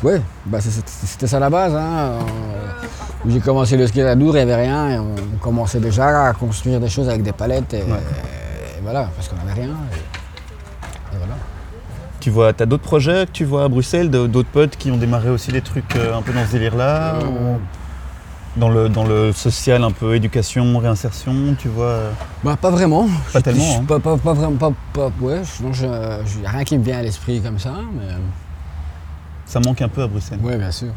Oui, 0.04 0.12
bah 0.46 0.58
c'était 0.60 1.26
ça 1.26 1.38
la 1.40 1.48
base. 1.50 1.74
Hein. 1.74 1.96
Euh, 1.96 2.20
J'ai 3.26 3.40
commencé 3.40 3.76
le 3.78 3.86
skate 3.86 4.06
à 4.06 4.14
Dour, 4.14 4.36
il 4.36 4.44
n'y 4.44 4.52
avait 4.52 4.62
rien. 4.66 4.90
Et 4.90 4.98
on 4.98 5.14
commençait 5.40 5.80
déjà 5.80 6.28
à 6.28 6.32
construire 6.34 6.78
des 6.78 6.88
choses 6.90 7.08
avec 7.08 7.22
des 7.22 7.32
palettes. 7.32 7.72
Et, 7.72 7.78
Ouais. 7.82 7.98
et 8.78 8.80
voilà, 8.82 9.08
parce 9.16 9.28
qu'on 9.28 9.36
n'avait 9.36 9.62
rien. 9.62 9.70
Et, 9.92 11.14
et 11.14 11.18
voilà. 11.18 11.34
Tu 12.20 12.28
vois, 12.30 12.52
t'as 12.52 12.66
d'autres 12.66 12.82
projets 12.82 13.24
que 13.26 13.32
tu 13.32 13.44
vois 13.46 13.64
à 13.64 13.68
Bruxelles, 13.68 14.10
d'autres 14.10 14.48
potes 14.50 14.76
qui 14.76 14.90
ont 14.90 14.96
démarré 14.98 15.30
aussi 15.30 15.50
des 15.52 15.62
trucs 15.62 15.96
euh, 15.96 16.16
un 16.16 16.22
peu 16.22 16.32
dans 16.32 16.44
ce 16.46 16.52
délire-là 16.52 17.14
Euh, 17.16 17.24
ou 17.24 17.60
dans 18.60 18.68
le, 18.68 18.88
dans 18.88 19.04
le 19.04 19.32
social, 19.32 19.82
un 19.82 19.90
peu 19.90 20.14
éducation, 20.14 20.78
réinsertion, 20.78 21.56
tu 21.58 21.68
vois 21.68 21.98
Bah, 22.44 22.56
pas 22.60 22.70
vraiment. 22.70 23.06
Pas 23.32 23.38
Je- 23.40 23.44
tellement, 23.44 23.64
je- 23.64 23.78
hein. 23.80 23.84
Pas, 23.88 23.98
pas- 24.00 24.16
pas 24.16 24.32
vraiment. 24.34 24.56
Pas, 24.56 24.70
pas- 24.92 25.10
ouais, 25.20 25.40
je- 25.44 25.62
non, 25.64 25.72
je, 25.72 25.86
rien 26.46 26.64
qui 26.64 26.76
me 26.78 26.84
vient 26.84 26.98
à 26.98 27.02
l'esprit 27.02 27.40
comme 27.40 27.58
ça. 27.58 27.72
Mais... 27.94 28.14
Ça 29.46 29.60
manque 29.60 29.82
un 29.82 29.88
peu 29.88 30.02
à 30.02 30.06
Bruxelles. 30.06 30.38
Ouais, 30.42 30.56
bien 30.56 30.70
sûr. 30.70 30.88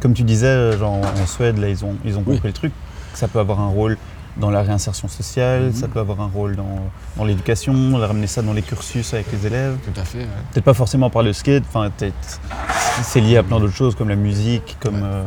Comme 0.00 0.14
tu 0.14 0.22
disais, 0.24 0.46
euh, 0.46 0.78
genre 0.78 0.94
en 0.94 1.26
Suède, 1.26 1.58
là, 1.58 1.68
ils 1.68 1.84
ont, 1.84 1.94
ils 2.04 2.16
ont 2.16 2.22
Oui. 2.26 2.34
compris 2.34 2.48
le 2.48 2.54
truc, 2.54 2.72
ça 3.14 3.28
peut 3.28 3.38
avoir 3.38 3.60
un 3.60 3.68
rôle 3.68 3.96
dans 4.38 4.50
la 4.50 4.62
réinsertion 4.62 5.08
sociale, 5.08 5.64
Mhm. 5.66 5.72
ça 5.74 5.88
peut 5.88 6.00
avoir 6.00 6.20
un 6.22 6.26
rôle 6.32 6.56
dans, 6.56 6.78
dans 7.18 7.24
l'éducation, 7.24 7.74
ramener 7.96 8.26
ça 8.26 8.40
dans 8.42 8.54
les 8.54 8.62
cursus 8.62 9.12
avec 9.14 9.30
les 9.30 9.46
élèves. 9.46 9.76
Tout 9.84 10.00
à 10.00 10.04
fait. 10.04 10.18
ouais. 10.20 10.26
Peut-être 10.52 10.64
pas 10.64 10.74
forcément 10.74 11.10
par 11.10 11.22
le 11.22 11.32
skate, 11.34 11.64
enfin, 11.68 11.90
c'est 13.02 13.20
lié 13.20 13.36
à 13.36 13.42
plein 13.42 13.60
d'autres 13.60 13.74
choses 13.74 13.94
comme 13.94 14.08
la 14.08 14.16
musique, 14.16 14.76
comme 14.80 14.94
Ouais. 14.94 15.00
euh, 15.04 15.24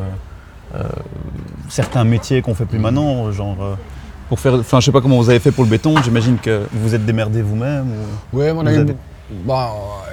euh, 0.74 0.82
certains 1.68 2.02
métiers 2.04 2.42
qu'on 2.42 2.54
fait 2.54 2.66
plus 2.66 2.78
Mhm. 2.78 2.82
maintenant, 2.82 3.30
genre 3.32 3.56
euh, 3.62 3.74
pour 4.28 4.40
faire, 4.40 4.54
enfin, 4.54 4.80
je 4.80 4.86
sais 4.86 4.92
pas 4.92 5.00
comment 5.00 5.16
vous 5.18 5.30
avez 5.30 5.38
fait 5.38 5.52
pour 5.52 5.62
le 5.64 5.70
béton. 5.70 5.94
J'imagine 6.02 6.36
que 6.38 6.66
vous 6.72 6.88
vous 6.88 6.94
êtes 6.96 7.06
démerdé 7.06 7.40
vous-même. 7.42 7.86
ou- 8.32 8.36
Ouais, 8.38 8.52
mais 8.52 8.58
on 8.60 8.66
a, 8.66 8.72
eu, 8.72 8.78
avez- 8.78 8.96
bon, 9.30 9.58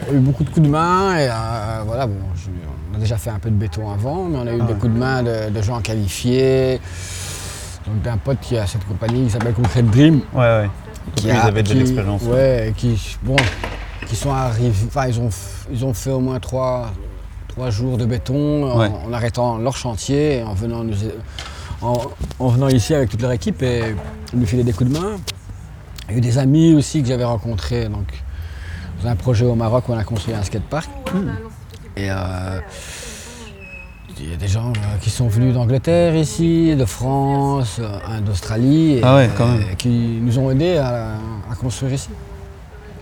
il 0.08 0.14
y 0.14 0.16
a 0.16 0.20
eu 0.20 0.22
beaucoup 0.22 0.44
de 0.44 0.50
coups 0.50 0.66
de 0.66 0.72
main. 0.72 1.18
Et, 1.18 1.28
euh, 1.30 1.84
voilà, 1.86 2.08
bon, 2.08 2.16
je- 2.36 2.50
on 2.92 2.96
a 2.96 3.00
déjà 3.00 3.18
fait 3.18 3.30
un 3.30 3.40
peu 3.40 3.50
de 3.50 3.56
béton 3.56 3.90
avant, 3.92 4.26
mais 4.26 4.38
on 4.38 4.48
a 4.48 4.52
eu 4.54 4.60
Ah 4.62 4.66
des 4.66 4.74
ouais. 4.74 4.80
coups 4.80 4.94
de 4.94 4.98
main 5.00 5.24
de, 5.24 5.50
de 5.50 5.62
gens 5.62 5.80
qualifiés. 5.82 6.80
Donc 7.86 8.02
d'un 8.02 8.18
pote 8.18 8.38
qui 8.42 8.58
a 8.58 8.66
cette 8.66 8.86
compagnie 8.88 9.26
qui 9.26 9.32
s'appelle 9.32 9.54
Concrete 9.54 9.86
Dream. 9.88 10.22
Ouais, 10.34 10.40
ouais. 10.42 10.70
Qui 11.16 11.28
ils 11.28 11.32
a- 11.32 11.46
avaient 11.46 11.64
déjà 11.64 11.74
qui- 11.76 11.80
l'expérience. 11.82 12.22
Ouais, 12.24 12.70
et 12.70 12.72
qui, 12.74 13.18
bon, 13.24 13.36
qui 14.08 14.16
sont 14.16 14.32
arrivés. 14.32 14.72
Enfin, 14.88 15.08
ils 15.08 15.20
ont, 15.20 15.30
ils 15.72 15.84
ont 15.84 15.94
fait 15.94 16.12
au 16.12 16.20
moins 16.22 16.40
trois, 16.40 16.92
trois 17.50 17.70
jours 17.72 17.98
de 17.98 18.06
béton 18.06 18.72
en, 18.72 18.80
Ouais. 18.80 18.90
en 19.06 19.12
arrêtant 19.12 19.58
leur 19.58 19.76
chantier 19.76 20.38
et 20.40 20.44
en 20.44 20.54
venant, 20.54 20.84
nous, 20.86 20.96
en, 21.82 21.98
en 22.40 22.48
venant 22.48 22.70
ici 22.70 22.94
avec 22.96 23.10
toute 23.10 23.22
leur 23.22 23.34
équipe 23.34 23.62
et 23.62 23.96
nous 24.34 24.46
filer 24.46 24.64
des 24.64 24.72
coups 24.72 24.90
de 24.90 24.98
main. 24.98 25.18
Il 26.08 26.12
y 26.12 26.16
a 26.16 26.18
eu 26.20 26.22
des 26.22 26.38
amis 26.38 26.74
aussi 26.76 27.02
que 27.02 27.08
j'avais 27.10 27.24
rencontrés. 27.26 27.90
Donc, 27.90 28.08
dans 29.04 29.10
un 29.10 29.16
projet 29.16 29.46
au 29.46 29.56
Maroc 29.56 29.90
où 29.90 29.94
on 29.94 29.98
a 29.98 30.04
construit 30.04 30.34
un 30.34 30.44
skatepark. 30.44 30.90
Et 31.96 32.10
euh, 32.10 32.60
il 34.20 34.32
y 34.32 34.34
a 34.34 34.38
des 34.38 34.48
gens 34.48 34.70
euh, 34.70 34.98
qui 35.02 35.10
sont 35.10 35.28
venus 35.28 35.54
d'Angleterre 35.54 36.16
ici, 36.16 36.76
de 36.76 36.86
France, 36.86 37.78
euh, 37.80 38.20
d'Australie, 38.22 38.94
et, 38.94 39.02
Ah 39.04 39.16
ouais, 39.16 39.30
euh, 39.40 39.60
qui 39.78 40.20
nous 40.22 40.40
ont 40.40 40.50
aidés 40.50 40.78
à, 40.78 41.16
à 41.52 41.56
construire 41.60 41.94
ici. 41.94 42.10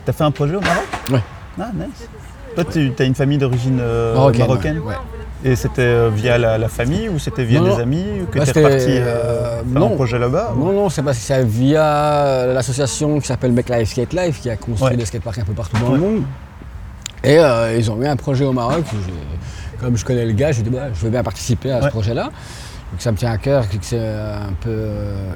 T'as 0.06 0.14
fait 0.14 0.24
un 0.24 0.32
projet 0.32 0.56
au 0.56 0.62
Maroc? 0.62 0.84
Ouais. 1.12 1.22
Ah, 1.60 1.70
nice. 1.76 2.08
Toi, 2.56 2.66
tu 2.66 2.92
as 2.98 3.04
une 3.04 3.16
famille 3.16 3.38
d'origine 3.38 3.80
euh, 3.80 4.14
Marocaine. 4.16 4.40
marocaine? 4.48 4.80
Ouais, 4.80 4.88
ouais. 4.88 4.96
Et 5.44 5.56
c'était 5.56 5.82
euh, 5.82 6.10
via 6.14 6.38
la, 6.38 6.58
la 6.60 6.68
famille 6.68 7.10
ou 7.10 7.18
c'était 7.18 7.44
via 7.44 7.60
Non, 7.60 7.66
des 7.66 7.72
non. 7.72 7.80
amis 7.80 8.06
que 8.32 8.38
Bah, 8.38 8.46
t'es 8.46 8.54
c'était, 8.54 8.64
reparti 8.64 8.86
euh, 8.92 9.62
euh, 9.76 9.76
un 9.76 9.96
projet 9.96 10.20
là-bas 10.20 10.54
ou- 10.56 10.66
Non, 10.66 10.72
non, 10.74 10.90
c'est 10.90 11.02
parce 11.02 11.18
que 11.18 11.24
c'est 11.24 11.44
via 11.44 12.46
l'association 12.54 13.20
qui 13.20 13.28
s'appelle 13.28 13.52
Make 13.52 13.70
Life 13.70 13.90
Skate 13.90 14.14
Life 14.14 14.40
qui 14.42 14.50
a 14.52 14.56
construit 14.58 14.92
Ouais. 14.92 14.98
des 14.98 15.06
skateparks 15.06 15.40
un 15.40 15.44
peu 15.44 15.54
partout 15.54 15.78
dans 15.78 15.88
Ouais. 15.88 15.94
le 15.94 16.00
monde. 16.00 16.24
Et 17.24 17.40
euh, 17.40 17.76
ils 17.76 17.90
ont 17.90 18.00
eu 18.02 18.06
un 18.06 18.16
projet 18.16 18.46
au 18.46 18.52
Maroc. 18.54 18.84
où 18.94 19.80
Comme 19.84 19.98
je 19.98 20.06
connais 20.06 20.26
le 20.26 20.34
gars, 20.34 20.52
j'ai 20.52 20.62
dit 20.62 20.70
bah, 20.70 20.90
je 20.94 21.00
veux 21.02 21.10
bien 21.10 21.24
participer 21.24 21.72
à 21.72 21.82
ce 21.82 21.88
projet-là. 21.88 22.26
Donc 22.26 23.00
ça 23.02 23.12
me 23.12 23.18
tient 23.18 23.32
à 23.32 23.38
cœur, 23.38 23.68
que 23.68 23.76
c'est 23.82 23.98
un 24.00 24.54
peu 24.60 24.70
euh, 24.70 25.32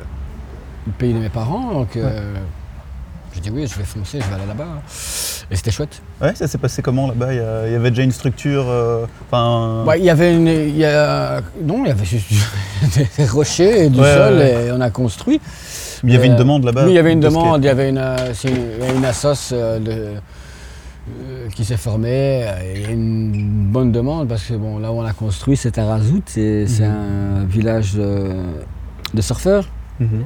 le 0.86 0.92
pays 0.94 1.14
de 1.14 1.20
mes 1.20 1.30
parents. 1.30 1.72
Donc 1.74 1.98
j'ai 3.36 3.42
dit 3.42 3.50
oui, 3.52 3.68
je 3.68 3.78
vais 3.78 3.84
foncer, 3.84 4.20
je 4.22 4.26
vais 4.28 4.34
aller 4.36 4.48
là-bas. 4.48 4.82
Et 5.52 5.56
c'était 5.56 5.70
chouette. 5.72 6.02
Ouais, 6.22 6.34
ça 6.34 6.48
s'est 6.48 6.58
passé 6.58 6.82
comment 6.82 7.08
là-bas? 7.08 7.34
Il 7.34 7.38
y, 7.38 7.40
a- 7.40 7.68
il 7.68 7.74
y 7.74 7.76
avait 7.76 7.90
déjà 7.92 8.04
une 8.04 8.12
structure, 8.12 8.66
euh, 8.68 9.06
enfin. 9.30 9.84
Ouais, 9.86 10.00
il 10.00 10.06
y 10.06 10.10
avait 10.10 10.34
une. 10.36 10.48
il 10.48 10.78
y 10.78 10.86
a- 10.86 11.42
non, 11.62 11.84
il 11.84 11.90
y 11.90 11.92
avait 11.92 12.06
juste 12.06 12.30
des 13.18 13.26
rochers 13.28 13.86
et 13.86 13.90
du 13.90 14.00
Ouais, 14.00 14.14
sol 14.14 14.34
ouais, 14.38 14.66
et 14.68 14.72
on 14.72 14.82
a 14.82 14.90
construit. 14.90 15.40
il 16.04 16.12
y 16.12 16.16
avait 16.16 16.28
une 16.28 16.34
Euh, 16.34 16.38
demande 16.38 16.64
là-bas. 16.64 16.86
Oui, 16.86 16.92
il 16.92 16.96
y 16.96 17.00
avait 17.00 17.14
une 17.14 17.20
demande, 17.20 17.64
il 17.64 17.68
y 17.68 17.70
avait 17.70 17.90
une, 17.90 17.98
euh, 18.00 18.34
une, 18.46 18.98
une 18.98 19.06
assoce 19.06 19.52
de- 19.54 20.14
qui 21.56 21.64
s'est 21.66 21.78
formée. 21.78 22.44
euh, 22.48 22.60
et 22.64 22.74
Il 22.80 22.82
y 22.82 22.86
a 22.88 22.90
une 22.92 23.68
bonne 23.72 23.92
demande 23.92 24.28
parce 24.28 24.44
que 24.46 24.54
bon, 24.56 24.80
là 24.80 24.92
où 24.92 24.96
on 24.96 25.06
a 25.06 25.14
construit, 25.14 25.58
c'est 25.58 25.78
à 25.78 25.86
Razout, 25.86 26.24
c'est 26.26 26.66
Mhm. 26.80 26.84
un 27.42 27.46
village 27.46 27.94
de, 27.94 28.32
de 29.14 29.22
surfeurs. 29.22 29.68
Mhm. 30.00 30.24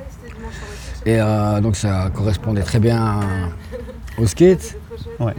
Et 1.06 1.20
euh, 1.20 1.62
donc 1.62 1.76
ça 1.76 2.10
correspondait 2.14 2.62
très 2.64 2.80
bien 2.80 3.20
au 4.18 4.28
skate. 4.28 4.76
Ouais. 5.20 5.34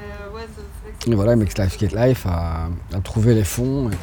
Et 1.07 1.15
voilà, 1.15 1.37
Mix 1.37 1.57
Life 1.59 1.75
Skate 1.75 1.93
Life 1.93 2.27
a, 2.27 2.69
a 2.95 3.01
trouvé 3.01 3.35
les 3.35 3.45
fonds. 3.45 3.91
et- 3.91 3.95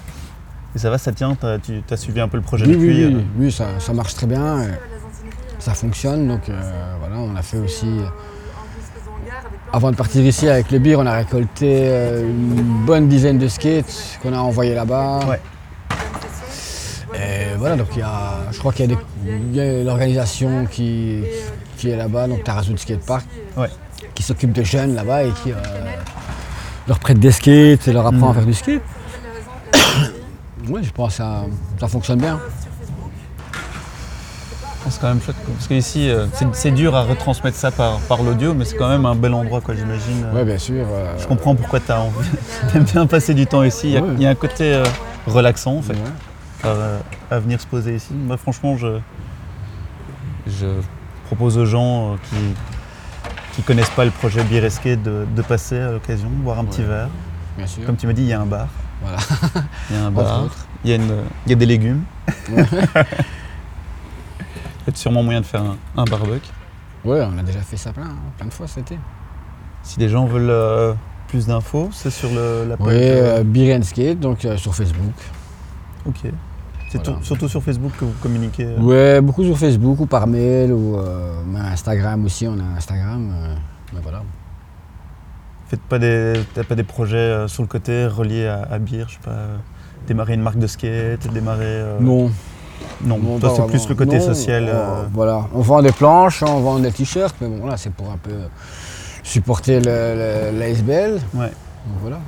Et 0.76 0.80
ça 0.80 0.90
va, 0.90 0.98
ça 0.98 1.12
tient 1.12 1.36
Tu 1.64 1.82
as 1.90 1.98
suivi 1.98 2.20
un 2.20 2.28
peu 2.28 2.38
le 2.38 2.44
projet 2.44 2.66
Oui, 2.66 2.74
depuis 2.74 2.88
oui, 2.88 3.06
oui, 3.06 3.16
euh, 3.16 3.22
oui, 3.46 3.52
ça, 3.52 3.66
ça 3.80 3.94
marche 3.94 4.14
très 4.16 4.28
bien. 4.28 4.64
ça 5.60 5.74
fonctionne. 5.74 6.28
Donc 6.28 6.50
euh, 6.50 6.94
voilà, 7.00 7.16
on 7.18 7.36
a 7.36 7.42
fait 7.42 7.58
aussi. 7.58 7.88
Avant 9.74 9.92
de 9.92 9.96
partir 9.98 10.24
ici 10.26 10.48
avec 10.48 10.72
le 10.72 10.80
beer, 10.80 10.96
on 10.98 11.06
a 11.06 11.14
récolté 11.14 11.88
une 12.24 12.86
bonne 12.86 13.08
dizaine 13.10 13.38
de 13.38 13.48
skates 13.48 14.20
qu'on 14.22 14.34
a 14.34 14.38
envoyés 14.38 14.74
là-bas. 14.76 15.20
Ouais. 15.28 15.42
Voilà, 17.58 17.76
donc 17.76 17.88
il 17.94 18.00
y 18.00 18.02
a, 18.04 18.34
je 18.52 18.60
crois 18.60 18.72
qu'il 18.74 18.92
y 19.54 19.60
a, 19.60 19.84
l'organisation 19.84 20.66
qui, 20.70 21.24
qui 21.78 21.90
est 21.90 21.96
là-bas, 21.98 22.28
donc 22.28 22.44
Tarazout 22.44 22.78
Skate 22.78 23.06
Park, 23.06 23.26
Ouais. 23.56 23.70
qui 24.16 24.24
s'occupe 24.24 24.54
de 24.54 24.64
jeunes 24.64 24.96
là-bas 24.96 25.24
et 25.24 25.32
qui 25.44 25.52
euh, 25.52 25.56
leur 26.88 27.00
prête 27.00 27.20
des 27.20 27.32
skates 27.32 27.88
et 27.88 27.94
leur 27.94 28.06
apprend 28.08 28.32
à 28.32 28.34
faire 28.34 28.46
du 28.46 28.54
skate. 28.54 28.82
Oui, 30.70 30.82
je 30.84 30.92
pense 30.92 31.12
que 31.12 31.18
ça, 31.18 31.46
ça 31.80 31.88
fonctionne 31.88 32.20
bien. 32.20 32.40
C'est 34.90 35.02
quand 35.02 35.08
même 35.10 35.22
chouette. 35.22 35.36
Parce 35.54 35.68
qu'ici, 35.68 36.10
euh, 36.10 36.28
c'est- 36.54 36.72
dur 36.72 36.96
à 36.96 37.04
retransmettre 37.04 37.58
ça 37.58 37.72
par, 37.72 38.00
par 38.02 38.24
l'audio, 38.24 38.54
mais 38.54 38.64
c'est 38.64 38.76
quand 38.78 38.88
même 38.88 39.06
un 39.06 39.16
bel 39.16 39.34
endroit, 39.34 39.60
quoi, 39.62 39.76
j'imagine. 39.76 40.24
euh. 40.26 40.32
Oui, 40.36 40.44
bien 40.46 40.58
sûr. 40.58 40.86
euh, 40.90 41.14
Je 41.20 41.26
comprends 41.28 41.56
pourquoi 41.56 41.80
tu 41.82 41.92
as 41.92 42.00
envie. 42.02 42.30
T'aimes 42.74 42.84
bien 42.84 43.06
passer 43.06 43.34
du 43.34 43.46
temps 43.48 43.64
ici. 43.64 43.88
Il 43.88 43.94
y 43.94 43.98
a, 43.98 44.02
Ouais. 44.02 44.10
il 44.16 44.22
y 44.24 44.26
a 44.26 44.30
un 44.30 44.36
côté 44.36 44.74
euh, 44.74 44.84
relaxant, 45.26 45.76
en 45.78 45.82
fait, 45.82 45.94
ouais. 45.94 46.00
À 46.64 47.40
venir 47.40 47.60
se 47.62 47.68
poser 47.68 47.96
ici. 47.96 48.14
Moi, 48.14 48.38
franchement, 48.38 48.78
je, 48.78 49.00
je 50.48 50.68
propose 51.26 51.58
aux 51.58 51.66
gens 51.66 52.14
euh, 52.14 52.16
qui 53.54 53.62
ne 53.62 53.66
connaissent 53.66 53.90
pas 53.92 54.06
le 54.06 54.12
projet 54.12 54.42
Skate 54.70 55.02
de, 55.04 55.26
de 55.36 55.42
passer 55.42 55.78
à 55.80 55.92
l'occasion, 55.92 56.30
boire 56.30 56.60
un 56.60 56.66
petit 56.66 56.84
verre. 56.84 57.10
Bien 57.58 57.68
sûr. 57.68 57.86
Comme 57.86 57.98
tu 57.98 58.08
m'as 58.08 58.14
dit, 58.14 58.24
il 58.24 58.28
y 58.30 58.34
a 58.34 58.42
un 58.42 58.46
bar. 58.46 58.68
Voilà. 59.02 59.18
Il 59.90 59.96
y 59.96 60.00
a 60.00 60.06
un 60.06 60.12
bar. 60.12 60.44
Il 60.84 60.92
y, 60.92 60.94
a 60.94 60.98
une- 60.98 61.24
il 61.46 61.50
y 61.50 61.54
a 61.54 61.56
des 61.56 61.66
légumes. 61.66 62.04
Il 62.50 64.92
y 64.92 64.94
a 64.94 64.96
sûrement 64.96 65.24
moyen 65.24 65.42
de 65.42 65.46
faire 65.46 65.62
un, 65.62 65.78
un 65.98 66.06
barbecue. 66.06 66.50
Ouais, 67.04 67.22
on 67.22 67.38
a 67.38 67.44
déjà 67.44 67.60
fait 67.60 67.78
ça 67.78 67.92
plein, 67.92 68.06
hein, 68.06 68.16
plein 68.38 68.48
de 68.48 68.54
fois 68.54 68.68
cet 68.68 68.92
été. 68.92 69.00
Si 69.84 70.00
des 70.00 70.10
gens 70.10 70.26
veulent 70.26 70.50
euh, 70.50 70.94
plus 71.28 71.48
d'infos, 71.48 71.90
c'est 71.92 72.10
sur 72.10 72.30
le, 72.30 72.66
la 72.68 72.78
page. 72.78 72.88
Oui, 72.88 72.94
euh, 72.96 73.40
euh, 73.40 73.44
Beer 73.44 73.76
and 73.76 73.84
Skate, 73.84 74.20
donc 74.20 74.46
euh, 74.46 74.58
sur 74.58 74.74
Facebook. 74.76 75.14
Ok. 76.08 76.32
C'est 76.90 77.04
voilà. 77.04 77.20
surtout 77.22 77.50
sur 77.50 77.62
Facebook 77.62 77.92
que 78.00 78.06
vous 78.06 78.14
communiquez. 78.22 78.64
euh. 78.66 78.80
Ouais, 78.80 79.22
beaucoup 79.22 79.44
sur 79.44 79.58
Facebook 79.58 80.00
ou 80.00 80.06
par 80.06 80.26
mail 80.26 80.72
ou 80.72 80.96
euh, 80.98 81.34
Instagram 81.72 82.24
aussi, 82.26 82.48
on 82.48 82.58
a 82.60 82.78
Instagram. 82.78 83.30
euh, 83.36 83.56
mais 83.94 84.00
voilà. 84.02 84.22
Faites 85.68 85.82
pas 85.82 86.00
des, 86.00 86.34
pas 86.68 86.76
des 86.76 86.84
projets 86.84 87.18
euh, 87.18 87.48
sur 87.50 87.62
le 87.62 87.68
côté 87.68 88.08
reliés 88.08 88.48
à, 88.48 88.62
à 88.72 88.80
Beer, 88.80 89.04
je 89.10 89.14
sais 89.16 89.20
pas, 89.22 89.36
démarrer 90.08 90.36
une 90.36 90.42
marque 90.42 90.60
de 90.60 90.68
skate, 90.68 91.28
démarrer. 91.34 91.84
Non, 92.00 92.32
Non, 93.04 93.18
non, 93.20 93.38
toi 93.38 93.52
c'est 93.54 93.68
plus 93.68 93.90
le 93.90 93.96
côté 93.96 94.18
Non, 94.20 94.26
social. 94.26 94.72
voilà, 95.14 95.46
on 95.54 95.60
vend 95.60 95.82
des 95.82 95.92
planches, 95.92 96.42
on 96.42 96.62
vend 96.62 96.80
des 96.80 96.92
t-shirts, 96.94 97.36
mais 97.42 97.50
bon, 97.50 97.66
là 97.68 97.76
c'est 97.76 97.92
pour 97.92 98.10
un 98.10 98.18
peu 98.18 98.32
supporter 99.24 99.82
l'ASBL. 99.82 101.20
Ouais. 101.34 101.48
Donc 101.48 101.98
voilà. 102.02 102.20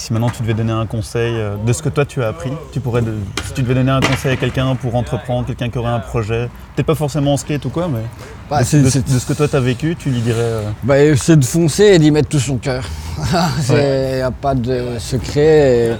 Si 0.00 0.14
maintenant 0.14 0.30
tu 0.30 0.40
devais 0.42 0.54
donner 0.54 0.72
un 0.72 0.86
conseil 0.86 1.34
euh, 1.36 1.56
de 1.66 1.72
ce 1.74 1.82
que 1.82 1.90
toi 1.90 2.06
tu 2.06 2.22
as 2.22 2.28
appris, 2.28 2.50
tu 2.72 2.80
pourrais 2.80 3.02
de- 3.02 3.12
si 3.46 3.52
tu 3.52 3.62
devais 3.62 3.74
donner 3.74 3.90
un 3.90 4.00
conseil 4.00 4.32
à 4.32 4.36
quelqu'un 4.36 4.74
pour 4.74 4.94
entreprendre, 4.94 5.46
quelqu'un 5.46 5.68
qui 5.68 5.76
aurait 5.76 5.90
un 5.92 5.98
projet, 6.00 6.48
peut-être 6.74 6.86
pas 6.86 6.94
forcément 6.94 7.34
en 7.34 7.36
skate 7.36 7.66
ou 7.66 7.68
quoi, 7.68 7.86
mais 7.86 8.00
Bah, 8.48 8.60
de, 8.60 8.64
c'est, 8.64 8.80
de- 8.82 8.88
c'est- 8.88 9.06
de 9.12 9.18
ce 9.18 9.26
que 9.26 9.34
toi 9.34 9.46
tu 9.46 9.56
as 9.56 9.60
vécu, 9.60 9.96
tu 9.96 10.08
lui 10.08 10.20
dirais. 10.22 10.38
euh, 10.40 10.62
bah, 10.84 10.94
c'est 11.16 11.38
de 11.38 11.44
foncer 11.44 11.84
et 11.84 11.98
d'y 11.98 12.10
mettre 12.10 12.30
tout 12.30 12.38
son 12.38 12.56
cœur. 12.56 12.82
Il 13.68 13.74
n'y 13.74 14.22
a 14.22 14.30
pas 14.30 14.54
de 14.54 14.98
secret. 14.98 15.90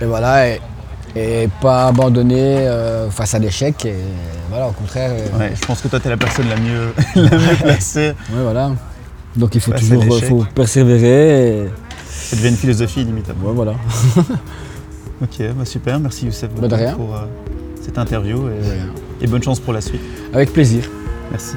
Et, 0.00 0.04
et 0.04 0.06
voilà. 0.06 0.46
Et, 0.48 0.60
et 1.16 1.48
pas 1.60 1.88
abandonner 1.88 2.58
euh, 2.68 3.10
face 3.10 3.34
à 3.34 3.40
l'échec. 3.40 3.84
Et 3.86 3.96
voilà, 4.50 4.68
au 4.68 4.72
contraire. 4.72 5.10
ouais, 5.36 5.50
je 5.60 5.66
pense 5.66 5.80
que 5.80 5.88
toi 5.88 5.98
tu 5.98 6.06
es 6.06 6.10
la 6.10 6.16
personne 6.16 6.48
la 6.48 6.54
mieux, 6.56 6.94
la 7.16 7.36
mieux 7.36 7.56
placée. 7.60 8.12
Voilà. 8.30 8.70
Donc 9.34 9.52
il 9.56 9.60
faut 9.60 9.72
Face 9.72 9.80
toujours 9.88 10.04
faut 10.22 10.44
persévérer. 10.54 11.48
Et... 11.64 11.70
Ça 12.30 12.36
devient 12.36 12.50
une 12.50 12.56
philosophie 12.56 13.04
après. 13.04 13.34
Ouais, 13.44 13.52
voilà. 13.52 13.74
Ok, 15.22 15.42
bah 15.54 15.66
super, 15.66 16.00
merci 16.00 16.24
Youssef 16.24 16.48
Bah, 16.54 16.68
pour 16.96 17.14
euh, 17.14 17.26
cette 17.82 17.98
interview 17.98 18.48
et, 18.48 19.22
et 19.24 19.26
bonne 19.26 19.42
chance 19.42 19.60
pour 19.60 19.74
la 19.74 19.82
suite. 19.82 20.00
Avec 20.32 20.50
plaisir. 20.50 20.88
Merci. 21.30 21.56